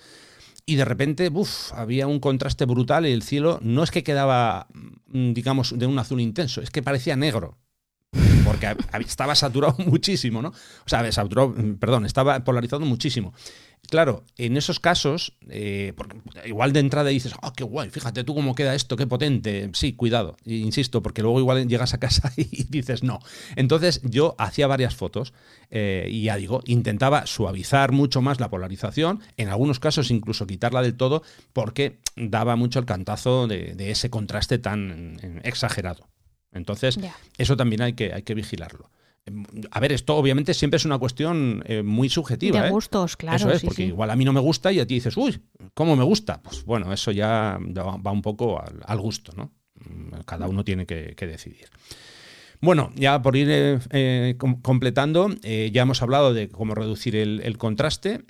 y 0.66 0.76
de 0.76 0.84
repente, 0.84 1.30
uff, 1.32 1.72
había 1.72 2.06
un 2.06 2.20
contraste 2.20 2.64
brutal 2.64 3.06
y 3.06 3.12
el 3.12 3.22
cielo 3.22 3.58
no 3.62 3.82
es 3.82 3.90
que 3.90 4.02
quedaba, 4.02 4.68
mm, 4.72 5.32
digamos, 5.32 5.78
de 5.78 5.86
un 5.86 5.98
azul 5.98 6.20
intenso, 6.20 6.62
es 6.62 6.70
que 6.70 6.82
parecía 6.82 7.16
negro. 7.16 7.58
Porque 8.44 8.74
estaba 9.06 9.34
saturado 9.34 9.76
muchísimo, 9.86 10.40
¿no? 10.40 10.48
O 10.48 10.88
sea, 10.88 11.10
saturado, 11.12 11.50
mm, 11.50 11.74
perdón, 11.74 12.06
estaba 12.06 12.42
polarizado 12.44 12.84
muchísimo. 12.86 13.34
Claro, 13.90 14.24
en 14.38 14.56
esos 14.56 14.80
casos, 14.80 15.34
eh, 15.48 15.92
porque 15.96 16.16
igual 16.46 16.72
de 16.72 16.80
entrada 16.80 17.10
dices, 17.10 17.34
ah, 17.42 17.52
qué 17.54 17.64
guay, 17.64 17.90
fíjate 17.90 18.24
tú 18.24 18.34
cómo 18.34 18.54
queda 18.54 18.74
esto, 18.74 18.96
qué 18.96 19.06
potente. 19.06 19.70
Sí, 19.74 19.92
cuidado, 19.92 20.36
insisto, 20.44 21.02
porque 21.02 21.22
luego 21.22 21.38
igual 21.38 21.68
llegas 21.68 21.94
a 21.94 21.98
casa 21.98 22.32
y 22.36 22.64
dices 22.64 23.02
no. 23.02 23.20
Entonces 23.56 24.00
yo 24.02 24.34
hacía 24.38 24.66
varias 24.66 24.94
fotos 24.94 25.32
eh, 25.70 26.08
y 26.10 26.24
ya 26.24 26.36
digo, 26.36 26.62
intentaba 26.66 27.26
suavizar 27.26 27.92
mucho 27.92 28.22
más 28.22 28.40
la 28.40 28.50
polarización, 28.50 29.20
en 29.36 29.48
algunos 29.48 29.80
casos 29.80 30.10
incluso 30.10 30.46
quitarla 30.46 30.82
del 30.82 30.96
todo, 30.96 31.22
porque 31.52 31.98
daba 32.16 32.56
mucho 32.56 32.78
el 32.78 32.86
cantazo 32.86 33.46
de, 33.46 33.74
ese 33.90 34.08
contraste 34.10 34.58
tan 34.58 35.40
exagerado. 35.44 36.08
Entonces, 36.52 36.98
eso 37.36 37.56
también 37.56 37.82
hay 37.82 37.92
que, 37.94 38.12
hay 38.12 38.22
que 38.22 38.34
vigilarlo. 38.34 38.90
A 39.70 39.80
ver, 39.80 39.92
esto 39.92 40.16
obviamente 40.16 40.52
siempre 40.52 40.76
es 40.76 40.84
una 40.84 40.98
cuestión 40.98 41.62
eh, 41.66 41.82
muy 41.82 42.10
subjetiva. 42.10 42.60
De 42.60 42.68
¿eh? 42.68 42.70
gustos, 42.70 43.16
claro. 43.16 43.36
Eso 43.36 43.50
es, 43.50 43.62
porque 43.62 43.84
igual 43.84 44.10
a 44.10 44.16
mí 44.16 44.24
no 44.24 44.34
me 44.34 44.40
gusta 44.40 44.70
y 44.70 44.80
a 44.80 44.86
ti 44.86 44.94
dices, 44.94 45.16
uy, 45.16 45.40
¿cómo 45.72 45.96
me 45.96 46.04
gusta? 46.04 46.42
Pues 46.42 46.64
bueno, 46.64 46.92
eso 46.92 47.10
ya 47.10 47.58
va 47.58 48.12
un 48.12 48.20
poco 48.20 48.62
al, 48.84 49.00
gusto, 49.00 49.32
¿no? 49.34 49.52
Mm, 49.76 50.20
cada 50.26 50.46
uno 50.46 50.62
tiene 50.62 50.84
que, 50.84 51.14
decidir. 51.26 51.68
Bueno, 52.60 52.92
ya 52.96 53.20
por 53.22 53.36
ir 53.36 53.48
eh, 53.50 54.36
completando, 54.62 55.28
ya 55.42 55.82
hemos 55.82 56.02
hablado 56.02 56.32
de 56.32 56.48
cómo 56.48 56.74
reducir 56.74 57.16
el, 57.16 57.58
contraste, 57.58 58.24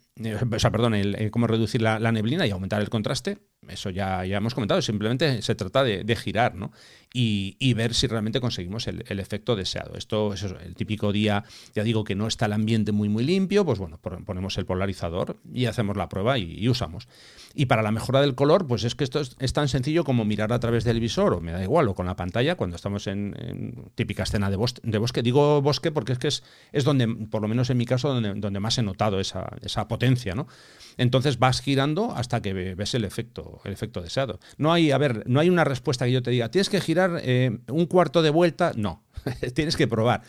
o 0.53 0.59
sea, 0.59 0.71
perdón, 0.71 0.95
el, 0.95 1.31
cómo 1.31 1.47
reducir 1.47 1.83
la, 1.83 1.99
neblina 2.13 2.47
y 2.47 2.51
aumentar 2.51 2.81
el 2.81 2.89
contraste. 2.89 3.39
Eso 3.69 3.91
ya, 3.91 4.25
ya 4.25 4.39
hemos 4.39 4.55
comentado, 4.55 4.83
simplemente 4.83 5.43
se 5.43 5.55
trata 5.55 5.83
de, 5.83 6.05
de 6.05 6.17
girar, 6.17 6.55
¿no? 6.55 6.73
y, 7.17 7.75
ver 7.75 7.95
si 7.95 8.09
realmente 8.09 8.41
conseguimos 8.41 8.89
el, 8.89 9.21
efecto 9.21 9.55
deseado. 9.55 9.95
Esto 9.97 10.35
es 10.35 10.43
el 10.43 10.75
típico 10.75 11.13
día, 11.13 11.45
ya 11.73 11.85
digo 11.85 12.03
que 12.03 12.17
no 12.17 12.27
está 12.27 12.47
el 12.47 12.53
ambiente 12.53 12.91
muy 12.91 13.09
muy 13.09 13.23
limpio, 13.23 13.65
pues 13.65 13.79
bueno, 13.79 13.99
ponemos 13.99 14.59
el 14.59 14.67
polarizador 14.67 15.37
y 15.53 15.67
hacemos 15.67 15.97
la 15.97 16.09
prueba 16.09 16.39
y, 16.39 16.69
usamos. 16.69 17.07
Y 17.55 17.67
para 17.67 17.83
la 17.83 17.93
mejora 17.93 18.21
del 18.21 18.35
color, 18.35 18.67
pues 18.67 18.83
es 18.83 18.97
que 18.97 19.05
esto 19.05 19.21
es, 19.21 19.53
tan 19.53 19.69
sencillo 19.69 20.03
como 20.03 20.25
mirar 20.25 20.53
a 20.53 20.59
través 20.59 20.83
del 20.83 20.99
visor, 20.99 21.35
o 21.35 21.41
me 21.41 21.53
da 21.53 21.63
igual, 21.63 21.87
o 21.87 21.95
con 21.95 22.07
la 22.07 22.17
pantalla, 22.17 22.57
cuando 22.57 22.75
estamos 22.75 23.07
en, 23.07 23.93
típica 23.95 24.25
escena 24.25 24.51
de 24.51 24.59
de 24.83 24.99
bosque. 24.99 25.23
Digo 25.23 25.63
bosque 25.63 25.93
porque 25.93 26.15
es 26.15 26.19
que 26.19 26.29
es, 26.29 26.43
es 26.73 26.83
donde, 26.83 27.07
por 27.07 27.43
lo 27.43 27.47
menos 27.47 27.71
en 27.71 27.77
mi 27.77 27.87
caso, 27.87 28.13
donde, 28.13 28.35
donde 28.35 28.59
más 28.59 28.77
he 28.79 28.83
notado 28.83 29.21
esa, 29.21 29.47
esa 29.63 29.87
potencia, 29.87 30.35
¿no? 30.35 30.49
Entonces 30.97 31.39
vas 31.39 31.61
girando 31.61 32.13
hasta 32.13 32.41
que 32.43 32.53
ves 32.75 32.95
el 32.95 33.05
efecto, 33.05 33.54
el 33.65 33.73
efecto 33.73 34.01
deseado. 34.01 34.41
No 34.59 34.73
hay, 34.73 34.91
a 34.91 34.99
ver, 34.99 35.25
no 35.27 35.41
hay 35.41 35.51
una 35.51 35.65
respuesta 35.65 36.05
que 36.05 36.13
yo 36.13 36.23
te 36.23 36.31
diga, 36.31 36.51
tienes 36.51 36.69
que 36.69 36.81
girar 36.81 37.21
eh, 37.23 37.59
un 37.69 37.87
cuarto 37.87 38.23
de 38.23 38.31
vuelta, 38.31 38.73
no. 38.77 39.03
tienes 39.55 39.77
que 39.77 39.89
probar. 39.89 40.23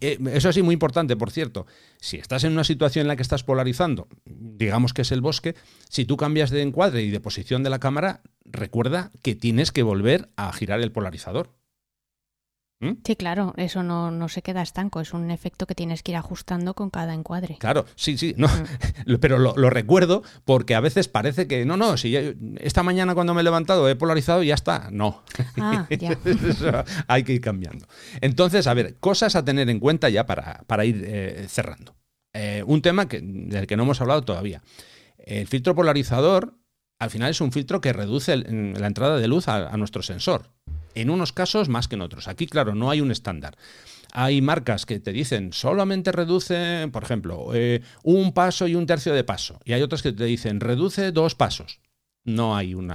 Eh, 0.00 0.18
eso 0.32 0.52
sí, 0.52 0.62
muy 0.62 0.74
importante, 0.74 1.16
por 1.16 1.30
cierto. 1.30 1.66
Si 2.00 2.16
estás 2.16 2.44
en 2.44 2.52
una 2.52 2.64
situación 2.64 3.02
en 3.02 3.08
la 3.08 3.16
que 3.16 3.22
estás 3.22 3.44
polarizando, 3.44 4.08
digamos 4.24 4.92
que 4.92 5.02
es 5.02 5.12
el 5.12 5.20
bosque, 5.20 5.54
si 5.88 6.04
tú 6.04 6.16
cambias 6.16 6.50
de 6.50 6.62
encuadre 6.62 7.02
y 7.02 7.10
de 7.10 7.20
posición 7.20 7.62
de 7.62 7.70
la 7.70 7.78
cámara, 7.78 8.20
recuerda 8.44 9.10
que 9.22 9.34
tienes 9.34 9.72
que 9.72 9.82
volver 9.82 10.28
a 10.36 10.52
girar 10.52 10.80
el 10.80 10.92
polarizador. 10.92 11.50
¿Mm? 12.82 12.94
Sí, 13.04 13.14
claro, 13.14 13.54
eso 13.58 13.84
no, 13.84 14.28
se 14.28 14.42
queda 14.42 14.60
estanco, 14.60 15.00
es 15.00 15.14
un 15.14 15.30
efecto 15.30 15.66
que 15.66 15.76
tienes 15.76 16.02
que 16.02 16.10
ir 16.10 16.16
ajustando 16.16 16.74
con 16.74 16.90
cada 16.90 17.14
encuadre. 17.14 17.56
Claro, 17.60 17.86
sí, 17.94 18.18
sí, 18.18 18.34
no, 18.36 18.48
mm. 18.48 19.14
pero 19.20 19.38
lo, 19.38 19.70
recuerdo 19.70 20.24
porque 20.44 20.74
a 20.74 20.80
veces 20.80 21.06
parece 21.06 21.46
que, 21.46 21.64
no, 21.64 21.76
no, 21.76 21.96
si 21.96 22.16
esta 22.56 22.82
mañana 22.82 23.14
cuando 23.14 23.34
me 23.34 23.42
he 23.42 23.44
levantado 23.44 23.88
he 23.88 23.94
polarizado 23.94 24.42
y 24.42 24.48
ya 24.48 24.54
está, 24.54 24.88
no. 24.90 25.22
Ah, 25.58 25.86
ya. 25.90 26.18
hay 27.06 27.22
que 27.22 27.34
ir 27.34 27.40
cambiando. 27.40 27.86
Entonces, 28.20 28.66
a 28.66 28.74
ver, 28.74 28.96
cosas 28.96 29.36
a 29.36 29.44
tener 29.44 29.70
en 29.70 29.78
cuenta 29.78 30.08
ya 30.08 30.26
para, 30.26 30.64
para 30.66 30.84
ir 30.84 31.04
eh, 31.06 31.46
cerrando. 31.48 31.94
Eh, 32.34 32.64
un 32.66 32.82
tema 32.82 33.06
que, 33.06 33.20
del 33.22 33.68
que 33.68 33.76
no 33.76 33.84
hemos 33.84 34.00
hablado 34.00 34.22
todavía. 34.22 34.60
El 35.18 35.46
filtro 35.46 35.76
polarizador, 35.76 36.58
al 36.98 37.10
final 37.10 37.30
es 37.30 37.40
un 37.40 37.52
filtro 37.52 37.80
que 37.80 37.92
reduce 37.92 38.36
la 38.36 38.86
entrada 38.88 39.18
de 39.18 39.28
luz 39.28 39.46
a 39.46 39.76
nuestro 39.76 40.02
sensor 40.02 40.50
en 40.94 41.10
unos 41.10 41.32
casos 41.32 41.68
más 41.68 41.88
que 41.88 41.96
en 41.96 42.02
otros. 42.02 42.28
Aquí, 42.28 42.46
claro, 42.46 42.74
no 42.74 42.90
hay 42.90 43.00
un 43.00 43.10
estándar. 43.10 43.56
Hay 44.12 44.42
marcas 44.42 44.84
que 44.84 45.00
te 45.00 45.12
dicen 45.12 45.52
solamente 45.52 46.12
reduce, 46.12 46.88
por 46.92 47.02
ejemplo, 47.02 47.50
eh, 47.54 47.80
un 48.02 48.32
paso 48.32 48.68
y 48.68 48.74
un 48.74 48.86
tercio 48.86 49.14
de 49.14 49.24
paso. 49.24 49.58
Y 49.64 49.72
hay 49.72 49.82
otras 49.82 50.02
que 50.02 50.12
te 50.12 50.24
dicen 50.24 50.60
reduce 50.60 51.12
dos 51.12 51.34
pasos. 51.34 51.80
No 52.24 52.54
hay 52.56 52.74
un, 52.74 52.90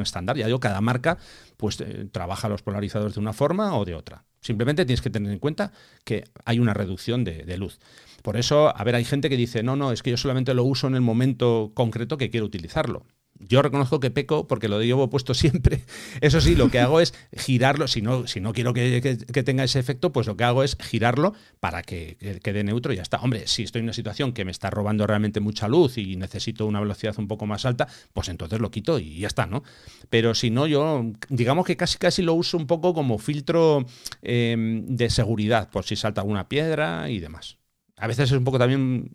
estándar. 0.00 0.36
Ya 0.36 0.46
digo, 0.46 0.60
cada 0.60 0.80
marca 0.80 1.18
pues 1.56 1.80
eh, 1.80 2.08
trabaja 2.10 2.48
los 2.48 2.62
polarizadores 2.62 3.14
de 3.14 3.20
una 3.20 3.32
forma 3.32 3.76
o 3.76 3.84
de 3.84 3.94
otra. 3.94 4.24
Simplemente 4.40 4.86
tienes 4.86 5.02
que 5.02 5.10
tener 5.10 5.32
en 5.32 5.38
cuenta 5.38 5.72
que 6.04 6.24
hay 6.44 6.58
una 6.58 6.72
reducción 6.72 7.24
de, 7.24 7.56
luz. 7.58 7.78
Por 8.22 8.36
eso, 8.36 8.74
a 8.74 8.84
ver, 8.84 8.94
hay 8.94 9.04
gente 9.04 9.28
que 9.28 9.36
dice, 9.36 9.62
no, 9.62 9.76
no, 9.76 9.92
es 9.92 10.02
que 10.02 10.10
yo 10.10 10.16
solamente 10.16 10.54
lo 10.54 10.64
uso 10.64 10.86
en 10.86 10.94
el 10.94 11.00
momento 11.00 11.72
concreto 11.74 12.16
que 12.16 12.30
quiero 12.30 12.46
utilizarlo. 12.46 13.04
Yo 13.40 13.62
reconozco 13.62 14.00
que 14.00 14.10
peco 14.10 14.48
porque 14.48 14.68
lo 14.68 14.82
llevo 14.82 15.10
puesto 15.10 15.32
siempre. 15.32 15.84
Eso 16.20 16.40
sí, 16.40 16.56
lo 16.56 16.70
que 16.70 16.80
hago 16.80 17.00
es 17.00 17.14
girarlo. 17.32 17.86
Si 17.86 18.02
no, 18.02 18.26
si 18.26 18.40
no 18.40 18.52
quiero 18.52 18.72
que, 18.72 19.16
tenga 19.44 19.64
ese 19.64 19.78
efecto, 19.78 20.12
pues 20.12 20.26
lo 20.26 20.36
que 20.36 20.44
hago 20.44 20.64
es 20.64 20.76
girarlo 20.80 21.34
para 21.60 21.82
que, 21.82 22.16
quede 22.42 22.64
neutro 22.64 22.92
y 22.92 22.96
ya 22.96 23.02
está. 23.02 23.18
Hombre, 23.18 23.46
si 23.46 23.62
estoy 23.62 23.80
en 23.80 23.86
una 23.86 23.92
situación 23.92 24.32
que 24.32 24.44
me 24.44 24.50
está 24.50 24.70
robando 24.70 25.06
realmente 25.06 25.40
mucha 25.40 25.68
luz 25.68 25.98
y 25.98 26.16
necesito 26.16 26.66
una 26.66 26.80
velocidad 26.80 27.14
un 27.18 27.28
poco 27.28 27.46
más 27.46 27.64
alta, 27.64 27.86
pues 28.12 28.28
entonces 28.28 28.58
lo 28.60 28.70
quito 28.70 28.98
y 28.98 29.20
ya 29.20 29.28
está, 29.28 29.46
¿no? 29.46 29.62
Pero 30.10 30.34
si 30.34 30.50
no, 30.50 30.66
yo 30.66 31.04
digamos 31.28 31.64
que 31.64 31.76
casi 31.76 31.98
casi 31.98 32.22
lo 32.22 32.34
uso 32.34 32.56
un 32.56 32.66
poco 32.66 32.92
como 32.92 33.18
filtro 33.18 33.86
em, 34.22 34.84
de 34.86 35.10
seguridad, 35.10 35.70
por 35.70 35.84
si 35.84 35.96
salta 35.96 36.22
alguna 36.22 36.48
piedra 36.48 37.08
y 37.10 37.20
demás. 37.20 37.58
A 37.96 38.06
veces 38.06 38.30
es 38.30 38.38
un 38.38 38.44
poco 38.44 38.58
también 38.58 39.10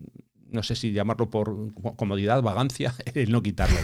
no 0.54 0.62
sé 0.62 0.76
si 0.76 0.92
llamarlo 0.92 1.28
por 1.28 1.74
comodidad, 1.96 2.42
vagancia, 2.42 2.94
el 3.14 3.30
no 3.30 3.42
quitarlo. 3.42 3.76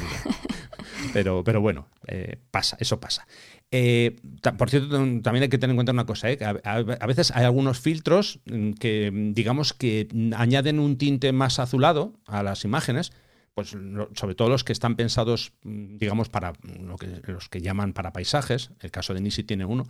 pero, 1.13 1.45
pero 1.45 1.61
bueno, 1.61 1.89
eh, 2.07 2.39
pasa, 2.51 2.77
eso 2.81 3.01
pasa. 3.01 3.27
Eh, 3.71 4.17
por 4.59 4.71
cierto, 4.71 4.97
también 5.23 5.43
hay 5.43 5.49
que 5.49 5.59
tener 5.59 5.71
en 5.71 5.77
cuenta 5.77 5.93
una 5.93 6.07
cosa, 6.07 6.31
¿eh? 6.31 6.39
a, 6.43 7.07
veces 7.07 7.31
hay 7.31 7.45
algunos 7.45 7.79
filtros 7.79 8.41
mm, 8.47 8.73
que, 8.73 9.11
digamos, 9.33 9.73
que 9.73 10.09
añaden 10.37 10.81
un 10.81 10.99
tinte 10.99 11.33
más 11.33 11.59
azulado 11.61 12.15
a 12.27 12.43
las 12.43 12.65
imágenes, 12.65 13.13
pues 13.55 13.69
sobre 13.69 14.35
todo 14.35 14.49
los 14.49 14.65
que 14.65 14.73
están 14.73 14.97
pensados, 14.97 15.53
mm, 15.63 15.99
digamos, 15.99 16.29
para 16.29 16.53
lo 16.81 16.97
que, 16.97 17.21
los 17.27 17.49
que 17.49 17.61
llaman 17.61 17.93
para 17.93 18.13
paisajes, 18.13 18.71
el 18.81 18.91
caso 18.91 19.15
de 19.15 19.21
Nisi 19.21 19.45
tiene 19.45 19.65
uno, 19.65 19.87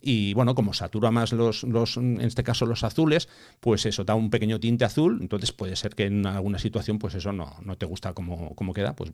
y 0.00 0.34
bueno, 0.34 0.54
como 0.54 0.74
satura 0.74 1.10
más 1.10 1.32
los, 1.32 1.62
los, 1.64 1.96
en 1.96 2.20
este 2.20 2.42
caso 2.42 2.66
los 2.66 2.84
azules, 2.84 3.28
pues 3.60 3.86
eso 3.86 4.04
da 4.04 4.14
un 4.14 4.30
pequeño 4.30 4.60
tinte 4.60 4.84
azul, 4.84 5.18
entonces 5.20 5.52
puede 5.52 5.76
ser 5.76 5.94
que 5.94 6.04
en 6.06 6.26
alguna 6.26 6.58
situación 6.58 6.98
pues 6.98 7.14
eso 7.14 7.32
no, 7.32 7.56
no 7.62 7.76
te 7.76 7.86
gusta 7.86 8.12
como, 8.12 8.54
queda, 8.74 8.94
pues 8.94 9.12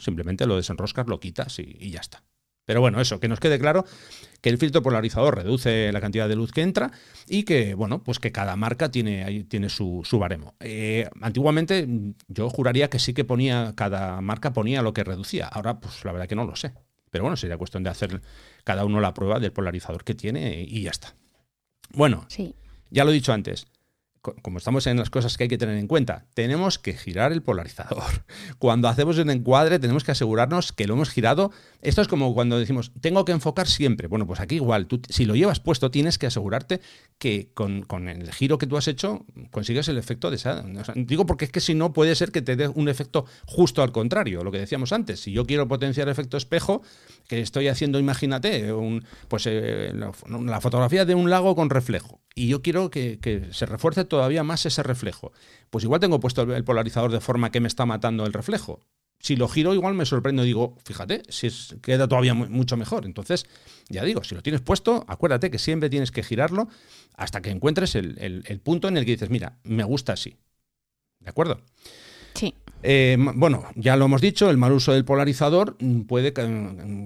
simplemente 0.00 0.46
lo 0.46 0.56
desenroscas, 0.56 1.06
lo 1.06 1.20
quitas 1.20 1.58
y 1.58 1.90
ya 1.90 2.00
está. 2.00 2.22
Pero 2.64 2.80
bueno, 2.80 3.00
eso, 3.00 3.20
que 3.20 3.28
nos 3.28 3.40
quede 3.40 3.58
claro 3.58 3.84
que 4.40 4.48
el 4.48 4.58
filtro 4.58 4.82
polarizador 4.82 5.36
reduce 5.36 5.92
la 5.92 6.00
cantidad 6.00 6.28
de 6.28 6.36
luz 6.36 6.52
que 6.52 6.62
entra 6.62 6.92
y 7.28 7.44
que, 7.44 7.74
bueno, 7.74 8.02
pues 8.02 8.18
que 8.18 8.32
cada 8.32 8.56
marca 8.56 8.90
tiene, 8.90 9.44
tiene 9.44 9.68
su, 9.68 10.02
su 10.04 10.18
baremo. 10.18 10.54
Eh, 10.60 11.08
antiguamente 11.20 11.86
yo 12.28 12.48
juraría 12.48 12.88
que 12.88 12.98
sí 12.98 13.12
que 13.12 13.24
ponía, 13.24 13.74
cada 13.76 14.20
marca 14.20 14.52
ponía 14.52 14.82
lo 14.82 14.94
que 14.94 15.04
reducía. 15.04 15.46
Ahora, 15.46 15.78
pues 15.80 16.04
la 16.04 16.12
verdad 16.12 16.28
que 16.28 16.36
no 16.36 16.44
lo 16.44 16.56
sé. 16.56 16.72
Pero 17.14 17.22
bueno, 17.22 17.36
sería 17.36 17.56
cuestión 17.56 17.84
de 17.84 17.90
hacer 17.90 18.22
cada 18.64 18.84
uno 18.84 19.00
la 19.00 19.14
prueba 19.14 19.38
del 19.38 19.52
polarizador 19.52 20.02
que 20.02 20.16
tiene 20.16 20.66
y 20.66 20.82
ya 20.82 20.90
está. 20.90 21.14
Bueno, 21.92 22.26
sí. 22.26 22.56
ya 22.90 23.04
lo 23.04 23.12
he 23.12 23.14
dicho 23.14 23.32
antes, 23.32 23.68
como 24.42 24.58
estamos 24.58 24.84
en 24.88 24.96
las 24.96 25.10
cosas 25.10 25.36
que 25.36 25.44
hay 25.44 25.48
que 25.48 25.56
tener 25.56 25.76
en 25.76 25.86
cuenta, 25.86 26.26
tenemos 26.34 26.80
que 26.80 26.94
girar 26.94 27.30
el 27.30 27.40
polarizador. 27.40 28.24
Cuando 28.58 28.88
hacemos 28.88 29.16
un 29.18 29.30
encuadre 29.30 29.78
tenemos 29.78 30.02
que 30.02 30.10
asegurarnos 30.10 30.72
que 30.72 30.88
lo 30.88 30.94
hemos 30.94 31.10
girado. 31.10 31.52
Esto 31.84 32.02
es 32.02 32.08
como 32.08 32.34
cuando 32.34 32.58
decimos, 32.58 32.92
tengo 33.00 33.24
que 33.24 33.32
enfocar 33.32 33.68
siempre. 33.68 34.08
Bueno, 34.08 34.26
pues 34.26 34.40
aquí 34.40 34.56
igual, 34.56 34.86
tú, 34.86 35.00
si 35.08 35.24
lo 35.24 35.36
llevas 35.36 35.60
puesto 35.60 35.90
tienes 35.90 36.18
que 36.18 36.26
asegurarte 36.26 36.80
que 37.18 37.50
con, 37.54 37.84
el 38.08 38.32
giro 38.32 38.58
que 38.58 38.66
tú 38.66 38.76
has 38.76 38.88
hecho 38.88 39.24
consigues 39.50 39.88
el 39.88 39.98
efecto 39.98 40.30
de 40.30 40.36
esa... 40.36 40.64
digo 40.96 41.26
porque 41.26 41.44
es 41.44 41.52
que 41.52 41.60
si 41.60 41.74
no 41.74 41.92
puede 41.92 42.14
ser 42.14 42.32
que 42.32 42.42
te 42.42 42.56
dé 42.56 42.68
un 42.68 42.88
efecto 42.88 43.26
justo 43.46 43.82
al 43.82 43.92
contrario, 43.92 44.42
lo 44.42 44.50
que 44.50 44.58
decíamos 44.58 44.92
antes. 44.92 45.20
Si 45.20 45.32
yo 45.32 45.46
quiero 45.46 45.68
potenciar 45.68 46.08
efecto 46.08 46.36
espejo, 46.36 46.82
que 47.28 47.40
estoy 47.40 47.68
haciendo, 47.68 47.98
imagínate, 47.98 48.72
pues 49.28 49.46
eh, 49.46 49.92
la, 49.94 50.60
fotografía 50.60 51.04
de 51.04 51.14
un 51.14 51.30
lago 51.30 51.54
con 51.54 51.70
reflejo, 51.70 52.20
y 52.34 52.48
yo 52.48 52.62
quiero 52.62 52.90
que 52.90 53.48
se 53.52 53.66
refuerce 53.66 54.04
todavía 54.04 54.42
más 54.42 54.66
ese 54.66 54.82
reflejo. 54.82 55.32
Pues 55.74 55.82
igual 55.82 56.00
tengo 56.00 56.20
puesto 56.20 56.42
el, 56.42 56.62
polarizador 56.62 57.10
de 57.10 57.20
forma 57.20 57.50
que 57.50 57.58
me 57.58 57.66
está 57.66 57.84
matando 57.84 58.24
el 58.26 58.32
reflejo. 58.32 58.80
Si 59.18 59.36
lo 59.36 59.48
giro, 59.48 59.72
igual 59.72 59.94
me 59.94 60.04
sorprendo 60.04 60.44
y 60.44 60.48
digo, 60.48 60.76
fíjate, 60.84 61.22
si 61.28 61.48
queda 61.80 62.06
todavía 62.06 62.34
mucho 62.34 62.76
mejor. 62.76 63.06
Entonces, 63.06 63.46
ya 63.88 64.04
digo, 64.04 64.22
si 64.22 64.34
lo 64.34 64.42
tienes 64.42 64.60
puesto, 64.60 65.04
acuérdate 65.08 65.50
que 65.50 65.58
siempre 65.58 65.88
tienes 65.88 66.10
que 66.10 66.22
girarlo 66.22 66.68
hasta 67.16 67.40
que 67.40 67.50
encuentres 67.50 67.94
el 67.94 68.60
punto 68.62 68.88
en 68.88 68.98
el 68.98 69.04
que 69.04 69.12
dices, 69.12 69.30
mira, 69.30 69.58
me 69.64 69.84
gusta 69.84 70.12
así. 70.12 70.36
¿De 71.20 71.30
acuerdo? 71.30 71.60
Sí. 72.34 72.54
Eh, 72.82 73.16
bueno, 73.18 73.64
ya 73.76 73.96
lo 73.96 74.04
hemos 74.04 74.20
dicho, 74.20 74.50
el 74.50 74.58
mal 74.58 74.72
uso 74.72 74.92
del 74.92 75.06
polarizador 75.06 75.78
puede, 76.06 76.34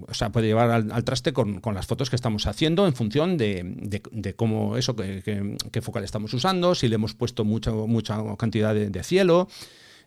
o 0.08 0.14
sea, 0.14 0.32
puede 0.32 0.48
llevar 0.48 0.70
al, 0.70 1.04
traste 1.04 1.32
con, 1.32 1.60
las 1.72 1.86
fotos 1.86 2.10
que 2.10 2.16
estamos 2.16 2.48
haciendo 2.48 2.84
en 2.88 2.94
función 2.94 3.36
de, 3.36 4.34
cómo 4.34 4.76
eso, 4.76 4.96
qué 4.96 5.80
focal 5.80 6.02
estamos 6.02 6.34
usando, 6.34 6.74
si 6.74 6.88
le 6.88 6.96
hemos 6.96 7.14
puesto 7.14 7.44
mucha, 7.44 7.70
mucha 7.70 8.18
cantidad 8.36 8.74
de, 8.74 9.02
cielo, 9.04 9.48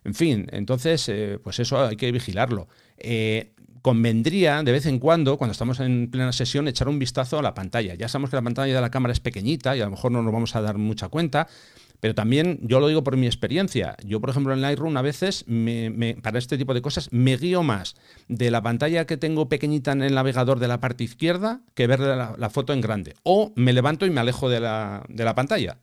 en 0.04 0.14
fin, 0.14 0.46
entonces, 0.50 1.08
eh, 1.08 1.38
pues 1.42 1.58
eso 1.60 1.84
hay 1.84 1.96
que 1.96 2.10
vigilarlo. 2.12 2.68
Eh, 2.98 3.54
convendría 3.82 4.62
de 4.62 4.72
vez 4.72 4.86
en 4.86 4.98
cuando, 4.98 5.36
cuando 5.36 5.52
estamos 5.52 5.80
en 5.80 6.10
plena 6.10 6.32
sesión, 6.32 6.68
echar 6.68 6.88
un 6.88 6.98
vistazo 6.98 7.38
a 7.38 7.42
la 7.42 7.54
pantalla. 7.54 7.94
Ya 7.94 8.08
sabemos 8.08 8.30
que 8.30 8.36
la 8.36 8.42
pantalla 8.42 8.74
de 8.74 8.80
la 8.80 8.90
cámara 8.90 9.12
es 9.12 9.20
pequeñita 9.20 9.76
y 9.76 9.80
a 9.80 9.84
lo 9.84 9.90
mejor 9.90 10.12
no 10.12 10.22
nos 10.22 10.32
vamos 10.32 10.54
a 10.56 10.60
dar 10.60 10.78
mucha 10.78 11.08
cuenta, 11.08 11.48
pero 12.02 12.16
también 12.16 12.58
yo 12.62 12.80
lo 12.80 12.88
digo 12.88 13.04
por 13.04 13.16
mi 13.16 13.26
experiencia. 13.26 13.96
Yo, 14.04 14.20
por 14.20 14.30
ejemplo, 14.30 14.52
en 14.52 14.60
Lightroom 14.60 14.96
a 14.96 15.02
veces, 15.02 15.44
para 16.20 16.38
este 16.38 16.58
tipo 16.58 16.74
de 16.74 16.82
cosas, 16.82 17.12
me 17.12 17.36
guío 17.36 17.62
más 17.62 17.94
de 18.26 18.50
la 18.50 18.60
pantalla 18.60 19.06
que 19.06 19.16
tengo 19.16 19.48
pequeñita 19.48 19.92
en 19.92 20.02
el 20.02 20.14
navegador 20.14 20.58
de 20.58 20.66
la 20.66 20.80
parte 20.80 21.04
izquierda 21.04 21.60
que 21.74 21.86
ver 21.86 22.00
la, 22.00 22.50
foto 22.50 22.72
en 22.72 22.80
grande. 22.80 23.14
O 23.22 23.52
me 23.54 23.72
levanto 23.72 24.04
y 24.04 24.10
me 24.10 24.20
alejo 24.20 24.48
de 24.48 24.58
la, 24.58 25.32
pantalla. 25.36 25.78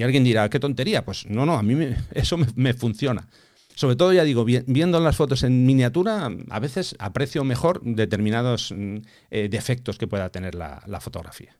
Y 0.00 0.02
alguien 0.02 0.24
dirá, 0.24 0.48
qué 0.48 0.58
tontería. 0.58 1.04
Pues 1.04 1.26
no, 1.26 1.44
no, 1.44 1.58
a 1.58 1.62
mí 1.62 1.76
eso 2.14 2.38
me, 2.56 2.72
funciona. 2.72 3.28
Sobre 3.74 3.96
todo, 3.96 4.14
ya 4.14 4.24
digo, 4.24 4.46
viendo 4.46 4.98
las 4.98 5.16
fotos 5.16 5.42
en 5.42 5.66
miniatura, 5.66 6.30
a 6.48 6.58
veces 6.58 6.96
aprecio 6.98 7.44
mejor 7.44 7.82
determinados 7.82 8.72
mm, 8.74 8.96
eh, 9.30 9.48
defectos 9.50 9.98
que 9.98 10.06
pueda 10.06 10.30
tener 10.30 10.54
la 10.54 11.00
fotografía. 11.00 11.54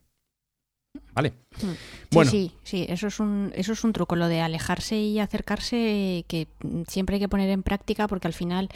¿Vale? 1.13 1.33
Hmm. 1.61 1.71
Bueno. 2.11 2.31
Sí, 2.31 2.51
sí, 2.63 2.85
eso 2.89 3.07
es, 3.07 3.19
un, 3.19 3.51
eso 3.55 3.73
es 3.73 3.83
un 3.83 3.93
truco, 3.93 4.15
lo 4.15 4.27
de 4.27 4.41
alejarse 4.41 4.97
y 4.97 5.19
acercarse, 5.19 6.25
que 6.27 6.47
siempre 6.87 7.15
hay 7.15 7.19
que 7.19 7.29
poner 7.29 7.49
en 7.49 7.63
práctica 7.63 8.07
porque 8.07 8.27
al 8.27 8.33
final 8.33 8.69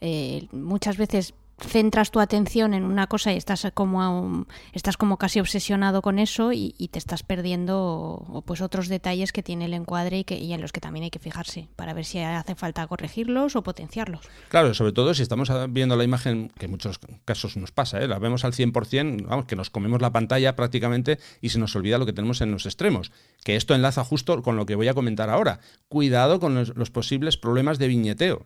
eh, 0.00 0.46
muchas 0.52 0.96
veces 0.96 1.34
centras 1.62 2.10
tu 2.10 2.20
atención 2.20 2.74
en 2.74 2.84
una 2.84 3.06
cosa 3.06 3.32
y 3.32 3.36
estás 3.36 3.66
como 3.74 4.46
estás 4.72 4.96
como 4.96 5.16
casi 5.16 5.40
obsesionado 5.40 6.02
con 6.02 6.18
eso 6.18 6.52
y, 6.52 6.72
te 6.92 6.98
estás 6.98 7.22
perdiendo 7.22 8.42
pues 8.46 8.60
otros 8.60 8.88
detalles 8.88 9.32
que 9.32 9.42
tiene 9.42 9.64
el 9.64 9.74
encuadre 9.74 10.18
y, 10.18 10.24
que, 10.24 10.52
en 10.52 10.60
los 10.60 10.72
que 10.72 10.80
también 10.80 11.04
hay 11.04 11.10
que 11.10 11.18
fijarse 11.18 11.68
para 11.76 11.94
ver 11.94 12.04
si 12.04 12.18
hace 12.18 12.54
falta 12.54 12.86
corregirlos 12.86 13.56
o 13.56 13.62
potenciarlos. 13.62 14.20
Claro, 14.48 14.74
sobre 14.74 14.92
todo 14.92 15.14
si 15.14 15.22
estamos 15.22 15.50
viendo 15.70 15.96
la 15.96 16.04
imagen, 16.04 16.52
que 16.58 16.66
en 16.66 16.72
muchos 16.72 17.00
casos 17.24 17.56
nos 17.56 17.72
pasa, 17.72 18.02
¿eh? 18.02 18.08
la 18.08 18.18
vemos 18.18 18.44
al 18.44 18.52
100%, 18.52 19.26
vamos, 19.26 19.46
que 19.46 19.56
nos 19.56 19.70
comemos 19.70 20.02
la 20.02 20.12
pantalla 20.12 20.54
prácticamente 20.54 21.18
y 21.40 21.48
se 21.48 21.58
nos 21.58 21.74
olvida 21.76 21.98
lo 21.98 22.06
que 22.06 22.12
tenemos 22.12 22.40
en 22.40 22.50
los 22.50 22.66
extremos. 22.66 23.10
Que 23.44 23.56
esto 23.56 23.74
enlaza 23.74 24.04
justo 24.04 24.42
con 24.42 24.56
lo 24.56 24.66
que 24.66 24.74
voy 24.74 24.88
a 24.88 24.94
comentar 24.94 25.30
ahora. 25.30 25.60
Cuidado 25.88 26.40
con 26.40 26.54
los 26.54 26.90
posibles 26.90 27.36
problemas 27.36 27.78
de 27.78 27.88
viñeteo 27.88 28.44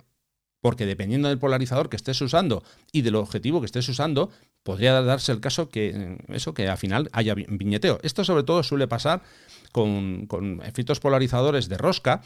porque 0.67 0.85
dependiendo 0.85 1.29
del 1.29 1.39
polarizador 1.39 1.89
que 1.89 1.95
estés 1.95 2.21
usando 2.21 2.65
y 2.91 3.03
del 3.03 3.15
objetivo 3.15 3.61
que 3.61 3.67
estés 3.67 3.89
usando, 3.89 4.33
podría 4.65 5.01
darse 5.01 5.31
el 5.31 5.39
caso 5.39 5.69
que 5.69 6.19
eso 6.27 6.55
que 6.55 6.67
al 6.67 6.77
final 6.77 7.09
haya 7.13 7.37
viñeteo. 7.37 8.01
Esto 8.03 8.25
sobre 8.25 8.43
todo 8.43 8.65
suele 8.65 8.89
pasar 8.89 9.23
con, 9.71 10.27
efectos 10.65 10.99
polarizadores 10.99 11.69
de 11.69 11.79
rosca, 11.79 12.21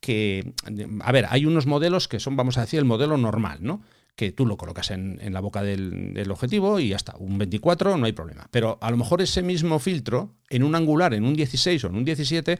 que, 0.00 0.52
a 1.00 1.10
ver, 1.10 1.26
hay 1.30 1.46
unos 1.46 1.66
modelos 1.66 2.06
que 2.06 2.20
son, 2.20 2.36
vamos 2.36 2.58
a 2.58 2.60
decir, 2.60 2.78
el 2.78 2.84
modelo 2.84 3.16
normal, 3.16 3.58
¿no? 3.60 3.82
que 4.14 4.30
tú 4.30 4.46
lo 4.46 4.56
colocas 4.56 4.92
en, 4.92 5.18
la 5.32 5.40
boca 5.40 5.64
del, 5.64 6.30
objetivo 6.30 6.78
y 6.78 6.90
ya 6.90 6.96
está, 6.96 7.16
un 7.18 7.38
24 7.38 7.96
no 7.96 8.06
hay 8.06 8.12
problema. 8.12 8.46
Pero 8.52 8.78
a 8.80 8.92
lo 8.92 8.98
mejor 8.98 9.20
ese 9.20 9.42
mismo 9.42 9.80
filtro, 9.80 10.36
en 10.48 10.62
un 10.62 10.76
angular, 10.76 11.12
en 11.12 11.24
un 11.24 11.34
16 11.34 11.82
o 11.82 11.88
en 11.88 11.96
un 11.96 12.04
17, 12.04 12.56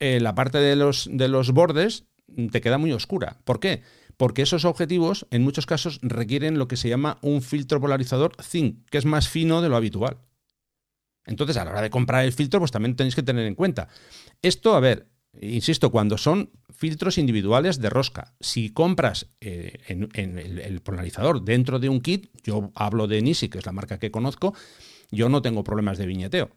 eh, 0.00 0.18
la 0.18 0.34
parte 0.34 0.58
de 0.58 0.74
los, 0.74 1.08
de 1.12 1.28
los 1.28 1.52
bordes 1.52 2.06
te 2.50 2.60
queda 2.60 2.78
muy 2.78 2.92
oscura. 2.92 3.36
¿Por 3.44 3.60
qué? 3.60 3.82
Porque 4.16 4.42
esos 4.42 4.64
objetivos 4.64 5.26
en 5.30 5.42
muchos 5.42 5.66
casos 5.66 5.98
requieren 6.02 6.58
lo 6.58 6.68
que 6.68 6.76
se 6.76 6.88
llama 6.88 7.18
un 7.22 7.42
filtro 7.42 7.80
polarizador 7.80 8.32
zinc, 8.42 8.88
que 8.90 8.98
es 8.98 9.04
más 9.04 9.28
fino 9.28 9.62
de 9.62 9.68
lo 9.68 9.76
habitual. 9.76 10.18
Entonces, 11.26 11.56
a 11.56 11.64
la 11.64 11.70
hora 11.70 11.82
de 11.82 11.90
comprar 11.90 12.24
el 12.24 12.32
filtro, 12.32 12.60
pues 12.60 12.70
también 12.70 12.96
tenéis 12.96 13.14
que 13.14 13.22
tener 13.22 13.46
en 13.46 13.54
cuenta. 13.54 13.88
Esto, 14.42 14.74
a 14.74 14.80
ver, 14.80 15.08
insisto, 15.40 15.90
cuando 15.90 16.18
son 16.18 16.50
filtros 16.70 17.18
individuales 17.18 17.80
de 17.80 17.90
rosca. 17.90 18.34
Si 18.40 18.70
compras 18.70 19.30
eh, 19.40 19.78
el, 19.86 20.80
polarizador 20.82 21.42
dentro 21.42 21.78
de 21.78 21.88
un 21.88 22.00
kit, 22.00 22.28
yo 22.42 22.70
hablo 22.74 23.06
de 23.06 23.22
Nisi, 23.22 23.48
que 23.48 23.58
es 23.58 23.66
la 23.66 23.72
marca 23.72 23.98
que 23.98 24.10
conozco, 24.10 24.54
yo 25.10 25.28
no 25.28 25.40
tengo 25.40 25.64
problemas 25.64 25.98
de 25.98 26.06
viñeteo. 26.06 26.50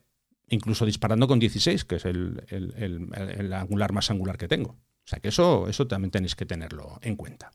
Incluso 0.49 0.85
disparando 0.85 1.27
con 1.27 1.39
16, 1.39 1.85
que 1.85 1.95
es 1.95 2.05
el 2.05 3.53
angular 3.53 3.93
más 3.93 4.11
angular 4.11 4.37
que 4.37 4.47
tengo. 4.47 4.77
O 5.07 5.09
sea 5.09 5.19
que 5.19 5.29
eso, 5.29 5.69
eso 5.69 5.87
también 5.87 6.11
tenéis 6.11 6.35
que 6.35 6.45
tenerlo 6.45 6.99
en 7.01 7.15
cuenta. 7.15 7.53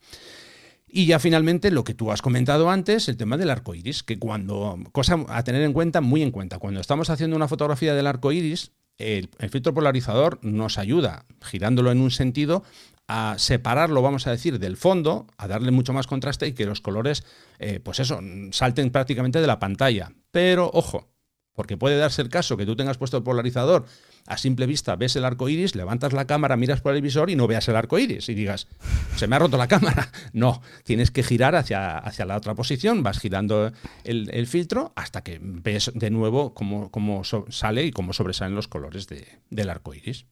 Y 0.87 1.05
ya 1.05 1.19
finalmente 1.19 1.69
lo 1.69 1.83
que 1.83 1.93
tú 1.93 2.11
has 2.11 2.23
comentado 2.23 2.71
antes, 2.71 3.07
el 3.09 3.15
tema 3.15 3.37
del 3.37 3.51
arco 3.51 3.75
iris, 3.75 4.01
que 4.01 4.17
cuando, 4.17 4.79
cosa 4.91 5.23
a 5.27 5.43
tener 5.43 5.61
en 5.61 5.71
cuenta, 5.71 6.01
muy 6.01 6.23
en 6.23 6.31
cuenta, 6.31 6.57
cuando 6.57 6.81
estamos 6.81 7.11
haciendo 7.11 7.35
una 7.35 7.47
fotografía 7.47 7.93
del 7.93 8.07
arco 8.07 8.31
iris, 8.31 8.71
el, 8.97 9.29
filtro 9.51 9.75
polarizador 9.75 10.39
nos 10.41 10.79
ayuda, 10.79 11.25
girándolo 11.43 11.91
en 11.91 12.01
un 12.01 12.09
sentido, 12.09 12.63
a 13.07 13.35
separarlo, 13.37 14.01
vamos 14.01 14.25
a 14.25 14.31
decir, 14.31 14.57
del 14.57 14.75
fondo, 14.75 15.27
a 15.37 15.47
darle 15.47 15.69
mucho 15.69 15.93
más 15.93 16.07
contraste 16.07 16.47
y 16.47 16.53
que 16.53 16.65
los 16.65 16.81
colores, 16.81 17.23
eh, 17.59 17.79
pues 17.83 17.99
eso, 17.99 18.19
salten 18.51 18.89
prácticamente 18.89 19.41
de 19.41 19.47
la 19.47 19.59
pantalla. 19.59 20.11
Pero 20.31 20.71
ojo, 20.73 21.07
porque 21.53 21.77
puede 21.77 21.97
darse 21.97 22.23
el 22.23 22.29
caso 22.29 22.57
que 22.57 22.65
tú 22.65 22.75
tengas 22.75 22.97
puesto 22.97 23.17
el 23.17 23.23
polarizador, 23.23 23.85
a 24.25 24.37
simple 24.37 24.65
vista 24.65 24.95
ves 24.95 25.15
el 25.15 25.25
arco 25.25 25.49
iris, 25.49 25.75
levantas 25.75 26.13
la 26.13 26.25
cámara, 26.25 26.57
miras 26.57 26.81
por 26.81 26.95
el 26.95 27.01
visor 27.01 27.29
y 27.29 27.35
no 27.35 27.47
veas 27.47 27.67
el 27.67 27.75
arco 27.75 27.99
iris 27.99 28.29
y 28.29 28.33
digas, 28.33 28.67
se 29.15 29.27
me 29.27 29.35
ha 29.35 29.39
roto 29.39 29.57
la 29.57 29.67
cámara. 29.67 30.09
No, 30.33 30.61
tienes 30.83 31.11
que 31.11 31.21
girar 31.21 31.55
hacia, 31.55 31.97
hacia 31.97 32.25
la 32.25 32.35
otra 32.35 32.55
posición, 32.55 33.03
vas 33.03 33.19
girando 33.19 33.71
el, 34.03 34.47
filtro 34.47 34.91
hasta 34.95 35.21
que 35.21 35.39
ves 35.41 35.91
de 35.93 36.09
nuevo 36.09 36.53
cómo, 36.53 36.89
cómo 36.89 37.23
sale 37.23 37.85
y 37.85 37.91
cómo 37.91 38.13
sobresalen 38.13 38.55
los 38.55 38.67
colores 38.67 39.07
del 39.07 39.69
arco 39.69 39.93
iris. 39.93 40.25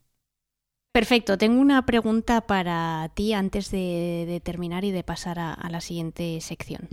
Perfecto, 0.91 1.37
tengo 1.37 1.61
una 1.61 1.85
pregunta 1.85 2.41
para 2.41 3.11
ti 3.13 3.33
antes 3.33 3.71
de, 3.71 4.41
terminar 4.43 4.83
y 4.83 4.91
de 4.91 5.03
pasar 5.03 5.39
a, 5.39 5.69
la 5.69 5.81
siguiente 5.81 6.41
sección. 6.41 6.89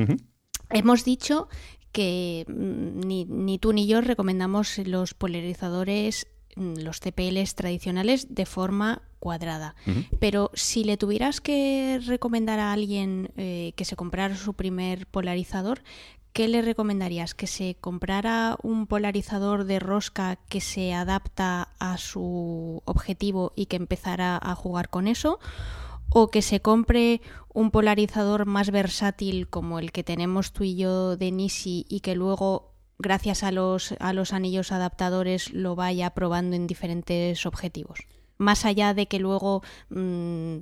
Hemos 0.71 1.05
dicho 1.05 1.49
que 1.93 2.45
mm, 2.47 3.01
ni, 3.01 3.25
ni, 3.25 3.59
tú 3.59 3.73
ni 3.73 3.87
yo 3.87 4.01
recomendamos 4.01 4.79
los 4.79 5.15
polarizadores, 5.15 6.29
los 6.59 7.01
CPLs 7.01 7.55
tradicionales 7.55 8.35
de 8.35 8.47
forma 8.47 9.03
cuadrada. 9.19 9.75
Pero 10.21 10.51
si 10.55 10.85
le 10.85 10.97
tuvieras 10.97 11.41
que 11.41 12.01
recomendar 12.07 12.59
a 12.59 12.73
alguien 12.73 13.31
eh, 13.37 13.73
que 13.77 13.85
se 13.85 13.97
comprara 13.97 14.37
su 14.37 14.55
primer 14.55 15.07
polarizador, 15.07 15.83
¿qué 16.33 16.49
le 16.49 16.63
recomendarías? 16.63 17.35
¿Que 17.35 17.47
se 17.47 17.77
comprara 17.81 18.57
un 18.63 18.87
polarizador 18.87 19.65
de 19.65 19.79
rosca 19.79 20.37
que 20.49 20.61
se 20.61 20.95
adapta 20.95 21.69
a 21.79 21.99
su 21.99 22.83
objetivo 22.85 23.53
y 23.57 23.67
que 23.67 23.77
empezara 23.77 24.39
a 24.41 24.55
jugar 24.55 24.89
con 24.89 25.09
eso? 25.09 25.39
¿O 26.11 26.29
que 26.29 26.43
se 26.43 26.61
compre 26.61 27.21
un 27.53 27.71
polarizador 27.71 28.47
más 28.47 28.71
versátil 28.71 29.49
como 29.49 29.79
el 29.79 29.93
que 29.93 30.05
tenemos 30.05 30.53
tú 30.53 30.65
y 30.65 30.77
yo 30.77 31.17
de 31.17 31.33
Nisi 31.33 31.85
y 31.89 32.01
que 32.01 32.15
luego 32.15 32.73
gracias 32.99 33.43
a 33.43 33.53
los, 33.53 33.95
a 33.99 34.13
los 34.13 34.33
anillos 34.33 34.73
adaptadores 34.73 35.53
lo 35.53 35.77
vaya 35.77 36.11
probando 36.11 36.57
en 36.57 36.67
diferentes 36.67 37.47
objetivos? 37.47 38.01
Más 38.37 38.65
allá 38.65 38.95
de 38.95 39.07
que 39.07 39.19
luego... 39.19 39.63
Mm, 39.91 40.59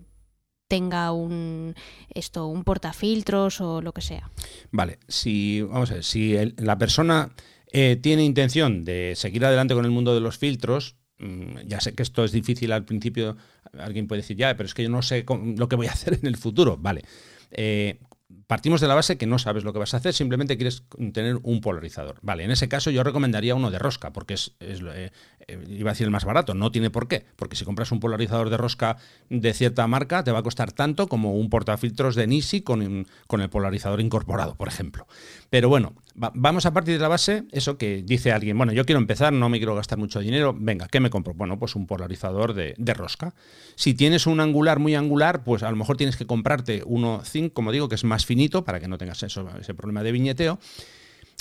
tenga 0.68 1.12
un 1.12 1.74
esto 2.12 2.46
un 2.46 2.64
portafiltros 2.64 3.60
o 3.60 3.80
lo 3.80 3.92
que 3.92 4.00
sea. 4.00 4.30
Vale, 4.70 4.98
si 5.08 5.62
vamos 5.62 5.90
a 5.90 5.94
ver, 5.94 6.04
si 6.04 6.34
la 6.56 6.78
persona 6.78 7.30
eh, 7.72 7.96
tiene 7.96 8.24
intención 8.24 8.84
de 8.84 9.14
seguir 9.16 9.44
adelante 9.44 9.74
con 9.74 9.84
el 9.84 9.90
mundo 9.90 10.14
de 10.14 10.20
los 10.20 10.38
filtros, 10.38 10.96
mm, 11.18 11.66
ya 11.66 11.80
sé 11.80 11.94
que 11.94 12.02
esto 12.02 12.24
es 12.24 12.32
difícil 12.32 12.72
al 12.72 12.84
principio, 12.84 13.36
alguien 13.78 14.06
puede 14.06 14.22
decir, 14.22 14.36
ya, 14.36 14.56
pero 14.56 14.66
es 14.66 14.74
que 14.74 14.82
yo 14.82 14.88
no 14.88 15.02
sé 15.02 15.24
lo 15.56 15.68
que 15.68 15.76
voy 15.76 15.86
a 15.86 15.92
hacer 15.92 16.14
en 16.14 16.26
el 16.26 16.36
futuro. 16.36 16.76
Vale. 16.76 17.02
Eh, 17.50 18.00
partimos 18.46 18.80
de 18.80 18.88
la 18.88 18.94
base 18.94 19.16
que 19.16 19.26
no 19.26 19.38
sabes 19.38 19.64
lo 19.64 19.72
que 19.72 19.78
vas 19.78 19.94
a 19.94 19.98
hacer, 19.98 20.14
simplemente 20.14 20.56
quieres 20.56 20.84
tener 21.12 21.38
un 21.42 21.60
polarizador. 21.60 22.18
Vale, 22.22 22.44
en 22.44 22.50
ese 22.50 22.68
caso 22.68 22.90
yo 22.90 23.02
recomendaría 23.02 23.54
uno 23.54 23.70
de 23.70 23.78
rosca, 23.78 24.12
porque 24.12 24.34
es, 24.34 24.54
eh, 24.60 25.10
eh, 25.48 25.64
iba 25.68 25.90
a 25.90 25.94
decir 25.94 26.04
el 26.04 26.10
más 26.10 26.24
barato, 26.24 26.54
no 26.54 26.70
tiene 26.70 26.90
por 26.90 27.08
qué, 27.08 27.24
porque 27.36 27.56
si 27.56 27.64
compras 27.64 27.92
un 27.92 28.00
polarizador 28.00 28.50
de 28.50 28.56
rosca 28.56 28.96
de 29.28 29.52
cierta 29.52 29.86
marca 29.86 30.24
te 30.24 30.32
va 30.32 30.40
a 30.40 30.42
costar 30.42 30.72
tanto 30.72 31.08
como 31.08 31.34
un 31.34 31.50
portafiltros 31.50 32.14
de 32.14 32.26
Nisi 32.26 32.62
con, 32.62 33.06
con 33.26 33.40
el 33.40 33.50
polarizador 33.50 34.00
incorporado, 34.00 34.54
por 34.54 34.68
ejemplo. 34.68 35.06
Pero 35.50 35.68
bueno, 35.68 35.94
vamos 36.16 36.66
a 36.66 36.72
partir 36.72 36.94
de 36.94 37.00
la 37.00 37.08
base, 37.08 37.44
eso 37.52 37.76
que 37.78 38.02
dice 38.02 38.32
alguien, 38.32 38.56
bueno, 38.56 38.72
yo 38.72 38.84
quiero 38.84 38.98
empezar, 39.00 39.32
no 39.32 39.48
me 39.48 39.58
quiero 39.58 39.74
gastar 39.74 39.98
mucho 39.98 40.20
dinero, 40.20 40.54
venga, 40.58 40.88
¿qué 40.88 41.00
me 41.00 41.10
compro? 41.10 41.34
Bueno, 41.34 41.58
pues 41.58 41.76
un 41.76 41.86
polarizador 41.86 42.54
de, 42.54 42.74
rosca. 42.94 43.34
Si 43.74 43.94
tienes 43.94 44.26
un 44.26 44.40
angular 44.40 44.78
muy 44.78 44.94
angular, 44.94 45.44
pues 45.44 45.62
a 45.62 45.70
lo 45.70 45.76
mejor 45.76 45.96
tienes 45.96 46.16
que 46.16 46.26
comprarte 46.26 46.82
uno 46.86 47.22
zinc, 47.24 47.52
como 47.52 47.72
digo, 47.72 47.88
que 47.88 47.94
es 47.94 48.04
más 48.04 48.24
para 48.64 48.80
que 48.80 48.88
no 48.88 48.98
tengas 48.98 49.22
eso, 49.22 49.48
ese 49.58 49.74
problema 49.74 50.02
de 50.02 50.12
viñeteo. 50.12 50.58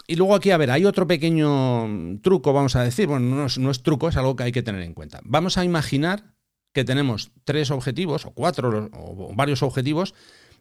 Y 0.07 0.15
luego 0.15 0.35
aquí, 0.35 0.51
a 0.51 0.57
ver, 0.57 0.71
hay 0.71 0.85
otro 0.85 1.07
pequeño 1.07 2.19
truco, 2.21 2.53
vamos 2.53 2.75
a 2.75 2.83
decir, 2.83 3.07
bueno, 3.07 3.35
no 3.35 3.45
es, 3.45 3.57
no 3.57 3.71
es 3.71 3.81
truco, 3.81 4.09
es 4.09 4.17
algo 4.17 4.35
que 4.35 4.43
hay 4.43 4.51
que 4.51 4.63
tener 4.63 4.81
en 4.81 4.93
cuenta. 4.93 5.19
Vamos 5.23 5.57
a 5.57 5.65
imaginar 5.65 6.35
que 6.73 6.83
tenemos 6.83 7.31
tres 7.43 7.71
objetivos, 7.71 8.25
o 8.25 8.31
cuatro, 8.31 8.89
o 8.93 9.33
varios 9.35 9.63
objetivos, 9.63 10.13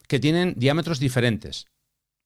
que 0.08 0.20
tienen 0.20 0.54
diámetros 0.56 1.00
diferentes 1.00 1.66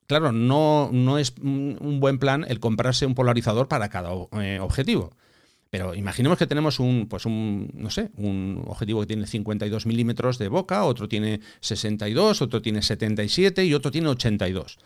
claro, 0.08 0.32
no, 0.32 0.90
no 0.92 1.18
es 1.18 1.34
un 1.40 2.00
buen 2.00 2.18
plan 2.18 2.44
el 2.48 2.58
comprarse 2.58 3.06
un 3.06 3.14
polarizador 3.14 3.68
para 3.68 3.88
cada 3.90 4.10
eh, 4.42 4.58
objetivo. 4.60 5.12
Pero 5.70 5.94
imaginemos 5.94 6.38
que 6.38 6.46
tenemos 6.46 6.80
un, 6.80 7.08
pues 7.08 7.26
un, 7.26 7.70
no 7.74 7.90
sé, 7.90 8.10
un 8.16 8.64
objetivo 8.66 9.00
que 9.00 9.06
tiene 9.06 9.26
52 9.26 9.86
milímetros 9.86 10.38
de 10.38 10.48
boca, 10.48 10.84
otro 10.84 11.08
tiene 11.08 11.40
62, 11.60 12.40
otro 12.40 12.62
tiene 12.62 12.82
77 12.82 13.64
y 13.64 13.74
otro 13.74 13.90
tiene 13.90 14.08
82. 14.08 14.78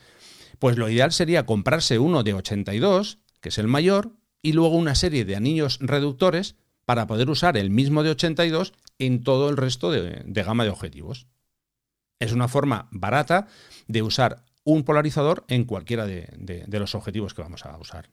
Pues 0.58 0.76
lo 0.76 0.88
ideal 0.88 1.12
sería 1.12 1.46
comprarse 1.46 1.98
uno 1.98 2.22
de 2.22 2.34
82, 2.34 3.18
que 3.40 3.50
es 3.50 3.58
el 3.58 3.68
mayor, 3.68 4.12
y 4.42 4.52
luego 4.52 4.76
una 4.76 4.96
serie 4.96 5.24
de 5.24 5.36
anillos 5.36 5.78
reductores 5.80 6.56
para 6.84 7.06
poder 7.06 7.30
usar 7.30 7.56
el 7.56 7.70
mismo 7.70 8.02
de 8.02 8.10
82 8.10 8.72
en 8.98 9.22
todo 9.22 9.48
el 9.50 9.56
resto 9.56 9.92
de 9.92 10.42
gama 10.42 10.64
de 10.64 10.70
objetivos. 10.70 11.26
Es 12.18 12.32
una 12.32 12.48
forma 12.48 12.88
barata 12.90 13.48
de 13.88 14.02
usar 14.02 14.44
un 14.64 14.84
polarizador 14.84 15.44
en 15.48 15.64
cualquiera 15.64 16.06
de, 16.06 16.64
los 16.68 16.94
objetivos 16.94 17.34
que 17.34 17.42
vamos 17.42 17.66
a 17.66 17.76
usar. 17.78 18.10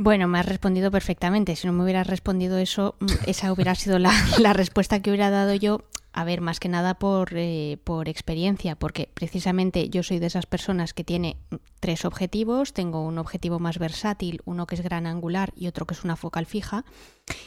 Bueno, 0.00 0.28
me 0.28 0.38
has 0.38 0.46
respondido 0.46 0.92
perfectamente. 0.92 1.56
Si 1.56 1.66
no 1.66 1.72
me 1.72 1.82
hubieras 1.82 2.06
respondido 2.06 2.56
eso, 2.56 2.94
mm, 3.00 3.06
esa 3.26 3.52
hubiera 3.52 3.74
sido 3.74 3.98
la, 3.98 4.12
la 4.38 4.52
respuesta 4.52 5.02
que 5.02 5.10
hubiera 5.10 5.28
dado 5.28 5.54
yo 5.54 5.82
a 6.18 6.24
ver, 6.24 6.40
más 6.40 6.58
que 6.58 6.68
nada 6.68 6.94
por, 6.94 7.30
eh, 7.36 7.78
por 7.84 8.08
experiencia, 8.08 8.74
porque 8.74 9.08
precisamente 9.14 9.88
yo 9.88 10.02
soy 10.02 10.18
de 10.18 10.26
esas 10.26 10.46
personas 10.46 10.92
que 10.92 11.04
tiene 11.04 11.36
tres 11.78 12.04
objetivos, 12.04 12.72
tengo 12.72 13.04
un 13.04 13.18
objetivo 13.18 13.60
más 13.60 13.78
versátil, 13.78 14.40
uno 14.44 14.66
que 14.66 14.74
es 14.74 14.82
gran 14.82 15.06
angular 15.06 15.52
y 15.54 15.68
otro 15.68 15.86
que 15.86 15.94
es 15.94 16.02
una 16.02 16.16
focal 16.16 16.44
fija, 16.44 16.84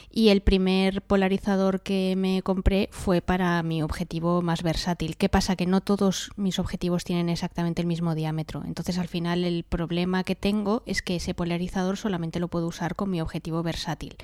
y 0.10 0.30
el 0.30 0.40
primer 0.40 1.02
polarizador 1.02 1.82
que 1.82 2.16
me 2.16 2.44
compré 2.44 2.88
fue 2.94 3.20
para 3.20 3.62
mi 3.62 3.84
objetivo 3.84 4.42
más 4.42 4.64
versátil. 4.64 5.18
¿Qué 5.18 5.28
pasa? 5.28 5.58
Que 5.58 5.66
no 5.66 5.82
todos 5.82 6.32
mis 6.38 6.58
objetivos 6.58 7.04
tienen 7.04 7.28
exactamente 7.28 7.82
el 7.82 7.88
mismo 7.88 8.16
diámetro, 8.16 8.64
entonces 8.66 8.98
al 9.00 9.10
final 9.10 9.44
el 9.44 9.66
problema 9.66 10.24
que 10.24 10.38
tengo 10.38 10.82
es 10.86 11.02
que 11.02 11.18
ese 11.18 11.34
polarizador 11.34 11.98
solamente 11.98 12.40
lo 12.40 12.48
puedo 12.48 12.68
usar 12.68 12.96
con 12.96 13.10
mi 13.10 13.20
objetivo 13.20 13.64
versátil. 13.64 14.16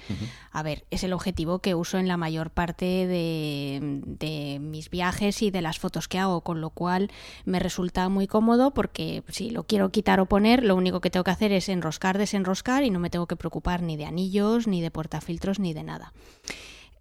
A 0.53 0.63
ver, 0.63 0.85
es 0.89 1.03
el 1.03 1.11
objetivo 1.11 1.59
que 1.59 1.75
uso 1.75 1.97
en 1.97 2.07
la 2.07 2.15
mayor 2.15 2.51
parte 2.51 2.85
de 2.85 4.36
mis 4.59 4.89
viajes 4.89 5.41
y 5.41 5.51
de 5.51 5.61
las 5.61 5.79
fotos 5.79 6.07
que 6.07 6.19
hago, 6.19 6.41
con 6.41 6.61
lo 6.61 6.69
cual 6.69 7.11
me 7.45 7.59
resulta 7.59 8.09
muy 8.09 8.27
cómodo 8.27 8.73
porque 8.73 9.23
si 9.29 9.49
lo 9.49 9.63
quiero 9.63 9.89
quitar 9.89 10.19
o 10.19 10.25
poner, 10.25 10.63
lo 10.63 10.75
único 10.75 11.01
que 11.01 11.09
tengo 11.09 11.23
que 11.23 11.31
hacer 11.31 11.51
es 11.51 11.69
enroscar, 11.69 12.17
desenroscar 12.17 12.83
y 12.83 12.89
no 12.89 12.99
me 12.99 13.09
tengo 13.09 13.27
que 13.27 13.35
preocupar 13.35 13.81
ni 13.81 13.97
de 13.97 14.05
anillos, 14.05 14.67
ni 14.67 14.81
de 14.81 14.91
portafiltros, 14.91 15.59
ni 15.59 15.73
de 15.73 15.83
nada. 15.83 16.13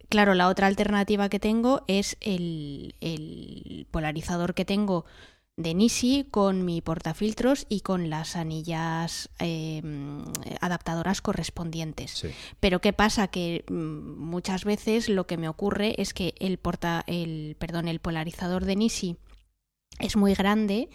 Claro, 0.09 0.35
la 0.35 0.49
otra 0.49 0.69
alternativa 0.69 1.29
que 1.29 1.41
tengo 1.41 1.83
es 1.89 2.17
el, 2.21 2.95
el 3.01 3.87
polarizador 3.91 4.55
que 4.55 4.65
tengo 4.65 5.05
de 5.57 5.75
Nisi 5.75 6.27
con 6.31 6.65
mi 6.65 6.83
portafiltros 6.83 7.67
y 7.69 7.81
con 7.81 8.11
las 8.11 8.37
anillas 8.37 9.31
em, 9.39 10.23
adaptadoras 10.61 11.23
correspondientes. 11.23 12.27
Pero 12.61 12.81
qué 12.81 12.93
pasa 12.93 13.29
que 13.29 13.65
mm, 13.69 13.75
muchas 14.19 14.65
veces 14.65 15.09
lo 15.09 15.27
que 15.27 15.39
me 15.39 15.49
ocurre 15.49 15.95
es 15.99 16.13
que 16.13 16.35
el 16.39 16.59
porta 16.59 17.05
el 17.07 17.57
perdón, 17.59 17.89
el 17.89 18.01
polarizador 18.01 18.67
de 18.67 18.77
Nisi 18.77 19.17
es 19.99 20.17
muy 20.17 20.35
grande 20.35 20.91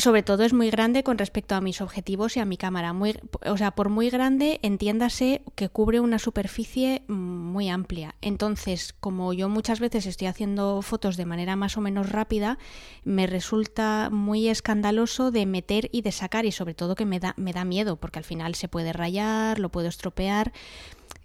sobre 0.00 0.22
todo 0.22 0.44
es 0.44 0.52
muy 0.52 0.70
grande 0.70 1.02
con 1.02 1.18
respecto 1.18 1.54
a 1.54 1.60
mis 1.60 1.80
objetivos 1.80 2.36
y 2.36 2.40
a 2.40 2.44
mi 2.44 2.56
cámara. 2.56 2.92
Muy, 2.92 3.18
o 3.44 3.56
sea, 3.56 3.72
por 3.72 3.88
muy 3.88 4.10
grande, 4.10 4.60
entiéndase 4.62 5.42
que 5.56 5.68
cubre 5.68 6.00
una 6.00 6.18
superficie 6.18 7.02
muy 7.08 7.68
amplia. 7.68 8.14
Entonces, 8.20 8.94
como 9.00 9.32
yo 9.32 9.48
muchas 9.48 9.80
veces 9.80 10.06
estoy 10.06 10.28
haciendo 10.28 10.82
fotos 10.82 11.16
de 11.16 11.26
manera 11.26 11.56
más 11.56 11.76
o 11.76 11.80
menos 11.80 12.10
rápida, 12.10 12.58
me 13.04 13.26
resulta 13.26 14.08
muy 14.10 14.48
escandaloso 14.48 15.30
de 15.30 15.46
meter 15.46 15.88
y 15.92 16.02
de 16.02 16.12
sacar 16.12 16.46
y 16.46 16.52
sobre 16.52 16.74
todo 16.74 16.94
que 16.94 17.04
me 17.04 17.18
da, 17.18 17.34
me 17.36 17.52
da 17.52 17.64
miedo 17.64 17.96
porque 17.96 18.20
al 18.20 18.24
final 18.24 18.54
se 18.54 18.68
puede 18.68 18.92
rayar, 18.92 19.58
lo 19.58 19.70
puedo 19.70 19.88
estropear. 19.88 20.52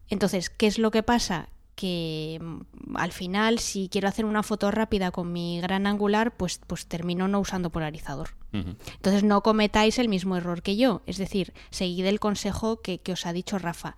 Entonces, 0.09 0.49
¿qué 0.49 0.67
es 0.67 0.79
lo 0.79 0.91
que 0.91 1.03
pasa? 1.03 1.49
Que 1.75 2.39
mm, 2.41 2.95
al 2.95 3.11
final 3.11 3.59
si 3.59 3.89
quiero 3.89 4.07
hacer 4.07 4.25
una 4.25 4.43
foto 4.43 4.71
rápida 4.71 5.11
con 5.11 5.31
mi 5.31 5.59
gran 5.61 5.87
angular, 5.87 6.35
pues, 6.35 6.59
pues 6.65 6.85
termino 6.85 7.27
no 7.27 7.39
usando 7.39 7.69
polarizador. 7.69 8.29
Entonces 8.53 9.23
no 9.23 9.41
cometáis 9.41 9.97
el 9.97 10.09
mismo 10.09 10.37
error 10.37 10.61
que 10.61 10.75
yo, 10.77 11.01
es 11.07 11.17
decir, 11.17 11.53
seguid 11.71 12.05
el 12.05 12.19
consejo 12.19 12.81
que, 12.81 12.99
que 12.99 13.13
os 13.13 13.25
ha 13.25 13.33
dicho 13.33 13.57
Rafa 13.57 13.95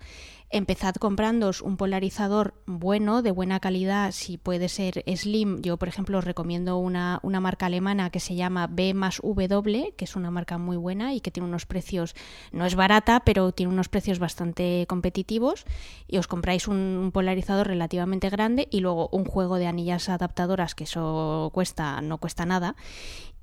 empezad 0.56 0.94
comprándoos 0.94 1.62
un 1.62 1.76
polarizador 1.76 2.54
bueno, 2.66 3.22
de 3.22 3.30
buena 3.30 3.60
calidad, 3.60 4.12
si 4.12 4.38
puede 4.38 4.68
ser 4.68 5.04
slim. 5.16 5.60
Yo, 5.62 5.76
por 5.76 5.88
ejemplo, 5.88 6.18
os 6.18 6.24
recomiendo 6.24 6.78
una, 6.78 7.20
una 7.22 7.40
marca 7.40 7.66
alemana 7.66 8.10
que 8.10 8.20
se 8.20 8.34
llama 8.34 8.66
B 8.66 8.94
más 8.94 9.20
W, 9.22 9.94
que 9.96 10.04
es 10.04 10.16
una 10.16 10.30
marca 10.30 10.58
muy 10.58 10.76
buena 10.76 11.14
y 11.14 11.20
que 11.20 11.30
tiene 11.30 11.48
unos 11.48 11.66
precios, 11.66 12.14
no 12.52 12.64
es 12.66 12.74
barata, 12.74 13.20
pero 13.20 13.52
tiene 13.52 13.72
unos 13.72 13.88
precios 13.88 14.18
bastante 14.18 14.86
competitivos. 14.88 15.64
Y 16.08 16.18
os 16.18 16.26
compráis 16.26 16.68
un, 16.68 17.10
polarizador 17.12 17.66
relativamente 17.66 18.30
grande 18.30 18.68
y 18.70 18.80
luego 18.80 19.08
un 19.12 19.24
juego 19.24 19.56
de 19.56 19.66
anillas 19.66 20.08
adaptadoras, 20.08 20.74
que 20.74 20.84
eso 20.84 21.50
cuesta, 21.52 22.00
no 22.00 22.18
cuesta 22.18 22.46
nada 22.46 22.76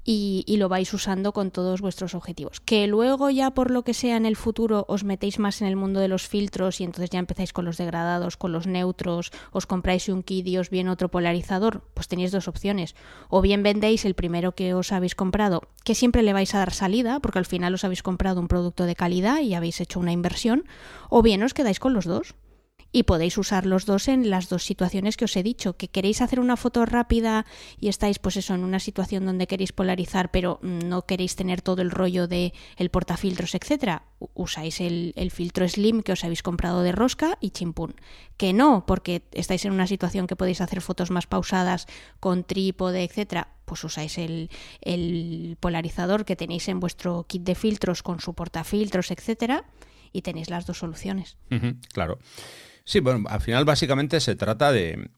y, 0.05 0.43
lo 0.57 0.69
vais 0.69 0.93
usando 0.93 1.33
con 1.33 1.51
todos 1.51 1.81
vuestros 1.81 2.13
objetivos. 2.13 2.59
Que 2.59 2.87
luego 2.87 3.29
ya 3.29 3.51
por 3.51 3.71
lo 3.71 3.83
que 3.83 3.93
sea 3.93 4.17
en 4.17 4.25
el 4.25 4.35
futuro 4.35 4.85
os 4.87 5.03
metéis 5.03 5.39
más 5.39 5.61
en 5.61 5.67
el 5.67 5.75
mundo 5.75 5.99
de 5.99 6.07
los 6.07 6.27
filtros 6.27 6.79
y 6.81 6.83
entonces 6.83 7.09
ya 7.09 7.19
empezáis 7.19 7.53
con 7.53 7.65
los 7.65 7.77
degradados, 7.77 8.37
con 8.37 8.51
los 8.51 8.67
neutros, 8.67 9.31
os 9.51 9.65
compráis 9.65 10.09
un 10.09 10.23
kit 10.23 10.47
y 10.47 10.57
os 10.57 10.69
viene 10.69 10.89
otro 10.89 11.09
polarizador, 11.09 11.83
pues 11.93 12.07
tenéis 12.07 12.31
dos 12.31 12.47
opciones. 12.47 12.95
O 13.29 13.41
bien 13.41 13.63
vendéis 13.63 14.05
el 14.05 14.13
primero 14.13 14.53
que 14.53 14.73
os 14.73 14.91
habéis 14.91 15.15
comprado, 15.15 15.61
que 15.83 15.95
siempre 15.95 16.23
le 16.23 16.33
vais 16.33 16.53
a 16.53 16.59
dar 16.59 16.73
salida, 16.73 17.19
porque 17.19 17.39
al 17.39 17.45
final 17.45 17.73
os 17.73 17.83
habéis 17.83 18.03
comprado 18.03 18.41
un 18.41 18.47
producto 18.47 18.85
de 18.85 18.95
calidad 18.95 19.39
y 19.39 19.53
habéis 19.53 19.79
hecho 19.81 19.99
una 19.99 20.11
inversión, 20.11 20.65
o 21.09 21.21
bien 21.21 21.43
os 21.43 21.53
quedáis 21.53 21.79
con 21.79 21.93
los 21.93 22.05
dos 22.05 22.35
y 22.93 23.03
podéis 23.03 23.37
usar 23.39 23.65
los 23.65 23.85
dos 23.85 24.07
en 24.07 24.29
las 24.29 24.47
dos 24.47 24.63
situaciones 24.63 25.17
que 25.17 25.25
os 25.25 25.35
he 25.35 25.43
dicho. 25.43 25.75
Que 25.75 25.89
queréis 25.89 26.21
hacer 26.21 26.39
una 26.39 26.55
foto 26.55 26.85
rápida 26.85 27.45
y 27.79 27.89
estáis, 27.89 28.19
pues 28.19 28.37
eso, 28.37 28.53
en 28.53 28.63
una 28.63 28.79
situación 28.79 29.25
donde 29.25 29.47
queréis 29.47 29.73
polarizar, 29.73 30.29
pero 30.31 30.59
no 30.61 31.01
queréis 31.07 31.35
tener 31.35 31.61
todo 31.61 31.81
el 31.81 31.89
rollo 31.89 32.27
de 32.27 32.53
el 32.77 32.89
portafiltros, 32.91 33.55
etcétera. 33.55 34.03
Usáis 34.35 34.79
el, 34.79 35.13
el 35.17 35.31
filtro 35.31 35.67
Slim 35.67 36.03
que 36.03 36.11
os 36.11 36.23
habéis 36.23 36.43
comprado 36.43 36.83
de 36.83 36.91
rosca 36.91 37.39
y 37.41 37.49
chimpún. 37.49 37.95
Que 38.37 38.53
no, 38.53 38.85
porque 38.85 39.23
estáis 39.31 39.65
en 39.65 39.73
una 39.73 39.87
situación 39.87 40.27
que 40.27 40.35
podéis 40.35 40.61
hacer 40.61 40.79
fotos 40.79 41.09
más 41.09 41.25
pausadas 41.25 41.87
con 42.19 42.43
trípode, 42.43 43.03
etcétera 43.03 43.49
pues 43.65 43.81
usáis 43.85 44.17
el, 44.17 44.49
el, 44.81 45.57
polarizador 45.59 46.25
que 46.25 46.35
tenéis 46.35 46.67
en 46.67 46.81
vuestro 46.81 47.25
kit 47.27 47.43
de 47.43 47.55
filtros 47.55 48.03
con 48.03 48.19
su 48.19 48.33
portafiltros, 48.33 49.09
etcétera, 49.09 49.63
y 50.11 50.21
tenéis 50.21 50.49
las 50.49 50.65
dos 50.65 50.77
soluciones. 50.77 51.37
claro. 51.93 52.19
Sí, 52.85 52.99
bueno, 52.99 53.29
al 53.29 53.39
final 53.39 53.63
básicamente 53.63 54.19
se 54.19 54.35
trata 54.35 54.73
de, 54.73 55.09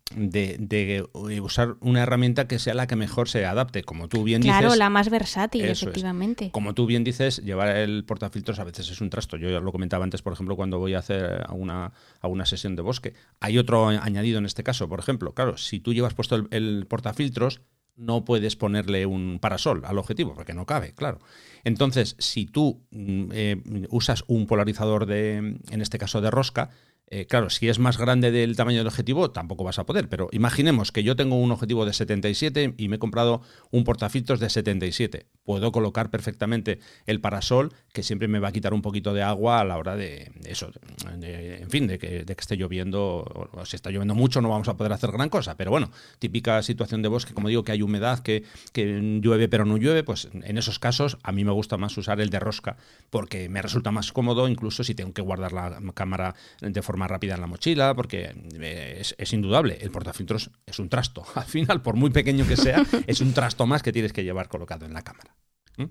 usar 1.41 1.77
una 1.79 2.03
herramienta 2.03 2.47
que 2.47 2.59
sea 2.59 2.75
la 2.75 2.85
que 2.85 2.95
mejor 2.95 3.27
se 3.27 3.43
adapte, 3.43 3.83
como 3.83 4.07
tú 4.07 4.23
bien 4.23 4.41
dices. 4.41 4.59
Claro, 4.59 4.75
la 4.75 4.91
más 4.91 5.09
versátil, 5.09 5.65
efectivamente. 5.65 6.51
Como 6.51 6.75
tú 6.75 6.85
bien 6.85 7.03
dices, 7.03 7.43
llevar 7.43 7.75
el 7.75 8.05
portafiltros 8.05 8.59
a 8.59 8.65
veces 8.65 8.91
es 8.91 9.01
un 9.01 9.09
trasto. 9.09 9.35
Yo 9.37 9.49
ya 9.49 9.59
lo 9.59 9.71
comentaba 9.71 10.03
antes, 10.03 10.21
por 10.21 10.33
ejemplo, 10.33 10.55
cuando 10.55 10.77
voy 10.77 10.93
a 10.93 10.99
hacer 10.99 11.43
una, 11.49 11.91
una 12.21 12.45
sesión 12.45 12.75
de 12.75 12.83
bosque. 12.83 13.13
Hay 13.39 13.57
otro 13.57 13.87
añadido 13.87 14.37
en 14.37 14.45
este 14.45 14.63
caso, 14.63 14.87
por 14.87 14.99
ejemplo. 14.99 15.33
Claro, 15.33 15.57
si 15.57 15.79
tú 15.79 15.91
llevas 15.91 16.13
puesto 16.13 16.35
el, 16.35 16.47
el 16.51 16.85
portafiltros, 16.87 17.61
no 17.97 18.25
puedes 18.25 18.55
ponerle 18.55 19.05
un 19.05 19.39
parasol 19.39 19.83
al 19.85 19.97
objetivo, 19.97 20.33
porque 20.33 20.53
no 20.53 20.65
cabe, 20.65 20.93
claro. 20.93 21.19
Entonces, 21.63 22.15
si 22.19 22.45
tú 22.45 22.85
mm, 22.91 23.31
eh, 23.31 23.87
usas 23.89 24.23
un 24.27 24.47
polarizador 24.47 25.05
de, 25.05 25.37
en 25.37 25.81
este 25.81 25.97
caso 25.97 26.21
de 26.21 26.31
rosca, 26.31 26.69
eh, 27.07 27.27
claro, 27.27 27.51
si 27.51 27.69
es 27.69 27.77
más 27.77 27.99
grande 27.99 28.31
del 28.31 28.55
tamaño 28.55 28.79
del 28.79 28.87
objetivo, 28.87 29.29
tampoco 29.29 29.63
vas 29.63 29.77
a 29.77 29.85
poder, 29.85 30.09
pero 30.09 30.27
imaginemos 30.31 30.91
que 30.91 31.03
yo 31.03 31.15
tengo 31.15 31.35
un 31.35 31.51
objetivo 31.51 31.85
de 31.85 31.93
77 31.93 32.73
y 32.77 32.87
me 32.87 32.95
he 32.95 32.99
comprado 32.99 33.41
un 33.69 33.83
portafiltros 33.83 34.39
de 34.39 34.49
77. 34.49 35.27
Puedo 35.43 35.71
colocar 35.71 36.09
perfectamente 36.09 36.79
el 37.05 37.21
parasol, 37.21 37.73
que 37.93 38.01
siempre 38.01 38.27
me 38.27 38.39
va 38.39 38.47
a 38.47 38.51
quitar 38.51 38.73
un 38.73 38.81
poquito 38.81 39.13
de 39.13 39.21
agua 39.21 39.59
a 39.59 39.63
la 39.63 39.77
hora 39.77 39.95
de, 39.95 40.31
eso, 40.45 40.71
en 41.11 41.69
fin, 41.69 41.85
de 41.85 41.99
que, 41.99 42.25
esté 42.27 42.57
lloviendo, 42.57 43.49
o 43.53 43.65
si 43.65 43.75
está 43.75 43.91
lloviendo 43.91 44.15
mucho 44.15 44.41
no 44.41 44.49
vamos 44.49 44.67
a 44.67 44.75
poder 44.75 44.91
hacer 44.91 45.11
gran 45.11 45.29
cosa, 45.29 45.55
pero 45.55 45.69
bueno, 45.69 45.91
típica 46.17 46.61
situación 46.63 47.03
de 47.03 47.07
bosque, 47.07 47.35
como 47.35 47.49
digo, 47.49 47.63
que 47.63 47.71
hay 47.71 47.83
humedad, 47.83 48.19
que, 48.19 48.43
que 48.73 49.19
llueve 49.21 49.47
pero 49.47 49.65
no 49.65 49.77
llueve, 49.77 50.03
pues 50.03 50.27
en 50.33 50.57
esos 50.57 50.79
casos 50.79 51.19
a 51.21 51.31
mí 51.31 51.45
me 51.45 51.51
gusta 51.51 51.77
más 51.77 51.95
usar 51.97 52.19
el 52.19 52.31
de 52.31 52.39
rosca, 52.39 52.77
porque 53.11 53.47
me 53.47 53.61
resulta 53.61 53.91
más 53.91 54.11
cómodo, 54.11 54.47
incluso 54.47 54.83
si 54.83 54.95
tengo 54.95 55.13
que 55.13 55.21
guardar 55.21 55.53
la 55.53 55.79
cámara 55.93 56.35
de 56.61 56.81
forma 56.81 56.94
más 56.97 57.09
rápida 57.09 57.35
en 57.35 57.41
la 57.41 57.47
mochila, 57.47 57.93
porque 57.95 58.33
eh, 58.59 59.03
es, 59.17 59.33
indudable, 59.33 59.77
el 59.81 59.91
portafiltros 59.91 60.51
es 60.65 60.79
un 60.79 60.89
trasto. 60.89 61.23
Al 61.35 61.45
final, 61.45 61.81
por 61.81 61.95
muy 61.95 62.09
pequeño 62.09 62.47
que 62.47 62.57
sea, 62.57 62.83
es 63.07 63.21
un 63.21 63.33
trasto 63.33 63.65
más 63.65 63.83
que 63.83 63.91
tienes 63.91 64.13
que 64.13 64.23
llevar 64.23 64.47
colocado 64.47 64.85
en 64.85 64.93
la 64.93 65.03
cámara. 65.03 65.35
¿Mm? 65.77 65.85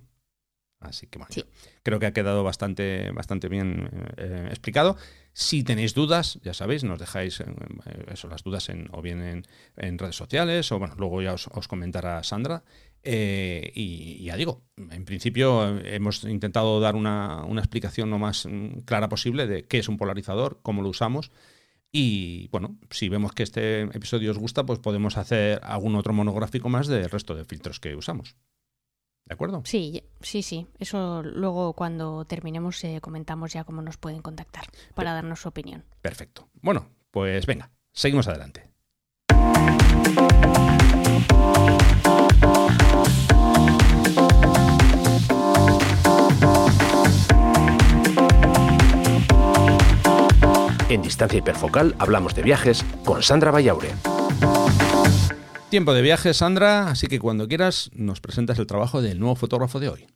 Así 0.81 1.07
que 1.07 1.19
bueno, 1.19 1.35
creo 1.83 1.99
que 1.99 2.07
ha 2.07 2.13
quedado 2.13 2.45
bastante, 2.45 3.11
bastante 3.13 3.49
bien 3.49 3.89
eh, 4.17 4.49
explicado. 4.51 4.97
Si 5.33 5.65
tenéis 5.65 5.95
dudas, 5.95 6.39
ya 6.43 6.53
sabéis, 6.53 6.85
nos 6.85 6.99
dejáis 6.99 7.41
eh, 7.41 7.47
eso, 8.13 8.29
las 8.29 8.43
dudas 8.43 8.69
en, 8.69 8.89
o 8.93 9.01
bien 9.01 9.45
en, 9.77 9.99
redes 9.99 10.17
sociales, 10.17 10.71
o 10.73 10.79
bueno, 10.79 10.95
luego 10.99 11.23
ya 11.23 11.33
os, 11.33 11.49
os 11.53 11.69
comentará 11.69 12.23
Sandra. 12.23 12.65
Eh, 13.07 13.71
y, 13.75 14.25
ya 14.25 14.37
digo, 14.37 14.63
en 14.77 15.05
principio 15.05 15.79
hemos 15.81 16.25
intentado 16.25 16.81
dar 16.81 16.97
una, 16.97 17.45
explicación 17.59 18.11
lo 18.11 18.19
más 18.19 18.47
mm, 18.47 18.81
clara 18.87 19.11
posible 19.11 19.47
de 19.47 19.65
qué 19.65 19.79
es 19.79 19.89
un 19.89 19.99
polarizador, 19.99 20.61
cómo 20.63 20.83
lo 20.83 20.89
usamos. 20.89 21.31
Y 21.93 22.49
bueno, 22.49 22.77
si 22.91 23.09
vemos 23.09 23.33
que 23.33 23.45
este 23.45 23.83
episodio 23.83 24.33
os 24.33 24.39
gusta, 24.39 24.67
pues 24.67 24.81
podemos 24.81 25.17
hacer 25.17 25.61
algún 25.63 25.95
otro 25.95 26.13
monográfico 26.13 26.69
más 26.69 26.89
del 26.89 27.09
resto 27.09 27.37
de 27.37 27.45
filtros 27.45 27.79
que 27.79 27.95
usamos. 27.95 28.37
¿De 29.27 29.35
acuerdo? 29.35 29.63
Sí, 29.65 30.03
sí, 30.21 30.43
sí. 30.43 30.67
Eso 30.79 31.23
luego 31.23 31.73
cuando 31.75 32.25
terminemos 32.25 32.83
eh, 32.85 33.01
comentamos 33.01 33.53
ya 33.53 33.65
cómo 33.65 33.81
nos 33.81 33.97
pueden 33.97 34.23
contactar 34.23 34.65
para 34.95 35.15
darnos 35.15 35.41
su 35.41 35.49
opinión. 35.49 35.85
Perfecto. 36.03 36.49
Bueno, 36.61 36.89
pues 37.11 37.47
venga, 37.47 37.71
seguimos 37.93 38.29
adelante. 38.29 38.71
En 50.95 51.03
Distancia 51.03 51.41
Hiperfocal 51.41 51.97
hablamos 51.99 52.37
de 52.37 52.45
viajes 52.45 52.85
con 53.05 53.21
Sandra 53.21 53.51
Vallaure. 53.51 53.91
Tiempo 55.69 55.93
de 55.93 56.03
viajes, 56.03 56.37
Sandra, 56.37 56.89
así 56.89 57.09
que 57.09 57.19
cuando 57.19 57.49
quieras 57.49 57.91
nos 57.95 58.21
presentas 58.21 58.61
el 58.61 58.69
trabajo 58.69 59.03
del 59.03 59.19
nuevo 59.19 59.35
fotógrafo 59.35 59.81
de 59.81 59.89
hoy. 59.89 60.07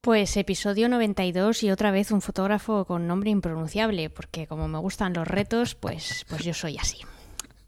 Pues 0.00 0.36
episodio 0.36 0.88
92 0.88 1.62
y 1.62 1.70
otra 1.70 1.92
vez 1.92 2.10
un 2.10 2.20
fotógrafo 2.20 2.84
con 2.84 3.06
nombre 3.06 3.30
impronunciable, 3.30 4.10
porque 4.10 4.48
como 4.48 4.66
me 4.66 4.78
gustan 4.78 5.12
los 5.12 5.28
retos, 5.28 5.76
pues, 5.76 6.26
pues 6.28 6.42
yo 6.42 6.52
soy 6.52 6.78
así. 6.78 6.98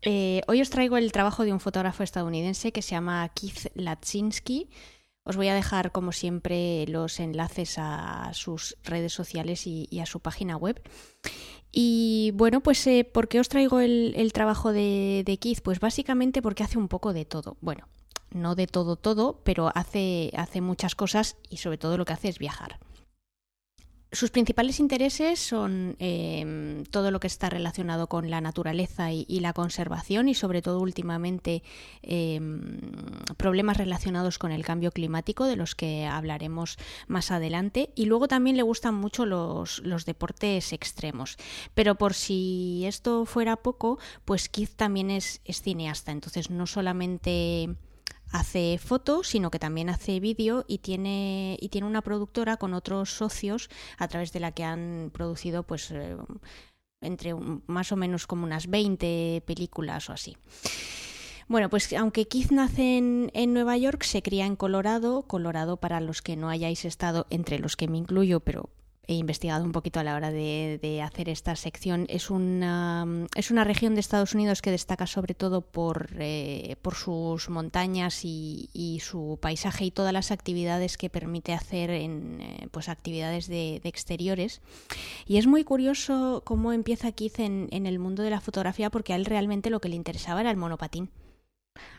Eh, 0.02 0.40
hoy 0.48 0.60
os 0.60 0.70
traigo 0.70 0.96
el 0.96 1.12
trabajo 1.12 1.44
de 1.44 1.52
un 1.52 1.60
fotógrafo 1.60 2.02
estadounidense 2.02 2.72
que 2.72 2.82
se 2.82 2.96
llama 2.96 3.28
Keith 3.32 3.70
Latzinski. 3.76 4.68
Os 5.22 5.36
voy 5.36 5.46
a 5.46 5.54
dejar, 5.54 5.92
como 5.92 6.10
siempre, 6.10 6.84
los 6.88 7.20
enlaces 7.20 7.76
a 7.78 8.32
sus 8.32 8.76
redes 8.82 9.12
sociales 9.12 9.66
y, 9.66 10.00
a 10.00 10.06
su 10.06 10.18
página 10.18 10.56
web. 10.56 10.82
Y 11.72 12.32
bueno, 12.34 12.60
pues 12.60 12.84
eh, 12.86 13.04
¿por 13.04 13.28
qué 13.28 13.40
os 13.40 13.48
traigo 13.48 13.80
el, 13.80 14.30
trabajo 14.32 14.72
de, 14.72 15.22
de, 15.24 15.38
Keith? 15.38 15.60
Pues 15.62 15.80
básicamente 15.80 16.42
porque 16.42 16.64
hace 16.64 16.78
un 16.78 16.88
poco 16.88 17.12
de 17.12 17.24
todo. 17.24 17.56
Bueno, 17.60 17.86
no 18.30 18.54
de 18.54 18.66
todo 18.66 18.96
todo, 18.96 19.40
pero 19.44 19.70
hace, 19.74 20.32
hace 20.36 20.60
muchas 20.60 20.94
cosas 20.94 21.36
y 21.48 21.58
sobre 21.58 21.78
todo 21.78 21.96
lo 21.96 22.04
que 22.04 22.12
hace 22.12 22.28
es 22.28 22.38
viajar. 22.38 22.78
Sus 24.12 24.32
principales 24.32 24.80
intereses 24.80 25.38
son 25.38 25.94
em, 26.00 26.82
todo 26.86 27.12
lo 27.12 27.20
que 27.20 27.28
está 27.28 27.48
relacionado 27.48 28.08
con 28.08 28.28
la 28.28 28.40
naturaleza 28.40 29.12
y, 29.12 29.26
la 29.40 29.52
conservación 29.52 30.28
y 30.28 30.34
sobre 30.34 30.62
todo 30.62 30.80
últimamente 30.80 31.62
em, 32.02 32.80
problemas 33.36 33.76
relacionados 33.76 34.38
con 34.38 34.50
el 34.50 34.64
cambio 34.64 34.90
climático 34.90 35.44
de 35.44 35.54
los 35.54 35.76
que 35.76 36.06
hablaremos 36.06 36.76
más 37.06 37.30
adelante. 37.30 37.90
Y 37.94 38.06
luego 38.06 38.26
también 38.26 38.56
le 38.56 38.64
gustan 38.64 38.96
mucho 38.96 39.26
los, 39.26 39.80
deportes 40.04 40.72
extremos. 40.72 41.36
Pero 41.74 41.94
por 41.94 42.14
si 42.14 42.82
esto 42.86 43.26
fuera 43.26 43.56
poco 43.56 44.00
pues 44.24 44.48
Keith 44.48 44.74
también 44.74 45.12
es 45.12 45.40
cineasta. 45.46 46.10
Entonces 46.10 46.50
no 46.50 46.66
solamente 46.66 47.76
hace 48.32 48.78
fotos, 48.78 49.28
sino 49.28 49.50
que 49.50 49.58
también 49.58 49.90
hace 49.90 50.20
vídeo 50.20 50.64
y 50.68 50.78
tiene, 50.78 51.56
y 51.60 51.68
tiene 51.68 51.86
una 51.86 52.02
productora 52.02 52.56
con 52.56 52.74
otros 52.74 53.10
socios 53.12 53.68
a 53.98 54.08
través 54.08 54.32
de 54.32 54.40
la 54.40 54.52
que 54.52 54.64
han 54.64 55.10
producido 55.12 55.62
pues 55.62 55.90
eh, 55.90 56.16
entre 57.00 57.34
más 57.34 57.92
o 57.92 57.96
menos 57.96 58.26
como 58.26 58.44
unas 58.44 58.68
20 58.68 59.42
películas 59.46 60.08
o 60.10 60.12
así. 60.12 60.36
Bueno, 61.48 61.68
pues 61.68 61.92
aunque 61.94 62.28
Keith 62.28 62.52
nace 62.52 62.98
en, 62.98 63.30
en, 63.34 63.52
Nueva 63.52 63.76
York, 63.76 64.04
se 64.04 64.22
cría 64.22 64.46
en 64.46 64.54
Colorado. 64.54 65.22
Colorado, 65.22 65.78
para 65.78 66.00
los 66.00 66.22
que 66.22 66.36
no 66.36 66.48
hayáis 66.48 66.84
estado, 66.84 67.26
entre 67.28 67.58
los 67.58 67.76
que 67.76 67.88
me 67.88 67.98
incluyo, 67.98 68.38
pero 68.38 68.70
he 69.10 69.14
investigado 69.14 69.64
un 69.64 69.72
poquito 69.72 69.98
a 69.98 70.04
la 70.04 70.14
hora 70.14 70.30
de, 70.30 71.02
hacer 71.02 71.28
esta 71.28 71.56
sección. 71.56 72.06
Es 72.08 72.30
una, 72.30 73.26
es 73.34 73.50
una 73.50 73.64
región 73.64 73.94
de 73.94 74.00
Estados 74.00 74.36
Unidos 74.36 74.62
que 74.62 74.70
destaca 74.70 75.08
sobre 75.08 75.34
todo 75.34 75.62
por, 75.62 76.10
eh, 76.20 76.76
por 76.80 76.94
sus 76.94 77.50
montañas 77.50 78.20
y, 78.24 78.68
su 79.02 79.38
paisaje 79.42 79.86
y 79.86 79.90
todas 79.90 80.12
las 80.12 80.30
actividades 80.30 80.96
que 80.96 81.10
permite 81.10 81.54
hacer 81.54 81.90
en 81.90 82.40
eh, 82.40 82.68
pues 82.70 82.88
actividades 82.88 83.48
de, 83.48 83.80
exteriores. 83.82 84.60
Y 85.26 85.38
es 85.38 85.46
muy 85.48 85.64
curioso 85.64 86.42
cómo 86.44 86.72
empieza 86.72 87.10
Keith 87.10 87.40
en, 87.40 87.68
en 87.72 87.86
el 87.86 87.98
mundo 87.98 88.22
de 88.22 88.30
la 88.30 88.40
fotografía 88.40 88.90
porque 88.90 89.12
a 89.12 89.16
él 89.16 89.24
realmente 89.24 89.70
lo 89.70 89.80
que 89.80 89.88
le 89.88 89.96
interesaba 89.96 90.40
era 90.42 90.50
el 90.52 90.56
monopatín 90.56 91.10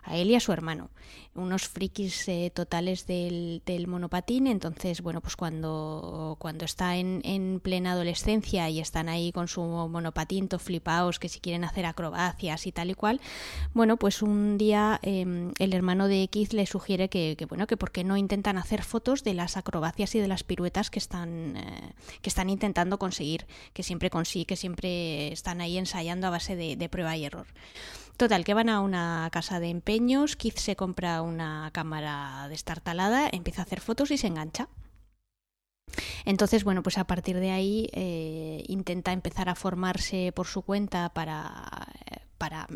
a 0.04 0.18
él 0.18 0.32
y 0.32 0.36
a 0.36 0.40
su 0.40 0.52
hermano, 0.52 0.90
unos 1.34 1.68
frikis 1.68 2.28
eh, 2.28 2.52
totales 2.54 3.06
del, 3.06 3.62
monopatín, 3.88 4.48
entonces, 4.48 5.02
bueno, 5.02 5.22
pues 5.22 5.36
cuando, 5.36 6.36
cuando 6.40 6.66
está 6.66 6.98
en, 6.98 7.22
en, 7.24 7.60
plena 7.62 7.94
adolescencia 7.94 8.70
y 8.70 8.80
están 8.80 9.10
ahí 9.10 9.32
con 9.32 9.48
su 9.48 9.62
monopatín, 9.62 10.50
to 10.50 10.60
flipaos, 10.60 11.20
que 11.20 11.30
si 11.30 11.40
quieren 11.40 11.64
hacer 11.64 11.86
acrobacias 11.86 12.68
y 12.68 12.72
tal 12.72 12.90
y 12.90 12.96
cual, 12.96 13.22
bueno, 13.74 13.98
pues 13.98 14.22
un 14.22 14.58
día 14.58 15.00
em, 15.04 15.54
el 15.60 15.74
hermano 15.74 16.08
de 16.08 16.28
Keith 16.28 16.54
le 16.54 16.66
sugiere 16.66 17.10
que, 17.10 17.38
bueno, 17.48 17.68
que 17.68 17.78
por 17.78 17.92
qué 17.92 18.04
no 18.04 18.18
intentan 18.18 18.58
hacer 18.58 18.84
fotos 18.84 19.24
de 19.24 19.34
las 19.34 19.56
acrobacias 19.56 20.16
y 20.16 20.20
de 20.20 20.28
las 20.28 20.44
piruetas 20.44 20.90
que 20.90 21.00
están, 21.00 21.56
eh, 21.58 21.94
que 22.22 22.30
están 22.30 22.50
intentando 22.50 22.98
conseguir, 23.00 23.46
que 23.74 23.84
siempre 23.84 24.10
consigue, 24.10 24.46
que 24.46 24.56
siempre 24.56 25.32
están 25.32 25.62
ahí 25.62 25.78
ensayando 25.78 26.28
a 26.28 26.32
base 26.32 26.56
de 26.56 26.90
prueba 26.90 27.16
y 27.16 27.26
error. 27.26 27.48
Total, 28.22 28.46
que 28.46 28.54
van 28.54 28.70
a 28.70 28.82
una 28.82 29.28
casa 29.32 29.60
de 29.60 29.72
empeños, 29.72 30.36
Keith 30.36 30.60
se 30.60 30.76
compra 30.76 31.24
una 31.24 31.72
cámara 31.74 32.46
destartalada, 32.50 33.28
empieza 33.32 33.64
a 33.64 33.66
hacer 33.66 33.82
fotos 33.82 34.12
y 34.12 34.20
se 34.20 34.28
engancha. 34.28 34.70
Entonces, 36.24 36.64
bueno, 36.64 36.84
pues 36.84 37.00
a 37.00 37.06
partir 37.06 37.40
de 37.40 37.50
ahí 37.50 37.90
eh, 37.94 38.64
intenta 38.68 39.12
empezar 39.12 39.50
a 39.50 39.56
formarse 39.56 40.32
por 40.36 40.46
su 40.46 40.62
cuenta 40.62 41.12
para, 41.16 41.88
para 42.38 42.68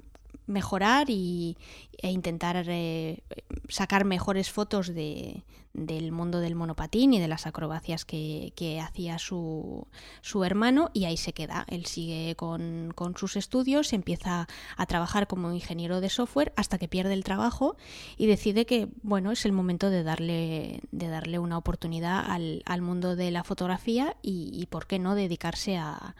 mejorar 0.47 1.09
y, 1.09 1.57
e 1.97 2.11
intentar 2.11 2.65
eh, 2.67 3.23
sacar 3.69 4.05
mejores 4.05 4.51
fotos 4.51 4.93
de, 4.93 5.43
del 5.75 6.11
mundo 6.11 6.39
del 6.39 6.55
monopatín 6.55 7.13
y 7.13 7.19
de 7.19 7.27
las 7.27 7.47
acrobacias 7.47 8.05
que, 8.05 8.51
hacía 8.81 9.19
su, 9.19 9.87
su, 10.21 10.43
hermano 10.43 10.89
y 10.93 11.05
ahí 11.05 11.17
se 11.17 11.33
queda. 11.33 11.65
Él 11.67 11.85
sigue 11.85 12.35
con, 12.35 12.91
con, 12.95 13.17
sus 13.17 13.35
estudios, 13.35 13.93
empieza 13.93 14.47
a 14.77 14.85
trabajar 14.85 15.27
como 15.27 15.51
ingeniero 15.51 16.01
de 16.01 16.09
software 16.09 16.53
hasta 16.55 16.77
que 16.77 16.87
pierde 16.87 17.13
el 17.13 17.23
trabajo 17.23 17.75
y 18.17 18.27
decide 18.27 18.65
que 18.65 18.87
bueno 19.03 19.31
es 19.31 19.45
el 19.45 19.51
momento 19.51 19.89
de 19.89 20.03
darle, 20.03 20.81
de 20.91 21.07
darle 21.07 21.39
una 21.39 21.57
oportunidad 21.57 22.23
al, 22.29 22.63
al 22.65 22.81
mundo 22.81 23.15
de 23.15 23.31
la 23.31 23.43
fotografía 23.43 24.15
y, 24.21 24.51
y 24.53 24.65
por 24.67 24.87
qué 24.87 24.99
no 24.99 25.15
dedicarse 25.15 25.77
a, 25.77 26.15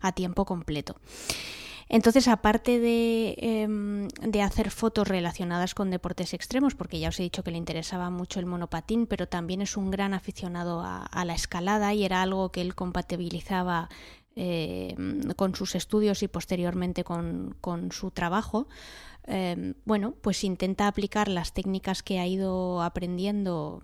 a 0.00 0.12
tiempo 0.12 0.44
completo. 0.44 0.96
Entonces, 1.92 2.28
aparte 2.28 2.76
em, 3.36 4.06
de, 4.06 4.42
hacer 4.42 4.70
fotos 4.70 5.08
relacionadas 5.08 5.74
con 5.74 5.90
deportes 5.90 6.34
extremos, 6.34 6.76
porque 6.76 7.00
ya 7.00 7.08
os 7.08 7.18
he 7.18 7.24
dicho 7.24 7.42
que 7.42 7.50
le 7.50 7.58
interesaba 7.58 8.10
mucho 8.10 8.38
el 8.38 8.46
monopatín, 8.46 9.08
pero 9.08 9.26
también 9.26 9.60
es 9.60 9.76
un 9.76 9.90
gran 9.90 10.14
aficionado 10.14 10.82
a, 10.84 11.24
la 11.24 11.34
escalada 11.34 11.92
y 11.92 12.04
era 12.04 12.22
algo 12.22 12.52
que 12.52 12.60
él 12.60 12.76
compatibilizaba 12.76 13.88
em, 14.36 15.32
con 15.34 15.56
sus 15.56 15.74
estudios 15.74 16.22
y 16.22 16.28
posteriormente 16.28 17.02
con, 17.02 17.56
su 17.90 18.12
trabajo. 18.12 18.68
Em, 19.24 19.74
bueno, 19.84 20.14
pues 20.22 20.44
intenta 20.44 20.86
aplicar 20.86 21.26
las 21.26 21.52
técnicas 21.54 22.04
que 22.04 22.20
ha 22.20 22.26
ido 22.26 22.82
aprendiendo 22.82 23.80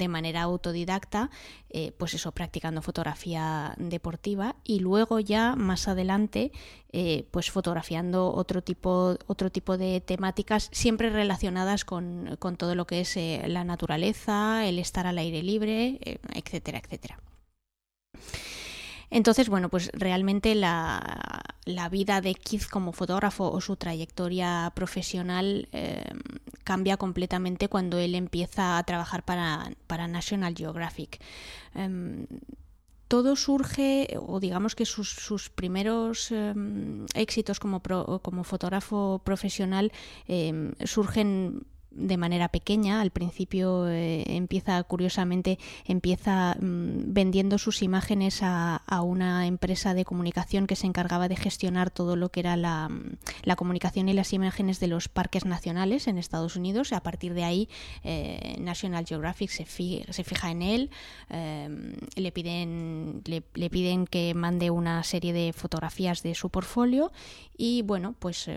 de 0.00 0.08
manera 0.08 0.42
autodidacta, 0.42 1.30
eh, 1.68 1.92
pues 1.98 2.14
eso, 2.14 2.32
practicando 2.32 2.82
fotografía 2.82 3.74
deportiva 3.78 4.56
y 4.64 4.80
luego 4.80 5.20
ya 5.20 5.54
más 5.56 5.86
adelante, 5.88 6.50
eh, 6.92 7.26
pues 7.30 7.50
fotografiando 7.50 8.32
otro 8.32 8.62
tipo, 8.62 9.16
otro 9.26 9.50
tipo 9.50 9.76
de 9.76 10.00
temáticas 10.00 10.70
siempre 10.72 11.10
relacionadas 11.10 11.84
con, 11.84 12.36
con 12.38 12.56
todo 12.56 12.74
lo 12.74 12.86
que 12.86 13.02
es 13.02 13.16
eh, 13.16 13.42
la 13.46 13.62
naturaleza, 13.62 14.66
el 14.66 14.78
estar 14.78 15.06
al 15.06 15.18
aire 15.18 15.42
libre, 15.42 16.00
etcétera, 16.34 16.78
etcétera. 16.78 17.20
Entonces, 19.10 19.48
bueno, 19.48 19.68
pues 19.68 19.90
realmente 19.92 20.54
la, 20.54 21.42
vida 21.90 22.20
de 22.20 22.34
Keith 22.34 22.68
como 22.68 22.92
fotógrafo 22.92 23.50
o 23.50 23.60
su 23.60 23.76
trayectoria 23.76 24.72
profesional 24.74 25.68
eh, 25.72 26.04
cambia 26.62 26.96
completamente 26.96 27.68
cuando 27.68 27.98
él 27.98 28.14
empieza 28.14 28.78
a 28.78 28.82
trabajar 28.84 29.24
para, 29.24 30.08
National 30.08 30.54
Geographic. 30.56 31.20
Em, 31.74 32.26
todo 33.08 33.34
surge, 33.34 34.16
o 34.20 34.38
digamos 34.38 34.76
que 34.76 34.86
sus, 34.86 35.50
primeros 35.50 36.30
em, 36.30 37.06
éxitos 37.14 37.58
como, 37.58 37.82
como 38.22 38.44
fotógrafo 38.44 39.20
profesional 39.24 39.90
em, 40.28 40.72
surgen 40.84 41.66
de 41.90 42.16
manera 42.16 42.48
pequeña. 42.48 43.00
Al 43.00 43.10
principio 43.10 43.88
eh, 43.88 44.24
empieza, 44.26 44.82
curiosamente, 44.84 45.58
empieza 45.84 46.56
mm, 46.60 47.12
vendiendo 47.12 47.58
sus 47.58 47.82
imágenes 47.82 48.40
a, 48.42 48.80
una 49.02 49.46
empresa 49.46 49.94
de 49.94 50.04
comunicación 50.04 50.66
que 50.66 50.76
se 50.76 50.86
encargaba 50.86 51.28
de 51.28 51.36
gestionar 51.36 51.90
todo 51.90 52.16
lo 52.16 52.30
que 52.30 52.40
era 52.40 52.56
la, 52.56 52.88
mm, 52.88 53.16
la 53.42 53.56
comunicación 53.56 54.08
y 54.08 54.12
las 54.12 54.32
imágenes 54.32 54.78
de 54.78 54.86
los 54.86 55.08
parques 55.08 55.44
nacionales 55.44 56.06
en 56.06 56.18
Estados 56.18 56.56
Unidos. 56.56 56.92
A 56.92 57.02
partir 57.02 57.34
de 57.34 57.44
ahí, 57.44 57.68
eh, 58.04 58.56
National 58.60 59.06
Geographic 59.06 59.50
se, 59.50 59.64
se, 59.64 60.24
fija 60.24 60.50
en 60.50 60.62
él, 60.62 60.90
em, 61.28 61.94
le, 62.14 62.32
piden, 62.32 63.22
le, 63.24 63.70
piden 63.70 64.06
que 64.06 64.34
mande 64.34 64.70
una 64.70 65.02
serie 65.02 65.32
de 65.32 65.52
fotografías 65.52 66.22
de 66.22 66.34
su 66.34 66.50
portfolio 66.50 67.10
y, 67.56 67.82
bueno, 67.82 68.14
pues 68.18 68.48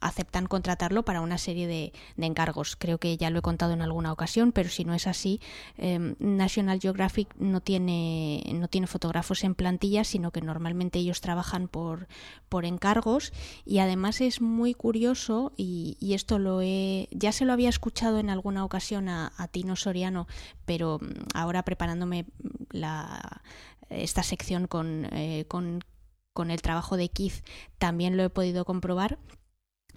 aceptan 0.00 0.46
contratarlo 0.46 1.04
para 1.04 1.20
una 1.20 1.38
serie 1.38 1.66
de 1.66 1.92
encargos 2.16 2.57
Creo 2.76 2.98
que 2.98 3.16
ya 3.16 3.30
lo 3.30 3.38
he 3.38 3.42
contado 3.42 3.72
en 3.72 3.82
alguna 3.82 4.12
ocasión, 4.12 4.52
pero 4.52 4.68
si 4.68 4.84
no 4.84 4.94
es 4.94 5.06
así, 5.06 5.40
em, 5.76 6.16
National 6.18 6.80
Geographic 6.80 7.34
no 7.36 7.60
tiene, 7.60 8.42
no 8.54 8.68
tiene 8.68 8.86
fotógrafos 8.86 9.44
en 9.44 9.54
plantilla, 9.54 10.04
sino 10.04 10.30
que 10.30 10.40
normalmente 10.40 10.98
ellos 10.98 11.20
trabajan 11.20 11.68
por, 11.68 12.08
por 12.48 12.64
encargos. 12.64 13.32
Y 13.64 13.78
además 13.78 14.20
es 14.20 14.40
muy 14.40 14.74
curioso 14.74 15.52
y, 15.56 15.96
esto 16.18 16.38
lo 16.38 16.60
he, 16.62 17.08
ya 17.12 17.32
se 17.32 17.44
lo 17.44 17.52
había 17.52 17.68
escuchado 17.68 18.18
en 18.18 18.30
alguna 18.30 18.64
ocasión 18.64 19.08
a, 19.08 19.30
Tino 19.52 19.76
Soriano, 19.76 20.26
pero 20.64 20.98
mm, 21.00 21.06
ahora 21.34 21.62
preparándome 21.64 22.26
la, 22.70 23.42
esta 23.88 24.22
sección 24.22 24.66
con, 24.66 25.06
eh, 25.12 25.44
con, 25.48 25.84
con 26.32 26.50
el 26.50 26.62
trabajo 26.62 26.96
de 26.96 27.08
Keith 27.08 27.44
también 27.78 28.16
lo 28.16 28.22
he 28.22 28.30
podido 28.30 28.64
comprobar 28.64 29.18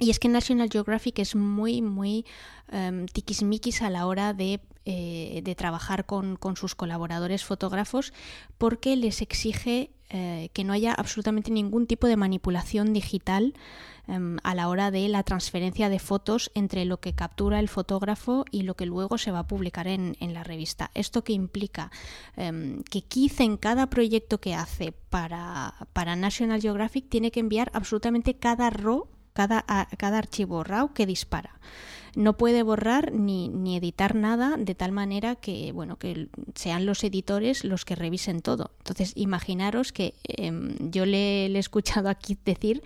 y 0.01 0.09
es 0.09 0.17
que 0.17 0.27
National 0.29 0.69
Geographic 0.69 1.19
es 1.19 1.35
muy, 1.35 1.83
muy 1.83 2.25
um, 2.73 3.05
tiquismiquis 3.05 3.83
a 3.83 3.91
la 3.91 4.07
hora 4.07 4.33
de, 4.33 4.59
eh, 4.83 5.41
de 5.43 5.55
trabajar 5.55 6.07
con, 6.07 6.37
con, 6.37 6.57
sus 6.57 6.73
colaboradores 6.73 7.45
fotógrafos 7.45 8.11
porque 8.57 8.95
les 8.95 9.21
exige 9.21 9.91
eh, 10.09 10.49
que 10.53 10.63
no 10.63 10.73
haya 10.73 10.91
absolutamente 10.93 11.51
ningún 11.51 11.85
tipo 11.85 12.07
de 12.07 12.17
manipulación 12.17 12.93
digital 12.93 13.53
em, 14.07 14.37
a 14.41 14.55
la 14.55 14.69
hora 14.69 14.89
de 14.89 15.07
la 15.07 15.21
transferencia 15.21 15.87
de 15.87 15.99
fotos 15.99 16.49
entre 16.55 16.85
lo 16.85 16.99
que 16.99 17.13
captura 17.13 17.59
el 17.59 17.69
fotógrafo 17.69 18.43
y 18.49 18.63
lo 18.63 18.73
que 18.73 18.87
luego 18.87 19.19
se 19.19 19.29
va 19.29 19.39
a 19.39 19.47
publicar 19.47 19.87
en, 19.87 20.17
en 20.19 20.33
la 20.33 20.43
revista. 20.43 20.89
Esto 20.95 21.23
que 21.23 21.33
implica 21.33 21.91
em, 22.37 22.81
que 22.89 23.03
quizá 23.03 23.43
en 23.43 23.55
cada 23.55 23.91
proyecto 23.91 24.41
que 24.41 24.55
hace 24.55 24.93
para, 24.93 25.75
para 25.93 26.15
National 26.15 26.59
Geographic 26.59 27.07
tiene 27.07 27.29
que 27.29 27.39
enviar 27.39 27.69
absolutamente 27.75 28.33
cada 28.33 28.71
RAW 28.71 29.07
cada, 29.33 29.63
cada 29.97 30.17
archivo 30.17 30.63
RAW 30.63 30.93
que 30.93 31.05
dispara. 31.05 31.59
No 32.13 32.35
puede 32.35 32.61
borrar 32.61 33.13
ni, 33.13 33.47
ni, 33.47 33.77
editar 33.77 34.15
nada 34.15 34.57
de 34.57 34.75
tal 34.75 34.91
manera 34.91 35.35
que, 35.35 35.71
bueno, 35.71 35.97
que 35.97 36.27
sean 36.55 36.85
los 36.85 37.03
editores 37.05 37.63
los 37.63 37.85
que 37.85 37.95
revisen 37.95 38.41
todo. 38.41 38.71
Entonces, 38.79 39.13
imaginaros 39.15 39.93
que 39.93 40.15
em, 40.23 40.75
yo 40.91 41.05
le, 41.05 41.47
le, 41.47 41.57
he 41.57 41.59
escuchado 41.59 42.09
aquí 42.09 42.37
decir 42.43 42.83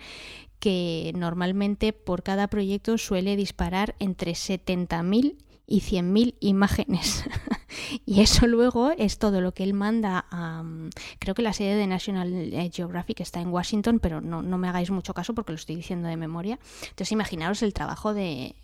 que 0.60 1.12
normalmente 1.16 1.92
por 1.92 2.22
cada 2.22 2.46
proyecto 2.46 2.98
suele 2.98 3.36
disparar 3.36 3.96
entre 3.98 4.32
70.000 4.32 5.36
y 5.66 5.80
100.000 5.80 6.34
imágenes. 6.40 7.24
y 8.04 8.20
eso 8.20 8.46
luego 8.46 8.92
es 8.96 9.18
todo 9.18 9.40
lo 9.40 9.52
que 9.52 9.64
él 9.64 9.74
manda 9.74 10.26
a... 10.30 10.62
Creo 11.18 11.34
que 11.34 11.42
la 11.42 11.52
sede 11.52 11.74
de 11.74 11.86
National 11.86 12.30
Geographic 12.72 13.20
está 13.20 13.40
en 13.40 13.48
Washington, 13.48 13.98
pero 13.98 14.20
no, 14.20 14.42
no, 14.42 14.58
me 14.58 14.68
hagáis 14.68 14.90
mucho 14.90 15.14
caso 15.14 15.34
porque 15.34 15.52
lo 15.52 15.56
estoy 15.56 15.76
diciendo 15.76 16.08
de 16.08 16.16
memoria. 16.16 16.58
Entonces 16.82 17.12
imaginaros 17.12 17.62
el 17.62 17.72
trabajo 17.72 18.14
de 18.14 18.54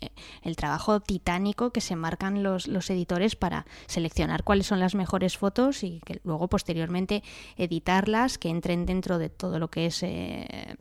el 0.41 0.55
trabajo 0.55 1.01
titánico 1.01 1.71
que 1.71 1.81
se 1.81 1.95
marcan 1.95 2.43
los, 2.43 2.67
los 2.67 2.89
editores 2.89 3.35
para 3.35 3.65
seleccionar 3.87 4.43
cuáles 4.43 4.67
son 4.67 4.79
las 4.79 4.95
mejores 4.95 5.37
fotos 5.37 5.83
y 5.83 5.99
que 6.05 6.21
luego 6.23 6.47
posteriormente 6.47 7.23
editarlas, 7.57 8.37
que 8.37 8.49
entren 8.49 8.85
dentro 8.85 9.17
de 9.17 9.29
todo 9.29 9.59
lo 9.59 9.69
que 9.69 9.87
es 9.87 10.03
eh, 10.03 10.75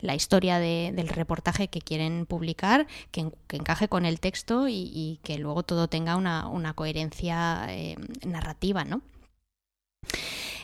la 0.00 0.14
historia 0.14 0.58
del 0.58 1.08
reportaje 1.08 1.68
que 1.68 1.80
quieren 1.80 2.26
publicar, 2.26 2.86
que, 3.10 3.30
encaje 3.50 3.88
con 3.88 4.06
el 4.06 4.20
texto 4.20 4.68
y, 4.68 4.90
y 4.94 5.20
que 5.22 5.38
luego 5.38 5.50
luego 5.50 5.64
todo 5.64 5.88
tenga 5.88 6.14
una, 6.14 6.46
una 6.46 6.74
coherencia 6.74 7.59
eh, 7.68 7.96
narrativa, 8.24 8.84
¿no? 8.84 9.02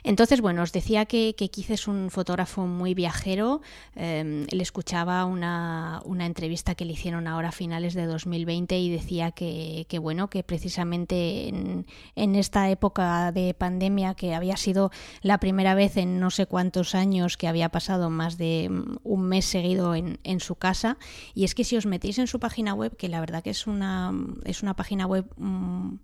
Entonces, 0.06 0.40
bueno, 0.40 0.62
os 0.62 0.70
decía 0.70 1.04
que, 1.06 1.34
que 1.34 1.50
es 1.68 1.88
un 1.88 2.10
fotógrafo 2.12 2.64
muy 2.64 2.94
viajero. 2.94 3.60
Eh, 3.96 4.46
le 4.48 4.62
escuchaba 4.62 5.24
una, 5.24 6.00
una, 6.04 6.26
entrevista 6.26 6.76
que 6.76 6.84
le 6.84 6.92
hicieron 6.92 7.26
ahora 7.26 7.48
a 7.48 7.52
finales 7.52 7.92
de 7.94 8.06
2020 8.06 8.78
y 8.78 8.88
decía 8.88 9.32
que, 9.32 9.84
que 9.88 9.98
bueno, 9.98 10.30
que 10.30 10.44
precisamente 10.44 11.48
en, 11.48 11.86
esta 12.36 12.70
época 12.70 13.32
de 13.32 13.52
pandemia, 13.54 14.14
que 14.14 14.32
había 14.32 14.56
sido 14.56 14.92
la 15.22 15.38
primera 15.38 15.74
vez 15.74 15.96
en 15.96 16.20
no 16.20 16.30
sé 16.30 16.46
cuántos 16.46 16.94
años 16.94 17.36
que 17.36 17.48
había 17.48 17.70
pasado 17.70 18.08
más 18.08 18.38
de 18.38 18.70
un 19.02 19.22
mes 19.22 19.44
seguido 19.44 19.96
en, 19.96 20.38
su 20.38 20.54
casa. 20.54 20.98
Y 21.34 21.42
es 21.42 21.56
que 21.56 21.64
si 21.64 21.76
os 21.76 21.84
metéis 21.84 22.20
en 22.20 22.28
su 22.28 22.38
página 22.38 22.74
web, 22.74 22.96
que 22.96 23.08
la 23.08 23.18
verdad 23.18 23.42
que 23.42 23.50
es 23.50 23.66
una, 23.66 24.12
es 24.44 24.62
una 24.62 24.76
página 24.76 25.06
web... 25.06 25.26
Mmm, 25.36 25.96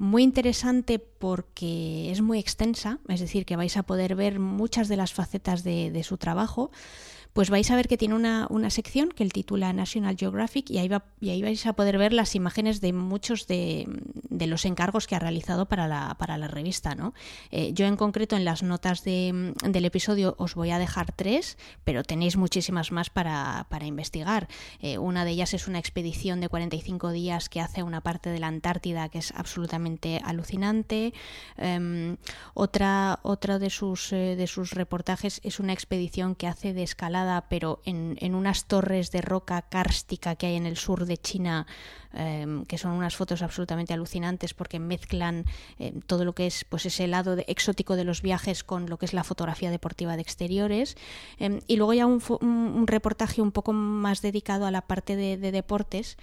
muy 0.00 0.22
interesante 0.22 0.98
porque 0.98 2.10
es 2.10 2.22
muy 2.22 2.38
extensa, 2.38 3.00
es 3.06 3.20
decir, 3.20 3.44
que 3.44 3.56
vais 3.56 3.76
a 3.76 3.82
poder 3.82 4.16
ver 4.16 4.38
muchas 4.38 4.88
de 4.88 4.96
las 4.96 5.12
facetas 5.12 5.62
de, 5.62 6.02
su 6.04 6.16
trabajo, 6.16 6.70
pues 7.32 7.50
vais 7.50 7.70
a 7.70 7.76
ver 7.76 7.88
que 7.88 7.96
tiene 7.96 8.14
una, 8.14 8.48
sección 8.70 9.10
que 9.10 9.22
el 9.22 9.32
titula 9.32 9.72
National 9.72 10.16
Geographic 10.16 10.70
y 10.70 10.78
ahí, 10.78 10.88
va, 10.88 11.04
y 11.20 11.30
ahí 11.30 11.42
vais 11.42 11.64
a 11.66 11.72
poder 11.72 11.98
ver 11.98 12.12
las 12.12 12.34
imágenes 12.34 12.80
de 12.80 12.92
muchos 12.92 13.46
de, 13.46 13.86
los 14.30 14.64
encargos 14.64 15.06
que 15.06 15.14
ha 15.14 15.18
realizado 15.18 15.66
para 15.66 15.88
la, 15.88 16.16
para 16.18 16.38
la 16.38 16.48
revista. 16.48 16.94
¿no? 16.94 17.14
Eh, 17.50 17.72
yo 17.72 17.86
en 17.86 17.96
concreto 17.96 18.36
en 18.36 18.44
las 18.44 18.62
notas 18.62 19.04
del 19.04 19.84
episodio 19.84 20.34
os 20.38 20.54
voy 20.54 20.70
a 20.70 20.78
dejar 20.78 21.12
tres, 21.12 21.58
pero 21.84 22.02
tenéis 22.02 22.36
muchísimas 22.36 22.92
más 22.92 23.10
para, 23.10 23.66
investigar. 23.82 24.48
Eh, 24.80 24.98
una 24.98 25.24
de 25.24 25.30
ellas 25.32 25.54
es 25.54 25.66
una 25.66 25.78
expedición 25.78 26.40
de 26.40 26.48
45 26.48 27.12
días 27.12 27.48
que 27.48 27.60
hace 27.60 27.82
una 27.82 28.00
parte 28.00 28.30
de 28.30 28.38
la 28.38 28.48
Antártida 28.48 29.08
que 29.08 29.18
es 29.18 29.32
absolutamente 29.34 30.20
alucinante. 30.24 31.14
Em, 31.56 32.16
otra, 32.54 33.20
otra 33.22 33.58
de, 33.58 33.70
sus, 33.70 34.12
eh, 34.12 34.36
de 34.36 34.46
sus 34.46 34.72
reportajes 34.72 35.40
es 35.44 35.60
una 35.60 35.72
expedición 35.72 36.34
que 36.34 36.46
hace 36.46 36.74
de 36.74 36.82
escalada, 36.82 37.19
pero 37.48 37.80
en, 37.84 38.16
en 38.20 38.34
unas 38.34 38.66
torres 38.66 39.10
de 39.10 39.20
roca 39.20 39.62
kárstica 39.62 40.36
que 40.36 40.46
hay 40.46 40.56
en 40.56 40.66
el 40.66 40.76
sur 40.76 41.06
de 41.06 41.18
China, 41.18 41.66
em, 42.12 42.64
que 42.64 42.78
son 42.78 42.92
unas 42.92 43.16
fotos 43.16 43.42
absolutamente 43.42 43.94
alucinantes 43.94 44.54
porque 44.54 44.78
mezclan 44.78 45.44
em, 45.78 46.00
todo 46.00 46.24
lo 46.24 46.34
que 46.34 46.46
es 46.46 46.64
pues 46.64 46.86
ese 46.86 47.06
lado 47.06 47.36
exótico 47.46 47.96
de 47.96 48.04
los 48.04 48.22
viajes 48.22 48.64
con 48.64 48.88
lo 48.88 48.98
que 48.98 49.06
es 49.06 49.12
la 49.12 49.24
fotografía 49.24 49.70
deportiva 49.70 50.16
de 50.16 50.22
exteriores. 50.22 50.96
Em, 51.38 51.60
y 51.66 51.76
luego 51.76 51.94
ya 51.94 52.06
un, 52.06 52.86
reportaje 52.86 53.42
un 53.42 53.52
poco 53.52 53.72
más 53.72 54.22
dedicado 54.22 54.66
a 54.66 54.70
la 54.70 54.82
parte 54.82 55.16
de, 55.16 55.36
deportes 55.50 56.16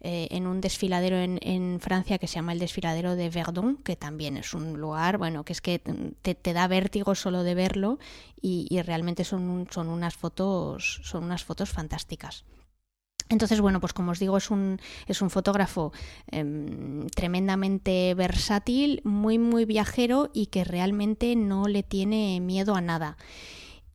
eh, 0.00 0.28
en 0.30 0.46
un 0.46 0.60
desfiladero 0.60 1.16
en, 1.16 1.80
Francia 1.80 2.18
que 2.18 2.26
se 2.26 2.36
llama 2.36 2.52
el 2.52 2.58
desfiladero 2.58 3.16
de 3.16 3.30
Verdun, 3.30 3.76
que 3.76 3.96
también 3.96 4.36
es 4.36 4.54
un 4.54 4.78
lugar, 4.78 5.18
bueno, 5.18 5.44
que 5.44 5.52
es 5.52 5.60
que 5.60 5.78
te, 5.78 6.52
da 6.52 6.66
vértigo 6.68 7.14
solo 7.14 7.42
de 7.42 7.54
verlo 7.54 7.98
y, 8.40 8.80
realmente 8.82 9.24
son, 9.24 9.66
son, 9.70 9.88
unas 9.88 10.14
fotos, 10.14 11.00
son 11.02 11.24
unas 11.24 11.44
fotos 11.44 11.70
fantásticas. 11.70 12.44
Entonces, 13.30 13.60
bueno, 13.60 13.80
pues 13.80 13.92
como 13.92 14.12
os 14.12 14.18
digo, 14.18 14.36
es 14.36 14.50
un, 14.50 14.80
es 15.06 15.22
un 15.22 15.30
fotógrafo 15.30 15.92
em, 16.30 17.06
tremendamente 17.08 18.14
versátil, 18.14 19.00
muy, 19.04 19.38
muy 19.38 19.64
viajero 19.64 20.30
y 20.34 20.46
que 20.46 20.64
realmente 20.64 21.34
no 21.34 21.66
le 21.66 21.82
tiene 21.82 22.40
miedo 22.40 22.74
a 22.74 22.80
nada. 22.80 23.16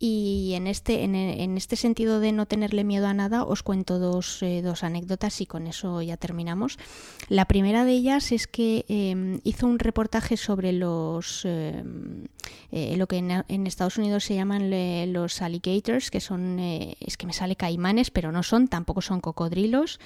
Y 0.01 0.53
en 0.55 0.67
este, 0.67 1.03
en, 1.03 1.13
en, 1.13 1.57
este 1.57 1.75
sentido 1.75 2.21
de 2.21 2.31
no 2.31 2.45
tenerle 2.45 2.85
miedo 2.85 3.05
a 3.07 3.13
nada, 3.13 3.43
os 3.43 3.63
cuento 3.63 3.99
dos, 3.99 4.41
eh, 4.41 4.61
dos, 4.61 4.85
anécdotas 4.85 5.41
y 5.41 5.45
con 5.45 5.67
eso 5.67 6.01
ya 6.01 6.15
terminamos. 6.15 6.79
La 7.27 7.43
primera 7.43 7.83
de 7.83 7.91
ellas 7.91 8.31
es 8.31 8.47
que 8.47 8.85
em, 8.87 9.41
hizo 9.43 9.67
un 9.67 9.77
reportaje 9.77 10.37
sobre 10.37 10.71
los 10.71 11.43
em, 11.43 12.27
eh, 12.71 12.95
lo 12.95 13.07
que 13.07 13.17
en, 13.17 13.67
Estados 13.67 13.97
Unidos 13.97 14.23
se 14.23 14.35
llaman 14.35 14.71
los 15.11 15.41
alligators, 15.41 16.11
que 16.11 16.21
son, 16.21 16.59
eh, 16.59 16.95
es 17.01 17.17
que 17.17 17.27
me 17.27 17.33
sale 17.33 17.57
caimanes, 17.57 18.09
pero 18.09 18.31
no 18.31 18.41
son, 18.41 18.69
tampoco 18.69 19.01
son 19.01 19.19
cocodrilos. 19.19 19.99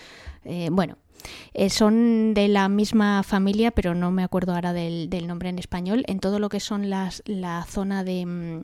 bueno, 0.72 0.98
eh, 1.54 1.70
son 1.70 2.34
de 2.34 2.48
la 2.48 2.70
misma 2.70 3.24
familia, 3.24 3.72
pero 3.72 3.96
no 3.96 4.12
me 4.12 4.24
acuerdo 4.24 4.54
ahora 4.54 4.74
del, 4.74 5.10
nombre 5.28 5.50
en 5.50 5.60
español, 5.60 6.04
en 6.08 6.20
todo 6.20 6.40
lo 6.40 6.50
que 6.50 6.60
son 6.60 6.90
las, 6.90 7.24
la 7.26 7.66
zona 7.66 8.04
de, 8.04 8.26
mm, 8.26 8.62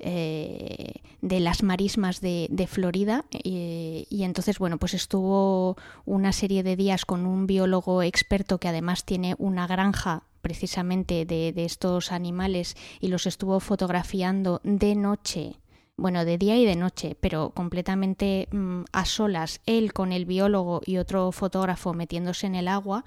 eh, 0.00 0.94
de 1.20 1.40
las 1.40 1.62
marismas 1.62 2.20
de, 2.20 2.68
Florida. 2.68 3.24
Eh, 3.44 4.06
y 4.08 4.24
entonces, 4.24 4.58
bueno, 4.58 4.78
pues 4.78 4.94
estuvo 4.94 5.76
una 6.04 6.32
serie 6.32 6.62
de 6.62 6.76
días 6.76 7.04
con 7.04 7.26
un 7.26 7.46
biólogo 7.46 8.02
experto 8.02 8.58
que 8.58 8.68
además 8.68 9.04
tiene 9.04 9.34
una 9.38 9.66
granja 9.66 10.22
precisamente 10.40 11.24
de, 11.24 11.52
de 11.52 11.64
estos 11.64 12.12
animales 12.12 12.76
y 13.00 13.08
los 13.08 13.26
estuvo 13.26 13.60
fotografiando 13.60 14.60
de 14.62 14.94
noche 14.94 15.56
bueno, 15.96 16.24
de 16.24 16.38
día 16.38 16.56
y 16.56 16.64
de 16.64 16.74
noche, 16.74 17.16
pero 17.20 17.50
completamente 17.50 18.48
mm, 18.50 18.82
a 18.92 19.04
solas, 19.04 19.60
él 19.66 19.92
con 19.92 20.12
el 20.12 20.24
biólogo 20.26 20.80
y 20.84 20.96
otro 20.96 21.30
fotógrafo 21.30 21.94
metiéndose 21.94 22.46
en 22.46 22.56
el 22.56 22.68
agua. 22.68 23.04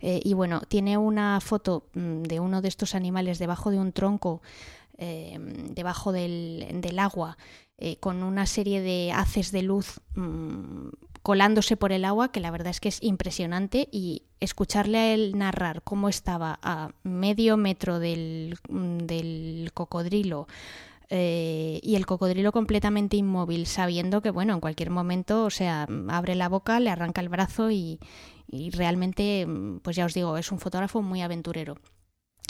Eh, 0.00 0.20
y 0.22 0.34
bueno, 0.34 0.60
tiene 0.68 0.98
una 0.98 1.40
foto 1.40 1.88
mm, 1.94 2.22
de 2.22 2.40
uno 2.40 2.62
de 2.62 2.68
estos 2.68 2.94
animales 2.94 3.38
debajo 3.38 3.70
de 3.70 3.78
un 3.78 3.92
tronco, 3.92 4.40
em, 4.98 5.74
debajo 5.74 6.12
del, 6.12 6.98
agua, 6.98 7.38
eh, 7.76 7.96
con 7.96 8.22
una 8.22 8.46
serie 8.46 8.80
de 8.80 9.12
haces 9.12 9.50
de 9.50 9.62
luz 9.62 10.00
mm, 10.14 10.88
colándose 11.22 11.76
por 11.76 11.92
el 11.92 12.04
agua, 12.04 12.30
que 12.30 12.40
la 12.40 12.52
verdad 12.52 12.70
es 12.70 12.80
que 12.80 12.88
es 12.88 13.02
impresionante, 13.02 13.88
y 13.90 14.22
escucharle 14.40 14.98
a 14.98 15.12
él 15.12 15.36
narrar 15.36 15.82
cómo 15.82 16.08
estaba 16.08 16.58
a 16.62 16.92
medio 17.02 17.56
metro 17.56 17.98
del, 17.98 18.56
del 18.68 19.70
cocodrilo, 19.74 20.46
eh, 21.10 21.80
y 21.82 21.96
el 21.96 22.06
cocodrilo 22.06 22.52
completamente 22.52 23.16
inmóvil, 23.16 23.66
sabiendo 23.66 24.20
que, 24.20 24.30
bueno, 24.30 24.54
en 24.54 24.60
cualquier 24.60 24.90
momento, 24.90 25.44
o 25.44 25.50
sea, 25.50 25.86
abre 26.08 26.34
la 26.34 26.48
boca, 26.48 26.80
le 26.80 26.90
arranca 26.90 27.20
el 27.20 27.28
brazo 27.28 27.70
y, 27.70 27.98
y 28.46 28.70
realmente, 28.70 29.46
pues 29.82 29.96
ya 29.96 30.04
os 30.04 30.14
digo, 30.14 30.36
es 30.36 30.52
un 30.52 30.58
fotógrafo 30.58 31.02
muy 31.02 31.22
aventurero. 31.22 31.76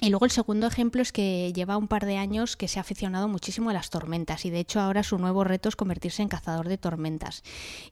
Y 0.01 0.11
luego 0.11 0.26
el 0.26 0.30
segundo 0.30 0.68
ejemplo 0.68 1.03
es 1.03 1.11
que 1.11 1.53
lleva 1.53 1.76
un 1.76 1.88
par 1.88 2.07
de 2.07 2.18
años 2.18 2.57
que 2.57 2.68
se 2.68 2.78
ha 2.78 2.82
aficionado 2.82 3.26
muchísimo 3.26 3.70
a 3.70 3.72
las 3.72 3.90
tormentas 3.90 4.44
y 4.44 4.51
de 4.51 4.61
hecho 4.61 4.80
ahora 4.80 5.03
su 5.03 5.18
nuevo 5.18 5.42
reto 5.42 5.68
es 5.68 5.74
convertirse 5.74 6.22
en 6.22 6.28
cazador 6.28 6.68
de 6.68 6.78
tormentas. 6.78 7.42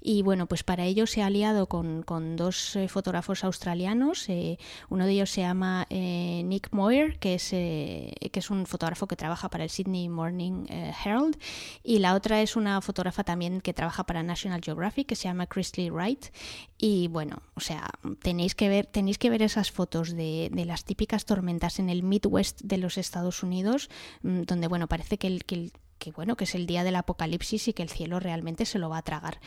Y 0.01 0.23
bueno, 0.23 0.47
pues 0.47 0.63
para 0.63 0.85
ello 0.85 1.09
se 1.09 1.23
ha 1.23 1.27
aliado 1.27 1.67
con, 1.67 2.05
dos 2.37 2.77
eh, 2.77 2.87
fotógrafos 2.87 3.43
australianos. 3.43 4.29
Eh, 4.29 4.57
uno 4.89 5.05
de 5.05 5.13
ellos 5.13 5.31
se 5.31 5.41
llama 5.41 5.89
eh, 5.91 6.43
Nick 6.45 6.69
Moyer, 6.71 7.19
que 7.19 7.35
es, 7.35 7.51
que 7.51 8.31
es 8.33 8.51
un 8.51 8.67
fotógrafo 8.67 9.09
que 9.09 9.17
trabaja 9.17 9.51
para 9.51 9.65
el 9.65 9.71
Sydney 9.71 10.09
Morning 10.09 10.67
Herald. 10.69 11.37
Y 11.83 11.99
la 11.99 12.15
otra 12.15 12.41
es 12.41 12.55
una 12.55 12.81
fotógrafa 12.83 13.25
también 13.25 13.61
que 13.61 13.75
trabaja 13.75 14.05
para 14.05 14.23
National 14.23 14.61
Geographic, 14.63 15.09
que 15.09 15.17
se 15.17 15.25
llama 15.25 15.49
Chrisley 15.49 15.91
Wright. 15.91 16.27
Y 16.79 17.09
bueno, 17.09 17.43
o 17.55 17.61
sea, 17.61 17.89
tenéis 18.21 18.55
que 18.55 18.69
ver, 18.69 18.87
tenéis 18.87 19.17
que 19.19 19.31
ver 19.31 19.43
esas 19.43 19.71
fotos 19.71 20.15
de, 20.15 20.51
de 20.53 20.65
las 20.67 20.85
típicas 20.85 21.25
tormentas 21.25 21.79
en 21.79 21.89
el 21.89 22.03
Midwest 22.03 22.61
de 22.63 22.77
los 22.77 22.99
Estados 22.99 23.43
Unidos, 23.43 23.89
mm, 24.23 24.43
donde 24.43 24.69
bueno, 24.69 24.87
parece 24.87 25.17
que 25.17 25.27
el, 25.27 25.45
que, 25.45 25.71
bueno, 26.15 26.37
que 26.37 26.45
es 26.45 26.55
el 26.55 26.67
día 26.67 26.85
del 26.85 26.97
apocalipsis 26.97 27.69
y 27.69 27.73
que 27.73 27.83
el 27.83 27.91
cielo 27.91 28.21
realmente 28.21 28.65
se 28.65 28.79
lo 28.79 28.89
va 28.89 28.99
a 28.99 29.03
tragar. 29.03 29.39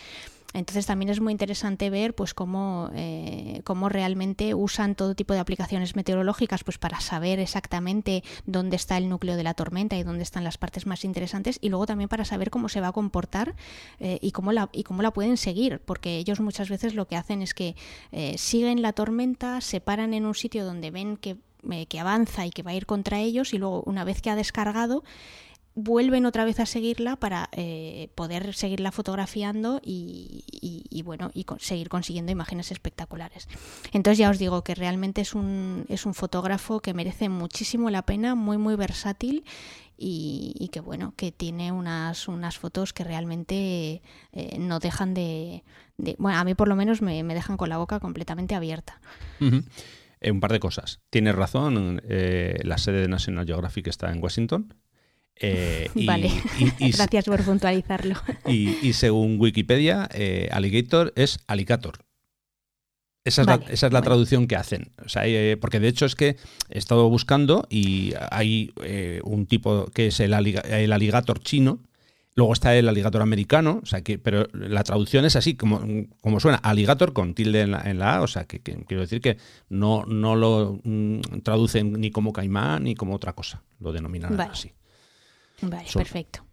Entonces 0.54 0.88
también 0.88 1.10
es 1.10 1.20
muy 1.22 1.32
interesante 1.32 1.92
ver 1.92 2.16
pues 2.16 2.34
cómo, 2.34 2.90
eh, 2.96 3.62
cómo, 3.64 3.88
realmente 3.88 4.56
usan 4.56 4.96
todo 4.96 5.14
tipo 5.14 5.34
de 5.34 5.40
aplicaciones 5.40 5.96
meteorológicas 5.96 6.64
pues 6.64 6.80
para 6.80 7.00
saber 7.02 7.40
exactamente 7.40 8.24
dónde 8.48 8.76
está 8.76 8.98
el 8.98 9.10
núcleo 9.10 9.36
de 9.36 9.44
la 9.44 9.54
tormenta 9.54 9.96
y 9.96 10.04
dónde 10.04 10.24
están 10.24 10.44
las 10.44 10.58
partes 10.58 10.88
más 10.88 11.06
interesantes 11.06 11.60
y 11.62 11.70
luego 11.70 11.86
también 11.86 12.10
para 12.10 12.26
saber 12.26 12.50
cómo 12.50 12.68
se 12.68 12.82
va 12.82 12.88
a 12.88 12.92
comportar 12.92 13.56
eh, 14.00 14.18
y, 14.22 14.32
cómo 14.32 14.52
la, 14.52 14.70
y 14.72 14.84
cómo 14.84 15.04
la 15.04 15.12
pueden 15.12 15.38
seguir 15.38 15.82
porque 15.86 16.18
ellos 16.18 16.40
muchas 16.40 16.70
veces 16.70 16.96
lo 16.96 17.08
que 17.08 17.16
hacen 17.16 17.44
es 17.44 17.54
que 17.54 17.76
eh, 18.12 18.36
siguen 18.40 18.82
la 18.82 18.94
tormenta, 18.94 19.62
se 19.62 19.82
paran 19.82 20.16
en 20.16 20.26
un 20.26 20.34
sitio 20.34 20.66
donde 20.66 20.90
ven 20.90 21.18
que 21.18 21.38
que 21.90 22.00
avanza 22.00 22.46
y 22.46 22.52
que 22.52 22.64
va 22.64 22.72
a 22.72 22.74
ir 22.74 22.86
contra 22.86 23.20
ellos 23.20 23.54
y 23.54 23.58
luego 23.58 23.84
una 23.86 24.06
vez 24.06 24.22
que 24.22 24.30
ha 24.30 24.36
descargado 24.38 25.04
vuelven 25.82 26.26
otra 26.26 26.44
vez 26.44 26.60
a 26.60 26.66
seguirla 26.66 27.16
para 27.16 27.50
eh, 27.54 28.10
poder 28.16 28.54
seguirla 28.54 28.92
fotografiando 28.92 29.80
y, 29.84 30.44
bueno 31.06 31.32
y 31.34 31.46
seguir 31.60 31.90
consiguiendo 31.90 32.32
imágenes 32.32 32.72
espectaculares 32.72 33.48
entonces 33.94 34.18
ya 34.18 34.30
os 34.30 34.38
digo 34.38 34.64
que 34.64 34.76
realmente 34.76 35.22
es 35.22 35.34
un, 35.34 35.86
es 35.88 36.06
un 36.06 36.14
fotógrafo 36.14 36.82
que 36.82 36.94
merece 36.94 37.30
muchísimo 37.30 37.90
la 37.90 38.04
pena 38.04 38.36
muy 38.36 38.58
muy 38.58 38.76
versátil 38.76 39.46
y, 39.98 40.70
que 40.72 40.82
bueno 40.82 41.14
que 41.16 41.32
tiene 41.32 41.72
unas 41.72 42.28
unas 42.28 42.58
fotos 42.58 42.94
que 42.94 43.04
realmente 43.04 44.02
eh, 44.34 44.58
no 44.60 44.80
dejan 44.80 45.14
de, 45.14 45.64
bueno 46.18 46.38
a 46.38 46.44
mí 46.44 46.56
por 46.56 46.68
lo 46.68 46.76
menos 46.76 47.02
me, 47.02 47.24
dejan 47.24 47.58
con 47.58 47.70
la 47.70 47.78
boca 47.78 48.00
completamente 48.00 48.56
abierta 48.56 49.00
eh, 50.22 50.32
un 50.32 50.42
par 50.42 50.52
de 50.52 50.60
cosas. 50.60 51.00
Tienes 51.10 51.34
razón, 51.34 52.02
la 52.06 52.78
sede 52.78 53.02
de 53.02 53.08
National 53.08 53.46
Geographic 53.46 53.88
está 53.88 54.12
en 54.12 54.22
Washington. 54.22 54.74
Eh, 55.40 55.90
vale, 56.06 56.32
gracias 56.80 57.26
por 57.26 57.44
puntualizarlo. 57.44 58.16
Y, 58.46 58.94
según 58.94 59.40
Wikipedia, 59.40 60.10
alligator 60.52 61.14
es 61.16 61.40
alligator. 61.48 62.00
Esa 63.26 63.42
es, 63.42 63.48
la, 63.48 63.56
esa 63.70 63.88
es 63.88 63.94
la 63.94 64.02
traducción 64.02 64.48
que 64.48 64.56
hacen. 64.56 64.92
O 65.06 65.10
sea, 65.10 65.24
porque 65.60 65.80
de 65.80 65.88
hecho 65.88 66.06
es 66.06 66.16
que 66.16 66.38
he 66.70 66.78
estado 66.78 67.08
buscando 67.10 67.68
y 67.70 68.14
hay 68.32 68.74
un 69.24 69.46
tipo 69.46 69.86
que 69.94 70.08
es 70.08 70.20
el, 70.20 70.34
el 70.34 70.92
alligator 70.92 71.40
chino, 71.40 71.80
Luego 72.40 72.54
está 72.54 72.74
el 72.74 72.88
alligator 72.88 73.22
americano, 73.22 73.82
o 73.84 73.86
sea 73.86 74.02
que, 74.02 74.18
pero 74.18 74.48
la 74.54 74.82
traducción 74.86 75.26
es 75.26 75.36
así, 75.36 75.56
como, 75.56 75.82
como 76.22 76.40
suena, 76.40 76.58
alligator 76.58 77.12
con 77.12 77.34
tilde 77.34 77.62
en 77.64 78.00
la, 78.00 78.16
A, 78.16 78.22
o 78.22 78.28
sea 78.28 78.46
que, 78.46 78.62
quiero 78.62 79.02
decir 79.02 79.20
que 79.20 79.36
no, 79.68 80.06
no 80.06 80.38
lo 80.38 80.80
mm, 80.86 81.20
traducen 81.44 81.92
ni 82.00 82.12
como 82.12 82.32
caimán 82.32 82.86
ni 82.86 82.96
como 82.96 83.14
otra 83.14 83.34
cosa, 83.34 83.64
lo 83.82 83.92
denominan 83.92 84.40
así. 84.40 84.72
Vale, 85.62 85.88
perfecto. 85.94 86.44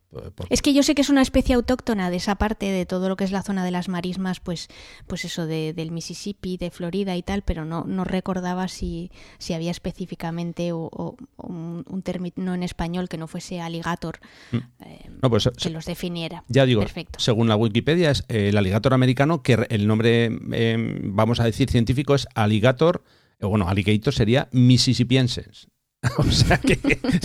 Es 0.50 0.62
que 0.62 0.72
yo 0.72 0.82
sé 0.82 0.94
que 0.94 1.02
es 1.02 1.10
una 1.10 1.22
especie 1.22 1.54
autóctona 1.54 2.10
de 2.10 2.16
esa 2.16 2.36
parte, 2.36 2.66
de 2.66 2.86
todo 2.86 3.08
lo 3.08 3.16
que 3.16 3.24
es 3.24 3.32
la 3.32 3.42
zona 3.42 3.64
de 3.64 3.70
las 3.70 3.88
marismas, 3.88 4.40
pues, 4.40 4.68
pues 5.06 5.24
eso 5.24 5.46
de, 5.46 5.72
del 5.72 5.90
Mississippi, 5.90 6.56
de 6.56 6.70
Florida 6.70 7.16
y 7.16 7.22
tal, 7.22 7.42
pero 7.42 7.64
no, 7.64 7.84
no 7.84 8.04
recordaba 8.04 8.68
si, 8.68 9.10
si 9.38 9.52
había 9.52 9.70
específicamente 9.70 10.72
o, 10.72 11.16
un, 11.36 12.02
término 12.02 12.54
en 12.54 12.62
español 12.62 13.08
que 13.08 13.18
no 13.18 13.26
fuese 13.26 13.60
alligator 13.60 14.20
mm. 14.52 14.56
eh, 14.84 15.10
pues, 15.28 15.50
que 15.60 15.70
los 15.70 15.84
definiera. 15.86 16.44
Ya 16.48 16.66
digo, 16.66 16.84
según 17.18 17.48
la 17.48 17.56
Wikipedia 17.56 18.10
es 18.10 18.24
el 18.28 18.56
alligator 18.56 18.94
americano, 18.94 19.42
que 19.42 19.66
el 19.70 19.86
nombre, 19.86 20.26
em, 20.26 21.16
vamos 21.16 21.40
a 21.40 21.44
decir, 21.44 21.70
científico 21.70 22.14
es 22.14 22.26
alligator, 22.34 23.02
bueno, 23.40 23.68
alligator 23.68 24.14
sería 24.14 24.48
mississippienses. 24.52 25.68
o 26.18 26.30
sea 26.30 26.58
que 26.58 26.78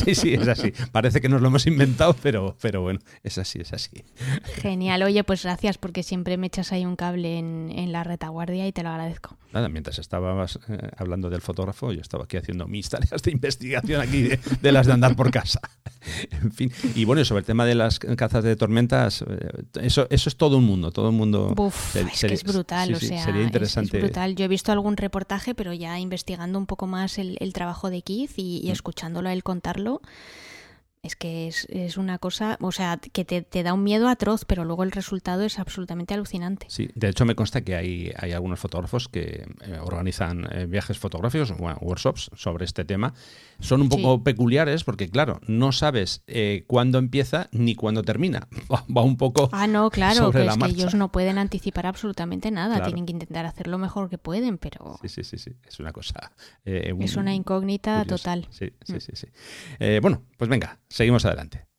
sí, 0.04 0.16
sí, 0.16 0.34
es 0.34 0.48
así. 0.48 0.74
Parece 0.92 1.22
que 1.22 1.30
nos 1.30 1.42
lo 1.42 1.48
hemos 1.48 1.66
inventado, 1.68 2.16
pero, 2.22 2.56
pero 2.62 2.82
bueno, 2.82 3.00
es 3.24 3.38
así, 3.38 3.60
es 3.60 3.74
así. 3.74 4.04
Genial. 4.62 5.04
Oye, 5.04 5.24
pues 5.24 5.44
gracias 5.44 5.78
porque 5.78 6.04
siempre 6.04 6.38
me 6.38 6.48
echas 6.48 6.72
ahí 6.72 6.86
un 6.86 6.96
cable 6.96 7.38
en, 7.38 7.92
la 7.92 8.04
retaguardia 8.04 8.68
y 8.68 8.72
te 8.72 8.84
lo 8.84 8.90
agradezco. 8.90 9.38
Nada, 9.52 9.68
mientras 9.68 10.00
estabas 10.00 10.60
eh, 10.70 10.78
hablando 10.96 11.30
del 11.30 11.42
fotógrafo, 11.42 11.92
yo 11.92 12.00
estaba 12.00 12.24
aquí 12.24 12.38
haciendo 12.38 12.68
mis 12.68 12.90
tareas 12.90 13.22
de 13.22 13.32
investigación 13.32 14.02
aquí 14.02 14.30
de, 14.62 14.72
las 14.72 14.88
de 14.88 14.94
andar 14.94 15.16
por 15.16 15.32
casa. 15.32 15.60
en 16.32 16.52
fin. 16.52 16.72
Y 16.96 17.06
bueno, 17.06 17.24
sobre 17.26 17.40
el 17.40 17.46
tema 17.46 17.66
de 17.66 17.76
las 17.76 18.00
cazas 18.00 18.44
de 18.44 18.56
tormentas, 18.56 19.24
eh, 19.28 19.64
eso, 19.82 20.08
eso 20.10 20.30
es 20.30 20.36
todo 20.38 20.58
un 20.58 20.66
mundo, 20.66 20.92
todo 20.92 21.10
un 21.10 21.18
mundo. 21.18 21.54
Uf, 21.58 21.96
es 21.96 22.22
que 22.22 22.34
es 22.34 22.44
brutal, 22.44 22.94
o 22.94 23.00
sea, 23.00 23.26
sería 23.26 23.44
interesante. 23.44 23.98
Es, 23.98 24.04
brutal. 24.04 24.36
Yo 24.36 24.46
he 24.46 24.48
visto 24.48 24.72
algún 24.72 24.96
reportaje, 24.96 25.54
pero 25.54 25.74
ya 25.74 26.00
investigando 26.00 26.58
un 26.58 26.66
poco 26.66 26.88
más 26.88 27.18
el, 27.18 27.38
trabajo 27.54 27.90
de 27.90 28.02
Keith 28.02 28.32
y, 28.38 28.62
y 28.64 28.71
escuchándolo 28.72 29.30
a 29.30 29.34
él 29.34 29.44
contarlo, 29.44 30.02
es 31.04 31.16
que 31.16 31.48
es, 31.48 31.98
una 31.98 32.20
cosa, 32.20 32.58
o 32.62 32.72
sea, 32.72 32.98
que 32.98 33.26
te, 33.26 33.64
da 33.64 33.74
un 33.74 33.84
miedo 33.84 34.08
atroz, 34.08 34.46
pero 34.46 34.66
luego 34.66 34.84
el 34.84 34.92
resultado 34.92 35.42
es 35.44 35.58
absolutamente 35.58 36.14
alucinante. 36.14 36.68
Sí, 36.70 36.90
de 36.94 37.10
hecho 37.10 37.26
me 37.26 37.34
consta 37.34 37.62
que 37.62 37.76
hay, 37.76 38.12
hay 38.18 38.34
algunos 38.34 38.60
fotógrafos 38.60 39.08
que 39.08 39.48
eh, 39.62 39.80
organizan 39.82 40.48
eh, 40.52 40.68
viajes 40.68 41.00
fotográficos, 41.00 41.58
bueno, 41.58 41.80
workshops 41.82 42.30
sobre 42.36 42.66
este 42.66 42.86
tema. 42.86 43.16
Son 43.60 43.82
un 43.82 43.90
poco 43.90 44.24
peculiares 44.24 44.84
porque, 44.84 45.10
claro, 45.10 45.40
no 45.48 45.72
sabes 45.72 46.24
eh, 46.28 46.66
cuándo 46.68 47.00
empieza 47.00 47.50
ni 47.52 47.74
cuándo 47.74 48.04
termina. 48.04 48.48
Va, 48.70 49.02
un 49.02 49.18
poco. 49.18 49.50
Ah, 49.54 49.66
no, 49.66 49.90
claro, 49.90 50.32
que 50.32 50.46
es 50.46 50.58
que 50.58 50.66
ellos 50.66 50.94
no 50.94 51.12
pueden 51.12 51.40
anticipar 51.40 51.88
absolutamente 51.88 52.52
nada. 52.52 52.84
Tienen 52.84 53.08
que 53.08 53.14
intentar 53.14 53.48
hacer 53.48 53.68
lo 53.68 53.80
mejor 53.80 54.10
que 54.10 54.20
pueden, 54.20 54.60
pero. 54.60 55.00
Sí, 55.02 55.10
sí, 55.10 55.24
sí, 55.24 55.40
sí. 55.40 55.52
Es 55.68 55.80
una 55.80 55.94
cosa. 55.94 56.32
es 56.64 57.16
una 57.16 57.34
incógnita 57.34 58.06
total. 58.06 58.48
Sí, 58.52 58.72
sí, 58.84 58.94
mm. 58.94 59.00
sí. 59.00 59.12
sí. 59.16 59.28
bueno, 60.00 60.22
pues 60.38 60.50
venga, 60.50 60.80
Seguimos 60.92 61.24
adelante. 61.26 61.71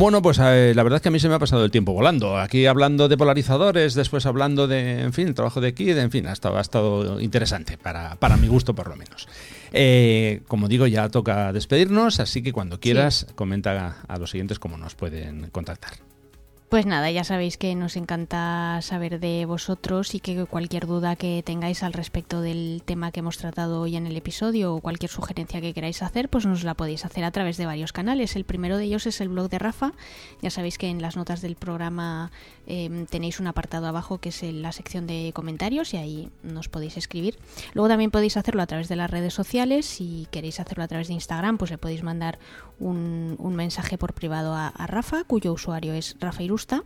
Bueno, 0.00 0.22
pues 0.22 0.38
eh, 0.42 0.72
la 0.74 0.82
verdad 0.82 0.96
es 0.96 1.02
que 1.02 1.08
a 1.08 1.12
mí 1.12 1.20
se 1.20 1.28
me 1.28 1.34
ha 1.34 1.38
pasado 1.38 1.62
el 1.62 1.70
tiempo 1.70 1.92
volando. 1.92 2.38
Aquí 2.38 2.64
hablando 2.64 3.06
de 3.06 3.18
polarizadores, 3.18 3.92
después 3.92 4.24
hablando 4.24 4.66
de, 4.66 5.02
en 5.02 5.12
fin, 5.12 5.28
el 5.28 5.34
trabajo 5.34 5.60
de 5.60 5.74
Kid, 5.74 5.98
en 5.98 6.10
fin, 6.10 6.26
ha 6.26 6.32
estado, 6.32 6.56
ha 6.56 6.62
estado 6.62 7.20
interesante, 7.20 7.76
para, 7.76 8.16
para 8.16 8.38
mi 8.38 8.48
gusto 8.48 8.74
por 8.74 8.88
lo 8.88 8.96
menos. 8.96 9.28
Eh, 9.74 10.40
como 10.48 10.68
digo, 10.68 10.86
ya 10.86 11.10
toca 11.10 11.52
despedirnos, 11.52 12.18
así 12.18 12.40
que 12.40 12.50
cuando 12.50 12.80
quieras, 12.80 13.26
comenta 13.34 13.98
a 14.08 14.18
los 14.18 14.30
siguientes 14.30 14.58
cómo 14.58 14.78
nos 14.78 14.94
pueden 14.94 15.50
contactar. 15.50 15.92
Pues 16.70 16.86
nada, 16.86 17.10
ya 17.10 17.24
sabéis 17.24 17.56
que 17.58 17.74
nos 17.74 17.96
encanta 17.96 18.78
saber 18.80 19.18
de 19.18 19.44
vosotros 19.44 20.14
y 20.14 20.20
que 20.20 20.44
cualquier 20.44 20.86
duda 20.86 21.16
que 21.16 21.42
tengáis 21.44 21.82
al 21.82 21.92
respecto 21.92 22.42
del 22.42 22.82
tema 22.84 23.10
que 23.10 23.18
hemos 23.18 23.38
tratado 23.38 23.80
hoy 23.80 23.96
en 23.96 24.06
el 24.06 24.16
episodio 24.16 24.76
o 24.76 24.80
cualquier 24.80 25.10
sugerencia 25.10 25.60
que 25.60 25.74
queráis 25.74 26.00
hacer, 26.00 26.28
pues 26.28 26.46
nos 26.46 26.62
la 26.62 26.74
podéis 26.74 27.04
hacer 27.04 27.24
a 27.24 27.32
través 27.32 27.56
de 27.56 27.66
varios 27.66 27.92
canales. 27.92 28.36
El 28.36 28.44
primero 28.44 28.76
de 28.76 28.84
ellos 28.84 29.06
es 29.06 29.20
el 29.20 29.30
blog 29.30 29.50
de 29.50 29.58
Rafa. 29.58 29.94
Ya 30.42 30.50
sabéis 30.50 30.78
que 30.78 30.86
en 30.86 31.02
las 31.02 31.16
notas 31.16 31.40
del 31.40 31.56
programa 31.56 32.30
em, 32.68 33.04
tenéis 33.06 33.40
un 33.40 33.48
apartado 33.48 33.88
abajo 33.88 34.18
que 34.18 34.28
es 34.28 34.40
la 34.40 34.70
sección 34.70 35.08
de 35.08 35.32
comentarios 35.34 35.92
y 35.92 35.96
ahí 35.96 36.30
nos 36.44 36.68
podéis 36.68 36.96
escribir. 36.96 37.36
Luego 37.74 37.88
también 37.88 38.12
podéis 38.12 38.36
hacerlo 38.36 38.62
a 38.62 38.68
través 38.68 38.88
de 38.88 38.94
las 38.94 39.10
redes 39.10 39.34
sociales. 39.34 39.86
Si 39.86 40.28
queréis 40.30 40.60
hacerlo 40.60 40.84
a 40.84 40.88
través 40.88 41.08
de 41.08 41.14
Instagram, 41.14 41.58
pues 41.58 41.72
le 41.72 41.78
podéis 41.78 42.04
mandar 42.04 42.38
un, 42.78 43.36
mensaje 43.56 43.98
por 43.98 44.14
privado 44.14 44.54
a, 44.54 44.68
a 44.68 44.86
Rafa, 44.86 45.24
cuyo 45.24 45.52
usuario 45.52 45.94
es 45.94 46.16
Rafa 46.20 46.44
Irusta 46.60 46.82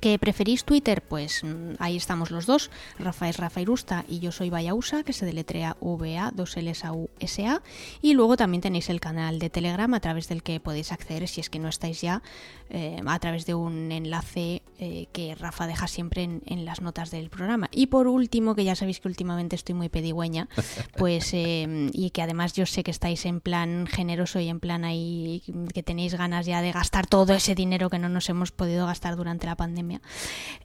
¿Que 0.00 0.18
preferís 0.18 0.64
Twitter? 0.64 1.02
Pues 1.02 1.42
mm, 1.42 1.74
ahí 1.78 1.96
estamos 1.96 2.30
los 2.30 2.46
dos. 2.46 2.70
Rafa 2.98 3.28
es 3.28 3.38
Rafa 3.38 3.60
Irusta 3.60 4.04
y 4.08 4.18
yo 4.18 4.30
soy 4.30 4.50
Vayausa, 4.50 5.02
que 5.02 5.12
se 5.12 5.24
deletrea 5.24 5.76
VA, 5.80 6.32
2 6.34 6.56
L 6.58 6.72
A 6.82 6.92
U 6.92 7.10
S 7.18 7.46
A. 7.46 7.62
Y 8.02 8.12
luego 8.14 8.36
también 8.36 8.60
tenéis 8.60 8.90
el 8.90 9.00
canal 9.00 9.38
de 9.38 9.50
Telegram 9.50 9.92
a 9.94 10.00
través 10.00 10.28
del 10.28 10.42
que 10.42 10.60
podéis 10.60 10.92
acceder 10.92 11.28
si 11.28 11.40
es 11.40 11.48
que 11.48 11.58
no 11.58 11.68
estáis 11.68 12.00
ya, 12.00 12.22
eh, 12.68 13.00
a 13.06 13.18
través 13.18 13.46
de 13.46 13.54
un 13.54 13.90
enlace 13.90 14.62
eh, 14.78 15.06
que 15.12 15.34
Rafa 15.34 15.66
deja 15.66 15.88
siempre 15.88 16.24
en, 16.24 16.64
las 16.64 16.82
notas 16.82 17.10
del 17.10 17.30
programa. 17.30 17.68
Y 17.72 17.86
por 17.86 18.06
último, 18.06 18.54
que 18.54 18.64
ya 18.64 18.76
sabéis 18.76 19.00
que 19.00 19.08
últimamente 19.08 19.56
estoy 19.56 19.74
muy 19.74 19.88
pedigüeña, 19.88 20.48
pues 20.98 21.32
eh, 21.32 21.90
y 21.92 22.10
que 22.10 22.22
además 22.22 22.52
yo 22.52 22.66
sé 22.66 22.82
que 22.84 22.90
estáis 22.90 23.24
en 23.24 23.40
plan 23.40 23.86
generoso 23.86 24.40
y 24.40 24.48
en 24.48 24.60
plan 24.60 24.84
ahí 24.84 25.42
que 25.72 25.82
tenéis 25.82 26.14
ganas 26.14 26.44
ya 26.44 26.60
de 26.60 26.72
gastar 26.72 27.06
todo 27.06 27.32
ese 27.32 27.54
dinero 27.54 27.88
que 27.88 27.98
no 27.98 28.08
nos 28.08 28.28
hemos 28.28 28.52
podido 28.52 28.86
gastar 28.86 29.16
durante 29.16 29.46
la 29.46 29.56
pandemia 29.56 29.95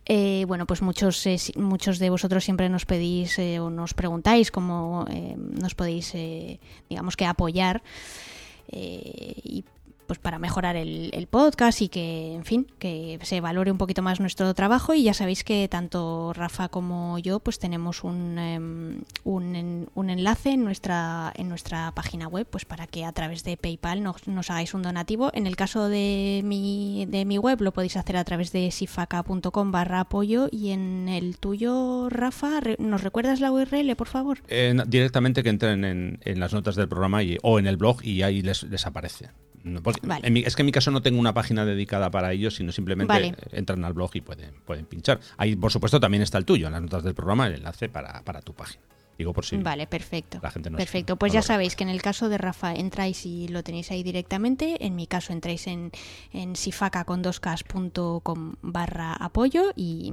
eh, 0.06 0.46
bueno, 0.48 0.66
pues 0.66 0.82
muchos, 0.82 1.26
eh, 1.26 1.38
muchos 1.56 2.00
de 2.00 2.10
vosotros 2.10 2.44
siempre 2.44 2.70
nos 2.70 2.86
pedís 2.86 3.38
eh, 3.40 3.60
o 3.60 3.70
nos 3.70 3.94
preguntáis 3.94 4.52
cómo 4.52 5.06
nos 5.38 5.76
podéis, 5.76 6.14
digamos 6.90 7.16
que 7.16 7.26
apoyar. 7.26 7.82
y 8.72 9.64
pues 10.12 10.20
para 10.20 10.40
mejorar 10.40 10.76
el, 10.76 11.28
podcast 11.30 11.82
y 11.82 11.88
que, 11.88 12.34
en 12.34 12.44
fin, 12.44 12.68
que 12.80 13.18
se 13.22 13.40
valore 13.40 13.72
un 13.72 13.78
poquito 13.78 14.02
más 14.02 14.20
nuestro 14.20 14.54
trabajo. 14.54 14.94
Y 14.94 15.04
ya 15.04 15.14
sabéis 15.14 15.46
que 15.46 15.70
tanto 15.70 16.34
Rafa 16.34 16.68
como 16.68 17.18
yo, 17.18 17.40
pues 17.40 17.60
tenemos 17.60 18.04
un, 18.04 18.38
em, 18.38 19.00
un, 19.24 20.10
enlace 20.10 20.50
en 20.50 20.66
nuestra, 20.66 21.32
en 21.34 21.48
nuestra 21.48 21.94
página 21.94 22.28
web, 22.28 22.46
pues 22.46 22.66
para 22.66 22.88
que 22.88 23.06
a 23.06 23.14
través 23.14 23.46
de 23.46 23.56
PayPal 23.56 24.04
nos, 24.04 24.28
nos, 24.28 24.50
hagáis 24.50 24.74
un 24.74 24.82
donativo. 24.82 25.32
En 25.34 25.48
el 25.48 25.56
caso 25.56 25.88
de 25.88 26.42
mi, 26.44 27.06
de 27.08 27.24
mi 27.24 27.38
web 27.38 27.62
lo 27.62 27.72
podéis 27.72 27.96
hacer 27.96 28.18
a 28.18 28.26
través 28.26 28.52
de 28.52 28.70
sifaca.com 28.70 29.72
barra 29.72 30.02
apoyo 30.02 30.50
y 30.52 30.72
en 30.72 31.08
el 31.08 31.38
tuyo, 31.38 32.10
Rafa, 32.10 32.60
¿nos 32.80 33.02
recuerdas 33.02 33.40
la 33.40 33.50
URL, 33.54 33.96
por 33.96 34.10
favor? 34.10 34.40
directamente 34.88 35.42
que 35.42 35.50
entren 35.50 35.86
en, 35.86 36.40
las 36.42 36.52
notas 36.52 36.76
del 36.76 36.90
programa 36.90 37.24
y, 37.24 37.38
o 37.44 37.60
en 37.60 37.68
el 37.68 37.78
blog 37.78 38.04
y 38.04 38.24
ahí 38.24 38.42
les 38.42 38.86
aparece 38.86 39.30
es 39.64 40.56
que 40.56 40.62
en 40.62 40.66
mi 40.66 40.72
caso 40.72 40.92
no 40.92 41.02
tengo 41.02 41.20
una 41.20 41.34
página 41.34 41.66
dedicada 41.66 42.10
para 42.12 42.32
ellos, 42.32 42.56
sino 42.56 42.72
simplemente 42.72 43.36
entran 43.52 43.84
al 43.86 43.94
blog 43.94 44.12
y 44.16 44.22
pueden, 44.22 44.54
pueden 44.66 44.86
pinchar. 44.86 45.20
Ahí, 45.38 45.56
por 45.56 45.72
supuesto, 45.72 46.00
también 46.00 46.24
está 46.24 46.38
el 46.38 46.46
tuyo, 46.46 46.68
en 46.68 46.74
las 46.74 46.82
notas 46.82 47.04
del 47.04 47.14
programa, 47.14 47.48
el 47.48 47.56
enlace 47.56 47.90
para, 47.90 48.42
tu 48.42 48.54
página. 48.54 48.84
Digo 49.18 49.34
por 49.34 49.46
si 49.46 49.58
vale, 49.58 49.86
perfecto. 49.86 50.40
perfecto. 50.40 51.16
Pues 51.16 51.32
ya 51.32 51.44
sabéis 51.44 51.76
que 51.76 51.84
en 51.84 51.90
el 51.90 52.02
caso 52.02 52.28
de 52.28 52.40
Rafa 52.40 52.74
entráis 52.74 53.26
y 53.26 53.50
lo 53.50 53.62
tenéis 53.62 53.92
ahí 53.92 54.02
directamente. 54.02 54.84
En 54.84 54.96
mi 54.96 55.06
caso 55.06 55.32
entráis 55.32 55.68
en, 55.68 55.92
en 56.34 56.56
sifacacondoscas.com 56.56 58.54
barra 58.64 59.14
apoyo 59.14 59.74
y, 59.76 60.12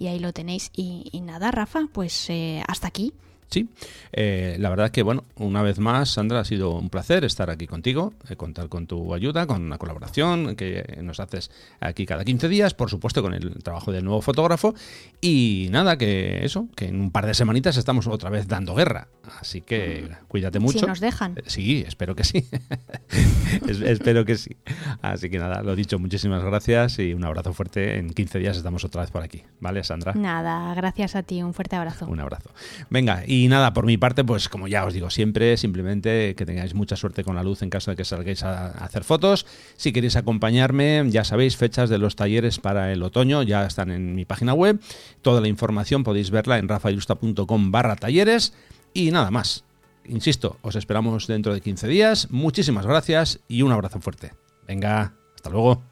ahí 0.00 0.18
lo 0.18 0.32
tenéis. 0.32 0.72
Y, 0.74 1.20
nada, 1.22 1.52
Rafa, 1.52 1.86
pues 1.92 2.28
eh, 2.28 2.64
hasta 2.66 2.88
aquí. 2.88 3.12
Sí, 3.50 3.68
eh, 4.12 4.56
la 4.60 4.70
verdad 4.70 4.90
que, 4.90 5.02
bueno, 5.02 5.24
una 5.36 5.62
vez 5.62 5.78
más, 5.78 6.10
Sandra, 6.10 6.40
ha 6.40 6.44
sido 6.44 6.70
un 6.72 6.88
placer 6.88 7.24
estar 7.24 7.50
aquí 7.50 7.66
contigo, 7.66 8.14
eh, 8.28 8.36
contar 8.36 8.68
con 8.68 8.86
tu 8.86 9.12
ayuda, 9.12 9.46
con 9.46 9.62
una 9.62 9.76
colaboración 9.76 10.54
que 10.54 10.98
nos 11.02 11.18
haces 11.18 11.50
aquí 11.80 12.06
cada 12.06 12.24
15 12.24 12.48
días, 12.48 12.74
por 12.74 12.90
supuesto, 12.90 13.22
con 13.22 13.34
el 13.34 13.62
trabajo 13.62 13.90
del 13.90 14.04
nuevo 14.04 14.22
fotógrafo. 14.22 14.74
Y 15.20 15.68
nada, 15.70 15.98
que 15.98 16.44
eso, 16.44 16.68
que 16.76 16.86
en 16.86 17.00
un 17.00 17.10
par 17.10 17.26
de 17.26 17.34
semanitas 17.34 17.76
estamos 17.76 18.06
otra 18.06 18.30
vez 18.30 18.46
dando 18.46 18.74
guerra. 18.74 19.08
Así 19.40 19.60
que 19.60 20.08
mm. 20.08 20.26
cuídate 20.28 20.58
mucho. 20.58 20.78
Si 20.78 20.86
nos 20.86 21.00
dejan. 21.00 21.36
Eh, 21.36 21.42
sí, 21.46 21.84
espero 21.86 22.14
que 22.14 22.24
sí. 22.24 22.48
espero 23.68 24.24
que 24.24 24.36
sí. 24.36 24.56
Así 25.02 25.28
que 25.28 25.38
nada, 25.38 25.62
lo 25.62 25.74
dicho, 25.76 25.98
muchísimas 25.98 26.42
gracias 26.42 26.98
y 26.98 27.14
un 27.14 27.24
abrazo 27.24 27.52
fuerte. 27.52 27.98
En 27.98 28.10
15 28.10 28.38
días 28.38 28.56
estamos 28.56 28.84
otra 28.84 29.02
vez 29.02 29.10
por 29.10 29.22
aquí. 29.22 29.42
¿Vale, 29.60 29.84
Sandra? 29.84 30.14
Nada, 30.14 30.74
gracias 30.74 31.16
a 31.16 31.22
ti. 31.22 31.42
Un 31.42 31.54
fuerte 31.54 31.76
abrazo. 31.76 32.06
Un 32.06 32.20
abrazo. 32.20 32.50
Venga, 32.88 33.24
y 33.26 33.39
y 33.40 33.48
nada, 33.48 33.72
por 33.72 33.86
mi 33.86 33.96
parte, 33.96 34.22
pues 34.22 34.50
como 34.50 34.68
ya 34.68 34.84
os 34.84 34.92
digo 34.92 35.08
siempre, 35.08 35.56
simplemente 35.56 36.34
que 36.34 36.44
tengáis 36.44 36.74
mucha 36.74 36.94
suerte 36.94 37.24
con 37.24 37.36
la 37.36 37.42
luz 37.42 37.62
en 37.62 37.70
caso 37.70 37.90
de 37.90 37.96
que 37.96 38.04
salgáis 38.04 38.42
a, 38.42 38.66
hacer 38.66 39.02
fotos. 39.02 39.46
Si 39.76 39.92
queréis 39.92 40.16
acompañarme, 40.16 41.04
ya 41.08 41.24
sabéis, 41.24 41.56
fechas 41.56 41.88
de 41.88 41.96
los 41.96 42.16
talleres 42.16 42.58
para 42.58 42.92
el 42.92 43.02
otoño 43.02 43.42
ya 43.42 43.64
están 43.64 43.90
en 43.90 44.14
mi 44.14 44.26
página 44.26 44.52
web. 44.52 44.78
Toda 45.22 45.40
la 45.40 45.48
información 45.48 46.04
podéis 46.04 46.30
verla 46.30 46.58
en 46.58 46.68
rafailusta.com 46.68 47.70
barra 47.70 47.96
talleres. 47.96 48.52
Y 48.92 49.10
nada 49.10 49.30
más. 49.30 49.64
insisto, 50.04 50.58
os 50.60 50.76
esperamos 50.76 51.26
dentro 51.26 51.54
de 51.54 51.62
15 51.62 51.88
días. 51.88 52.30
Muchísimas 52.30 52.84
gracias 52.84 53.40
y 53.48 53.62
un 53.62 53.72
abrazo 53.72 54.00
fuerte. 54.00 54.32
Venga, 54.66 55.14
hasta 55.34 55.48
luego. 55.48 55.89